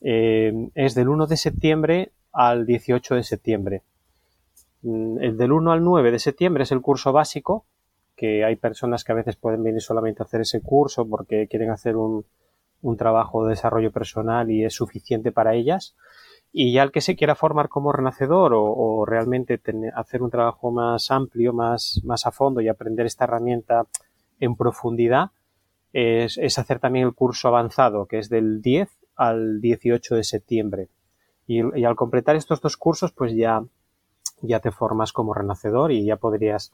Eh, 0.03 0.53
es 0.75 0.95
del 0.95 1.09
1 1.09 1.27
de 1.27 1.39
septiembre 1.39 2.13
al 2.35 2.67
18 2.67 3.15
de 3.15 3.23
septiembre. 3.23 3.83
Mm, 4.83 5.23
el 5.23 5.39
del 5.39 5.53
1 5.53 5.73
al 5.73 5.83
9 5.83 6.11
de 6.11 6.19
septiembre 6.19 6.65
es 6.65 6.73
el 6.73 6.83
curso 6.83 7.13
básico, 7.13 7.65
que 8.15 8.45
hay 8.45 8.57
personas 8.57 9.05
que 9.05 9.13
a 9.13 9.15
veces 9.15 9.37
pueden 9.37 9.63
venir 9.63 9.81
solamente 9.81 10.23
a 10.23 10.27
hacer 10.27 10.43
ese 10.43 10.61
curso 10.61 11.09
porque 11.09 11.49
quieren 11.49 11.71
hacer 11.71 11.97
un, 11.97 12.27
trabajo 12.99 13.45
de 13.45 13.53
desarrollo 13.53 13.91
personal 13.91 14.51
y 14.51 14.67
es 14.67 14.75
suficiente 14.75 15.33
para 15.33 15.55
ellas. 15.55 15.97
Y 16.53 16.75
ya 16.75 16.83
el 16.83 16.93
que 16.93 17.01
se 17.01 17.17
quiera 17.17 17.37
formar 17.37 17.71
como 17.71 17.91
renacedor 17.91 18.53
o, 18.55 19.07
realmente 19.07 19.59
hacer 19.95 20.23
un 20.23 20.31
trabajo 20.31 20.73
más 20.73 21.11
amplio, 21.11 21.55
más, 21.55 22.03
más 22.05 22.27
a 22.27 22.33
fondo 22.33 22.61
y 22.61 22.69
aprender 22.69 23.07
esta 23.07 23.25
herramienta 23.25 23.87
en 24.41 24.57
profundidad, 24.57 25.31
es, 25.93 26.59
hacer 26.59 26.79
también 26.79 27.07
el 27.07 27.15
curso 27.15 27.49
avanzado, 27.49 28.07
que 28.07 28.19
es 28.19 28.29
del 28.29 28.61
10 28.63 28.89
al 29.17 29.61
18 29.61 30.17
de 30.17 30.25
septiembre. 30.25 30.89
Y, 31.47 31.61
al 31.85 31.97
completar 31.97 32.37
estos 32.37 32.61
dos 32.61 32.77
cursos, 32.77 33.13
pues 33.13 33.35
ya, 33.35 33.65
ya 34.43 34.61
te 34.61 34.71
formas 34.71 35.13
como 35.13 35.35
renacedor 35.35 35.93
y 35.93 36.05
ya 36.05 36.17
podrías 36.17 36.73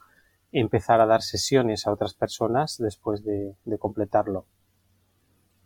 empezar 0.51 1.01
a 1.01 1.05
dar 1.05 1.21
sesiones 1.21 1.87
a 1.87 1.91
otras 1.91 2.13
personas 2.13 2.77
después 2.77 3.23
de, 3.23 3.55
de 3.63 3.77
completarlo. 3.77 4.45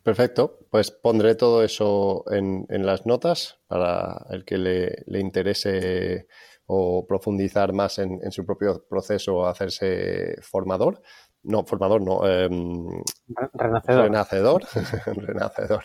Perfecto, 0.03 0.59
pues 0.71 0.91
pondré 0.91 1.35
todo 1.35 1.63
eso 1.63 2.23
en, 2.31 2.65
las 2.69 3.05
notas 3.05 3.59
para 3.67 4.25
el 4.29 4.45
que 4.45 4.57
le, 4.57 5.19
interese 5.19 6.27
o 6.65 7.05
profundizar 7.05 7.73
más 7.73 7.99
en, 7.99 8.31
su 8.31 8.45
propio 8.45 8.85
proceso 8.89 9.35
o 9.35 9.45
hacerse 9.45 10.35
formador. 10.41 11.01
No, 11.43 11.63
formador, 11.63 12.01
no. 12.01 12.27
Em, 12.27 13.01
renacedor. 13.53 14.03
Renacedor. 14.03 14.63
renacedor. 15.15 15.83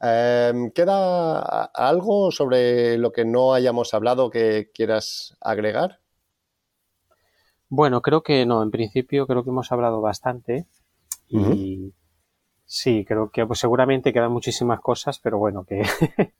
Em, 0.00 0.70
¿Queda 0.70 1.64
algo 1.64 2.30
sobre 2.30 2.98
lo 2.98 3.12
que 3.12 3.24
no 3.24 3.54
hayamos 3.54 3.94
hablado 3.94 4.30
que 4.30 4.70
quieras 4.72 5.36
agregar? 5.40 6.00
Bueno, 7.68 8.00
creo 8.00 8.22
que 8.22 8.46
no. 8.46 8.62
En 8.62 8.70
principio 8.70 9.26
creo 9.26 9.44
que 9.44 9.50
hemos 9.50 9.70
hablado 9.72 10.00
bastante 10.00 10.66
y, 11.28 11.92
Sí, 12.70 13.06
creo 13.06 13.30
que 13.30 13.46
pues, 13.46 13.60
seguramente 13.60 14.12
quedan 14.12 14.30
muchísimas 14.30 14.80
cosas, 14.80 15.18
pero 15.20 15.38
bueno, 15.38 15.64
que, 15.64 15.80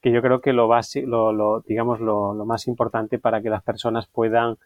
que 0.00 0.10
yo 0.10 0.22
creo 0.22 0.40
que 0.40 0.54
lo, 0.54 0.66
básico, 0.66 1.06
lo, 1.06 1.30
lo, 1.30 1.60
digamos, 1.60 2.00
lo, 2.00 2.32
lo, 2.32 2.46
más 2.46 2.66
importante 2.68 3.18
para 3.18 3.42
que 3.42 3.50
las 3.50 3.62
personas 3.62 4.06
puedan 4.06 4.56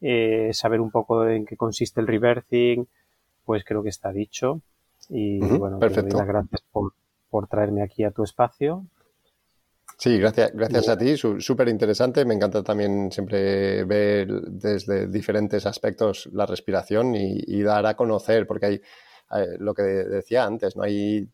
eh, 0.00 0.50
saber 0.52 0.80
un 0.80 0.90
poco 0.90 1.26
en 1.28 1.44
qué 1.46 1.56
consiste 1.56 2.00
el 2.00 2.06
reversing, 2.06 2.86
pues 3.44 3.64
creo 3.64 3.82
que 3.82 3.88
está 3.90 4.12
dicho. 4.12 4.60
Y 5.08 5.38
bueno, 5.38 5.78
perfecto. 5.78 6.18
gracias 6.18 6.62
por, 6.72 6.92
por 7.30 7.46
traerme 7.46 7.82
aquí 7.82 8.04
a 8.04 8.10
tu 8.10 8.24
espacio. 8.24 8.84
Sí, 9.98 10.18
gracias, 10.18 10.52
gracias 10.52 10.88
a 10.90 10.98
ti, 10.98 11.16
súper 11.16 11.68
interesante. 11.68 12.24
Me 12.24 12.34
encanta 12.34 12.62
también 12.62 13.10
siempre 13.10 13.84
ver 13.84 14.28
desde 14.42 15.06
diferentes 15.06 15.64
aspectos 15.64 16.28
la 16.32 16.44
respiración 16.44 17.14
y, 17.14 17.38
y, 17.46 17.62
dar 17.62 17.86
a 17.86 17.96
conocer, 17.96 18.46
porque 18.46 18.66
hay, 18.66 18.74
eh, 18.74 19.56
lo 19.58 19.72
que 19.72 19.82
decía 19.82 20.44
antes, 20.44 20.76
no 20.76 20.82
hay 20.82 21.26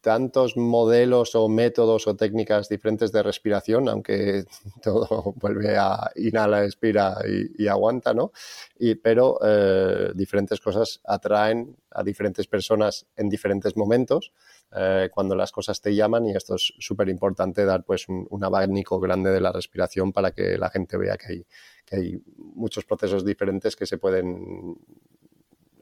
tantos 0.00 0.56
modelos 0.56 1.34
o 1.34 1.48
métodos 1.48 2.06
o 2.06 2.16
técnicas 2.16 2.68
diferentes 2.68 3.12
de 3.12 3.22
respiración, 3.22 3.88
aunque 3.88 4.44
todo 4.82 5.34
vuelve 5.36 5.76
a 5.76 6.10
inhala, 6.16 6.64
expira 6.64 7.16
y, 7.26 7.66
aguanta, 7.68 8.14
¿no? 8.14 8.32
Y, 8.78 8.94
pero 8.94 9.38
eh, 9.44 10.12
diferentes 10.14 10.60
cosas 10.60 11.00
atraen 11.04 11.76
a 11.90 12.02
diferentes 12.02 12.46
personas 12.46 13.06
en 13.16 13.28
diferentes 13.28 13.76
momentos 13.76 14.32
eh, 14.72 15.08
cuando 15.12 15.34
las 15.34 15.50
cosas 15.50 15.80
te 15.80 15.94
llaman 15.94 16.26
y 16.26 16.36
esto 16.36 16.54
es 16.54 16.72
súper 16.78 17.08
importante 17.08 17.64
dar 17.64 17.84
pues 17.84 18.06
un, 18.08 18.44
abanico 18.44 19.00
grande 19.00 19.30
de 19.30 19.40
la 19.40 19.50
respiración 19.50 20.12
para 20.12 20.30
que 20.30 20.56
la 20.56 20.70
gente 20.70 20.96
vea 20.96 21.16
que 21.16 21.32
hay, 21.32 21.46
que 21.84 21.96
hay 21.96 22.22
muchos 22.36 22.84
procesos 22.84 23.24
diferentes 23.24 23.74
que 23.74 23.86
se 23.86 23.98
pueden 23.98 24.76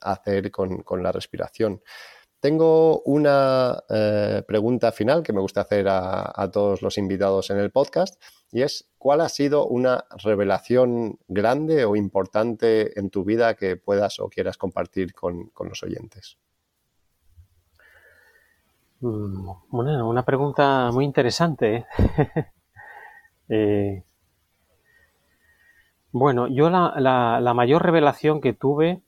hacer 0.00 0.50
con, 0.50 1.02
la 1.02 1.12
respiración. 1.12 1.82
Tengo 2.40 3.00
una 3.00 3.82
eh, 3.88 4.44
pregunta 4.46 4.92
final 4.92 5.24
que 5.24 5.32
me 5.32 5.40
gusta 5.40 5.62
hacer 5.62 5.86
a, 5.88 6.48
todos 6.52 6.82
los 6.82 6.96
invitados 6.96 7.50
en 7.50 7.58
el 7.58 7.72
podcast 7.72 8.22
y 8.52 8.62
es 8.62 8.88
¿cuál 8.96 9.22
ha 9.22 9.28
sido 9.28 9.66
una 9.66 10.04
revelación 10.22 11.18
grande 11.26 11.84
o 11.84 11.96
importante 11.96 12.98
en 12.98 13.10
tu 13.10 13.24
vida 13.24 13.54
que 13.54 13.76
puedas 13.76 14.20
o 14.20 14.28
quieras 14.28 14.56
compartir 14.56 15.14
con, 15.14 15.50
los 15.58 15.82
oyentes? 15.82 16.38
Mm, 19.00 19.50
bueno, 19.70 20.08
una 20.08 20.24
pregunta 20.24 20.90
muy 20.92 21.04
interesante. 21.04 21.76
¿eh? 21.76 21.86
Eh, 23.50 24.02
bueno, 26.12 26.48
yo 26.48 26.68
la, 26.68 27.52
mayor 27.54 27.82
revelación 27.82 28.42
que 28.42 28.52
tuve 28.52 29.00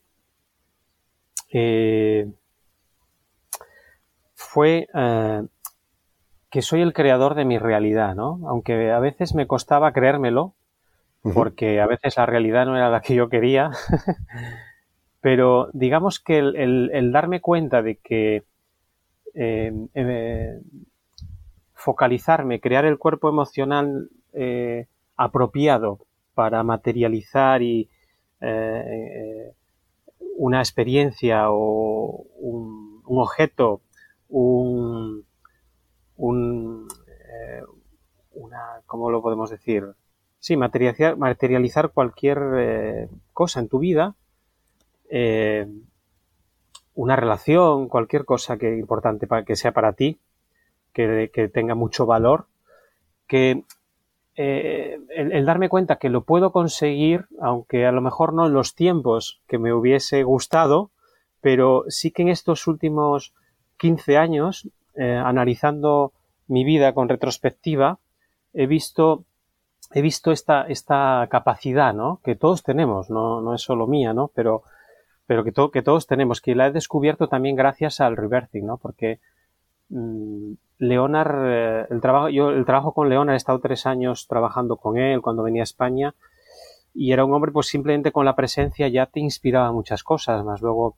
fue 4.40 4.88
eh, 4.94 5.42
que 6.50 6.62
soy 6.62 6.80
el 6.80 6.94
creador 6.94 7.34
de 7.34 7.44
mi 7.44 7.58
realidad, 7.58 8.14
¿no? 8.14 8.40
Aunque 8.48 8.90
a 8.90 8.98
veces 8.98 9.34
me 9.34 9.46
costaba 9.46 9.92
creérmelo, 9.92 10.54
porque 11.34 11.78
a 11.80 11.86
veces 11.86 12.16
la 12.16 12.24
realidad 12.24 12.64
no 12.64 12.74
era 12.74 12.88
la 12.88 13.02
que 13.02 13.14
yo 13.14 13.28
quería, 13.28 13.70
pero 15.20 15.68
digamos 15.74 16.18
que 16.18 16.38
el, 16.38 17.12
darme 17.12 17.42
cuenta 17.42 17.82
de 17.82 17.96
que 17.96 18.44
eh, 19.34 20.60
focalizarme, 21.74 22.60
crear 22.60 22.86
el 22.86 22.96
cuerpo 22.96 23.28
emocional 23.28 24.08
apropiado 25.16 25.98
para 26.34 26.62
materializar 26.62 27.60
y 27.60 27.90
una 30.38 30.60
experiencia 30.60 31.50
o 31.50 32.24
un, 32.38 33.02
objeto, 33.04 33.82
un, 34.30 35.24
eh, 36.16 37.62
una, 38.32 38.80
¿cómo 38.86 39.10
lo 39.10 39.22
podemos 39.22 39.50
decir? 39.50 39.84
Sí, 40.38 40.56
materializar, 40.56 41.16
materializar 41.16 41.90
cualquier 41.90 42.38
eh, 42.56 43.08
cosa 43.32 43.60
en 43.60 43.68
tu 43.68 43.78
vida, 43.78 44.14
eh, 45.10 45.66
una 46.94 47.16
relación, 47.16 47.88
cualquier 47.88 48.24
cosa 48.24 48.56
que 48.56 48.78
importante 48.78 49.26
para 49.26 49.44
que 49.44 49.56
sea 49.56 49.72
para 49.72 49.92
ti, 49.92 50.18
que, 50.92 51.30
que 51.32 51.48
tenga 51.48 51.74
mucho 51.74 52.06
valor, 52.06 52.46
que 53.26 53.64
eh, 54.42 54.98
el, 55.10 55.44
darme 55.44 55.68
cuenta 55.68 55.96
que 55.96 56.08
lo 56.08 56.24
puedo 56.24 56.50
conseguir, 56.50 57.26
aunque 57.40 57.84
a 57.84 57.92
lo 57.92 58.00
mejor 58.00 58.32
no 58.32 58.46
en 58.46 58.54
los 58.54 58.74
tiempos 58.74 59.42
que 59.46 59.58
me 59.58 59.74
hubiese 59.74 60.22
gustado, 60.22 60.90
pero 61.42 61.84
sí 61.88 62.10
que 62.10 62.22
en 62.22 62.30
estos 62.30 62.66
últimos 62.66 63.34
15 63.80 64.18
años, 64.18 64.68
eh, 64.94 65.14
analizando 65.14 66.12
mi 66.46 66.64
vida 66.64 66.92
con 66.92 67.08
retrospectiva, 67.08 67.98
he 68.52 68.66
visto, 68.66 69.24
he 69.92 70.02
visto 70.02 70.32
esta, 70.32 70.62
esta 70.62 71.26
capacidad, 71.30 71.94
¿no? 71.94 72.20
Que 72.22 72.36
todos 72.36 72.62
tenemos, 72.62 73.08
no, 73.08 73.40
no 73.40 73.54
es 73.54 73.62
solo 73.62 73.86
mía, 73.86 74.12
¿no? 74.12 74.30
Pero, 74.34 74.62
pero 75.26 75.44
que, 75.44 75.52
que 75.72 75.82
todos 75.82 76.06
tenemos, 76.06 76.40
que 76.40 76.54
la 76.54 76.66
he 76.66 76.72
descubierto 76.72 77.28
también 77.28 77.56
gracias 77.56 78.00
al 78.00 78.16
reversing, 78.16 78.66
¿no? 78.66 78.76
Porque 78.76 79.20
mm, 79.88 80.52
Leonard, 80.78 81.46
eh, 81.46 81.86
el 81.88 82.00
trabajo, 82.02 82.28
yo 82.28 82.50
el 82.50 82.66
trabajo 82.66 82.92
con 82.92 83.08
Leonard 83.08 83.34
he 83.34 83.36
estado 83.36 83.60
tres 83.60 83.86
años 83.86 84.26
trabajando 84.28 84.76
con 84.76 84.98
él 84.98 85.22
cuando 85.22 85.42
venía 85.42 85.62
a 85.62 85.64
España 85.64 86.14
y 86.92 87.12
era 87.12 87.24
un 87.24 87.32
hombre 87.32 87.52
pues 87.52 87.68
simplemente 87.68 88.12
con 88.12 88.24
la 88.24 88.36
presencia 88.36 88.88
ya 88.88 89.06
te 89.06 89.20
inspiraba 89.20 89.72
muchas 89.72 90.02
cosas, 90.02 90.44
más 90.44 90.60
luego 90.60 90.96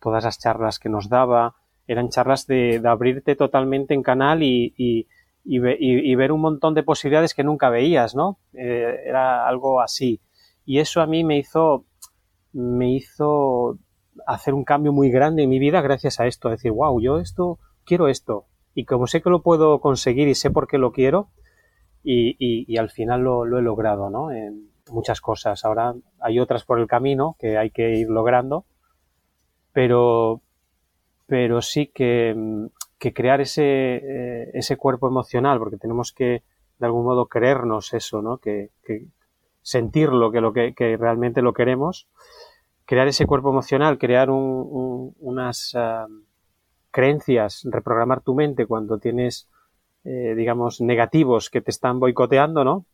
todas 0.00 0.24
las 0.24 0.38
charlas 0.38 0.78
que 0.78 0.88
nos 0.88 1.08
daba 1.08 1.56
eran 1.86 2.08
charlas 2.08 2.46
de, 2.46 2.80
abrirte 2.84 3.36
totalmente 3.36 3.94
en 3.94 4.02
canal 4.02 4.42
y, 4.42 4.74
y, 4.76 5.06
y, 5.44 6.14
ver 6.14 6.32
un 6.32 6.40
montón 6.40 6.74
de 6.74 6.82
posibilidades 6.82 7.34
que 7.34 7.44
nunca 7.44 7.70
veías, 7.70 8.14
¿no? 8.14 8.38
Eh, 8.52 9.00
era 9.06 9.46
algo 9.46 9.80
así. 9.80 10.20
Y 10.64 10.78
eso 10.78 11.00
a 11.00 11.06
mí 11.06 11.24
me 11.24 11.38
hizo, 11.38 11.86
me 12.52 12.92
hizo 12.92 13.78
hacer 14.26 14.54
un 14.54 14.64
cambio 14.64 14.92
muy 14.92 15.10
grande 15.10 15.42
en 15.42 15.50
mi 15.50 15.58
vida 15.58 15.80
gracias 15.80 16.20
a 16.20 16.26
esto, 16.26 16.50
decir, 16.50 16.70
wow, 16.72 17.00
yo 17.00 17.18
esto, 17.18 17.58
quiero 17.84 18.08
esto, 18.08 18.46
y 18.74 18.84
como 18.84 19.06
sé 19.06 19.22
que 19.22 19.30
lo 19.30 19.42
puedo 19.42 19.80
conseguir 19.80 20.28
y 20.28 20.34
sé 20.34 20.50
por 20.50 20.68
qué 20.68 20.78
lo 20.78 20.92
quiero, 20.92 21.30
y, 22.04 22.36
y, 22.38 22.76
al 22.78 22.90
final 22.90 23.22
lo, 23.22 23.44
lo, 23.44 23.60
he 23.60 23.62
logrado, 23.62 24.10
¿no? 24.10 24.32
En 24.32 24.72
muchas 24.90 25.20
cosas. 25.20 25.64
Ahora 25.64 25.94
hay 26.18 26.40
otras 26.40 26.64
por 26.64 26.80
el 26.80 26.88
camino 26.88 27.36
que 27.38 27.56
hay 27.58 27.70
que 27.70 27.94
ir 27.96 28.08
logrando, 28.08 28.66
pero, 29.72 30.42
pero 31.26 31.62
sí 31.62 31.88
que, 31.88 32.34
que 32.98 33.12
crear 33.12 33.40
ese, 33.40 33.62
eh, 33.64 34.50
ese 34.54 34.76
cuerpo 34.76 35.08
emocional, 35.08 35.58
porque 35.58 35.76
tenemos 35.76 36.12
que 36.12 36.42
de 36.78 36.86
algún 36.86 37.04
modo 37.04 37.26
creernos 37.26 37.94
eso, 37.94 38.22
¿no? 38.22 38.38
Que, 38.38 38.70
que 38.84 39.06
sentirlo, 39.62 40.32
que, 40.32 40.40
lo 40.40 40.52
que, 40.52 40.74
que, 40.74 40.96
realmente 40.96 41.42
lo 41.42 41.52
queremos, 41.52 42.08
crear 42.84 43.06
ese 43.06 43.26
cuerpo 43.26 43.50
emocional, 43.50 43.98
crear 43.98 44.30
un, 44.30 45.14
unas, 45.20 45.72
ah, 45.76 46.08
creencias, 46.92 47.62
reprogramar 47.64 48.20
tu 48.20 48.34
mente 48.36 48.66
cuando 48.66 48.98
tienes, 48.98 49.48
eh, 50.04 50.34
digamos, 50.36 50.80
negativos 50.80 51.50
que 51.50 51.60
te 51.60 51.72
están 51.72 51.98
boicoteando, 51.98 52.62
¿no? 52.62 52.86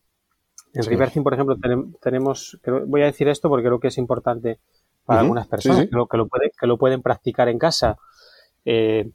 En 0.72 0.84
Reversing, 0.84 1.22
por 1.22 1.34
ejemplo, 1.34 1.56
tenemos, 2.00 2.58
voy 2.86 3.02
a 3.02 3.06
decir 3.06 3.28
esto 3.28 3.48
porque 3.48 3.66
creo 3.66 3.80
que 3.80 3.88
es 3.88 3.98
importante 3.98 4.58
para 5.08 5.20
algunas 5.20 5.46
personas 5.46 5.86
Que, 5.86 5.96
lo, 5.96 6.06
que, 6.06 6.66
lo 6.66 6.76
pueden 6.76 7.00
practicar 7.00 7.48
en 7.48 7.58
casa. 7.58 7.96
Eh, 8.66 9.08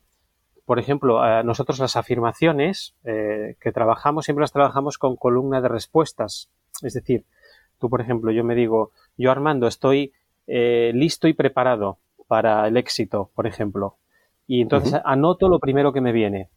por 0.65 0.79
ejemplo, 0.79 1.21
nosotros 1.43 1.77
las 1.77 1.95
afirmaciones 1.95 2.95
eh, 3.03 3.57
que 3.61 3.71
trabajamos, 3.71 4.25
siempre 4.25 4.41
las 4.41 4.51
trabajamos 4.51 4.97
con 4.97 5.15
columna 5.15 5.61
de 5.61 5.67
respuestas. 5.67 6.49
Es 6.81 6.93
decir, 6.93 7.25
tú, 7.77 7.91
por 7.91 8.01
ejemplo, 8.01 8.31
yo 8.31 8.43
me 8.43 8.55
digo, 8.55 8.91
yo 9.17 9.29
Armando, 9.29 9.67
estoy 9.67 10.13
eh, 10.47 10.91
listo 10.95 11.27
y 11.27 11.33
preparado 11.33 11.99
para 12.27 12.67
el 12.67 12.75
éxito, 12.75 13.29
por 13.35 13.45
ejemplo. 13.45 13.97
Y 14.47 14.61
entonces 14.61 14.99
anoto 15.05 15.47
lo 15.47 15.59
primero 15.59 15.93
que 15.93 16.01
me 16.01 16.11
viene. 16.11 16.49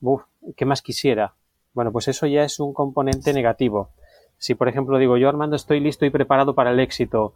Uf, 0.00 0.22
¿qué 0.56 0.64
más 0.64 0.80
quisiera? 0.80 1.34
Bueno, 1.74 1.92
pues 1.92 2.08
eso 2.08 2.26
ya 2.26 2.42
es 2.42 2.58
un 2.58 2.72
componente 2.72 3.34
negativo. 3.34 3.90
Si, 4.38 4.54
por 4.54 4.68
ejemplo, 4.68 4.96
digo, 4.96 5.18
yo 5.18 5.28
Armando 5.28 5.56
estoy 5.56 5.80
listo 5.80 6.06
y 6.06 6.10
preparado 6.10 6.54
para 6.54 6.70
el 6.70 6.80
éxito, 6.80 7.34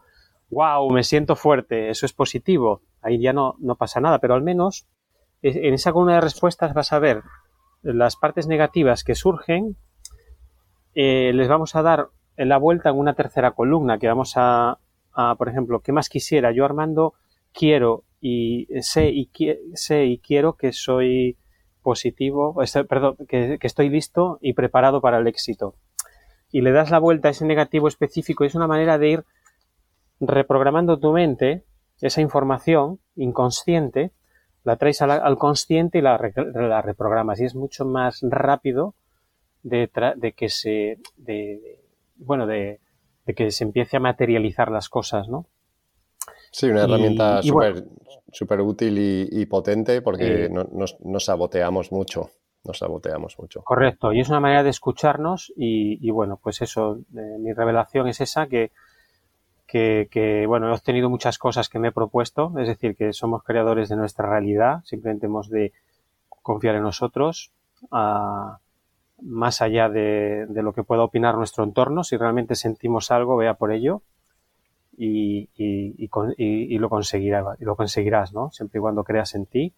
wow, 0.53 0.89
me 0.91 1.03
siento 1.03 1.35
fuerte, 1.35 1.89
eso 1.89 2.07
es 2.07 2.13
positivo, 2.13 2.83
ahí 3.01 3.19
ya 3.21 3.33
no, 3.33 3.57
no 3.59 3.75
pasa 3.77 4.01
nada, 4.01 4.19
pero 4.19 4.35
al 4.35 4.43
menos 4.43 4.87
en 5.41 5.75
esa 5.75 5.93
columna 5.93 6.17
de 6.17 6.21
respuestas 6.21 6.75
vas 6.75 6.93
a 6.93 7.01
ver 7.01 7.23
las 7.83 8.17
partes 8.17 8.47
negativas 8.47 9.03
que 9.03 9.15
surgen, 9.15 9.77
eh, 10.95 11.33
les 11.35 11.49
vamos 11.49 11.75
a 11.75 11.83
dar 11.83 12.09
la 12.37 12.59
vuelta 12.59 12.91
en 12.91 12.99
una 12.99 13.15
tercera 13.15 13.53
columna 13.53 13.99
que 13.99 14.09
vamos 14.09 14.35
a, 14.37 14.79
por 15.39 15.49
ejemplo, 15.49 15.81
¿qué 15.81 15.91
más 15.91 16.09
quisiera? 16.09 16.53
Yo 16.53 16.65
Armando 16.65 17.15
quiero 17.53 18.05
y 18.21 18.69
sé 18.83 19.09
y, 19.11 19.31
sé 19.75 20.05
y 20.05 20.19
quiero 20.19 20.57
que 20.57 20.73
soy 20.73 21.39
positivo, 21.83 22.57
perdón, 22.89 23.17
que, 23.27 23.59
estoy 23.61 23.89
listo 23.89 24.39
y 24.41 24.53
preparado 24.53 25.01
para 25.01 25.19
el 25.19 25.27
éxito. 25.27 25.75
Y 26.51 26.61
le 26.61 26.73
das 26.73 26.91
la 26.91 26.99
vuelta 26.99 27.29
a 27.29 27.31
ese 27.31 27.47
negativo 27.47 27.89
específico. 27.89 28.45
Es 28.45 28.55
una 28.55 28.67
manera 28.67 28.99
de 28.99 29.09
ir 29.09 29.25
reprogramando 30.27 30.99
tu 30.99 31.13
mente, 31.13 31.65
esa 32.01 32.21
información 32.21 33.01
inconsciente, 33.17 34.13
la 34.65 34.77
traes 34.77 35.03
al, 35.03 35.37
consciente 35.39 35.99
y 35.99 36.03
la, 36.03 36.17
reprogramas. 36.17 37.41
Y 37.41 37.45
es 37.45 37.55
mucho 37.55 37.85
más 37.85 38.21
rápido 38.23 38.95
de, 39.63 39.91
de 40.17 40.33
que 40.33 40.49
se, 40.49 40.99
de, 41.17 41.81
bueno, 42.17 42.47
de, 42.47 42.81
que 43.37 43.51
se 43.51 43.65
empiece 43.65 43.97
a 43.97 44.01
materializar 44.01 44.71
las 44.71 44.89
cosas, 44.89 45.29
¿no? 45.29 45.47
Sí, 46.51 46.67
una 46.69 46.85
herramienta 46.85 47.41
súper 47.43 48.61
útil 48.61 49.29
y, 49.31 49.47
potente 49.47 50.03
porque 50.03 50.49
nos, 50.51 51.25
saboteamos 51.25 51.93
mucho. 51.93 52.31
Nos 52.65 52.79
saboteamos 52.79 53.37
mucho. 53.41 53.63
Correcto, 53.63 54.13
y 54.13 54.21
es 54.21 54.29
una 54.29 54.39
manera 54.39 54.63
de 54.63 54.71
escucharnos 54.71 55.53
y, 55.57 56.09
bueno, 56.11 56.39
pues 56.41 56.63
eso, 56.63 57.01
eh, 57.17 57.39
mi 57.41 57.53
revelación 57.53 58.07
es 58.07 58.21
esa, 58.21 58.47
que, 58.47 58.71
que, 59.73 60.45
bueno, 60.47 60.69
he 60.69 60.73
obtenido 60.73 61.09
muchas 61.09 61.39
cosas 61.39 61.71
que 61.71 61.79
me 61.79 61.89
he 61.89 61.93
propuesto, 61.93 62.53
es 62.59 62.69
decir, 62.69 62.95
que 62.95 63.15
somos 63.15 63.43
creadores 63.43 63.89
de 63.89 63.97
nuestra 63.97 64.29
realidad, 64.29 64.83
simplemente 64.85 65.27
hemos 65.27 65.49
de 65.49 65.73
confiar 66.29 66.75
en 66.75 66.83
nosotros, 66.83 67.53
más 67.91 69.63
allá 69.63 69.89
de, 69.89 70.47
lo 70.51 70.75
que 70.75 70.85
pueda 70.85 71.03
opinar 71.03 71.37
nuestro 71.37 71.65
entorno, 71.65 72.05
si 72.05 72.19
realmente 72.19 72.55
sentimos 72.55 73.11
algo, 73.11 73.37
vea 73.37 73.55
por 73.55 73.73
ello 73.73 74.03
y, 74.97 75.49
y, 75.57 76.79
lo, 76.79 76.91
conseguirá, 76.91 77.57
y 77.59 77.65
lo 77.65 77.75
conseguirás, 77.75 78.35
¿no? 78.35 78.51
Siempre 78.51 78.79
y 78.79 78.83
cuando 78.83 79.05
creas 79.05 79.35
en 79.35 79.47
ti 79.47 79.73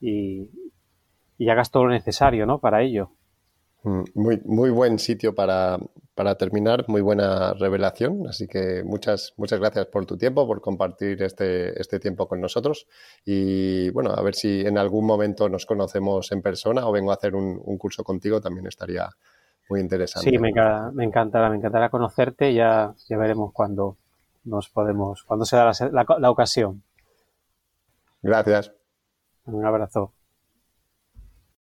y, 0.00 0.48
hagas 1.50 1.72
todo 1.72 1.86
lo 1.86 1.90
necesario, 1.90 2.46
¿no? 2.46 2.58
Para 2.58 2.82
ello. 2.82 3.10
Mm, 3.82 4.02
muy, 4.14 4.40
muy 4.44 4.70
buen 4.70 5.00
sitio 5.00 5.34
para, 5.34 5.78
terminar, 6.38 6.84
muy 6.88 7.02
buena 7.02 7.52
revelación. 7.54 8.26
Así 8.28 8.48
que 8.48 8.82
muchas, 8.84 9.34
muchas 9.36 9.60
gracias 9.60 9.86
por 9.86 10.06
tu 10.06 10.16
tiempo, 10.16 10.46
por 10.46 10.60
compartir 10.60 11.22
este, 11.22 11.80
este 11.80 12.00
tiempo 12.00 12.26
con 12.26 12.40
nosotros. 12.40 12.86
Y 13.24 13.90
bueno, 13.90 14.10
a 14.10 14.22
ver 14.22 14.34
si 14.34 14.66
en 14.66 14.78
algún 14.78 15.06
momento 15.06 15.48
nos 15.48 15.66
conocemos 15.66 16.32
en 16.32 16.42
persona 16.42 16.86
o 16.86 16.92
vengo 16.92 17.10
a 17.10 17.14
hacer 17.14 17.34
un, 17.34 17.58
curso 17.78 18.02
contigo, 18.02 18.40
también 18.40 18.66
estaría 18.66 19.08
muy 19.68 19.80
interesante. 19.80 20.30
Sí, 20.30 20.38
me, 20.38 20.52
me 20.92 21.04
encantará, 21.04 21.50
me 21.50 21.56
encantará 21.56 21.90
conocerte. 21.90 22.54
Ya, 22.54 22.94
ya 23.08 23.16
veremos 23.18 23.52
cuándo 23.52 23.96
nos 24.44 24.70
podemos, 24.70 25.22
cuando 25.24 25.44
se 25.44 25.56
da 25.56 25.72
la 25.92 26.30
ocasión. 26.30 26.82
Gracias. 28.22 28.72
Un 29.44 29.64
abrazo. 29.64 30.15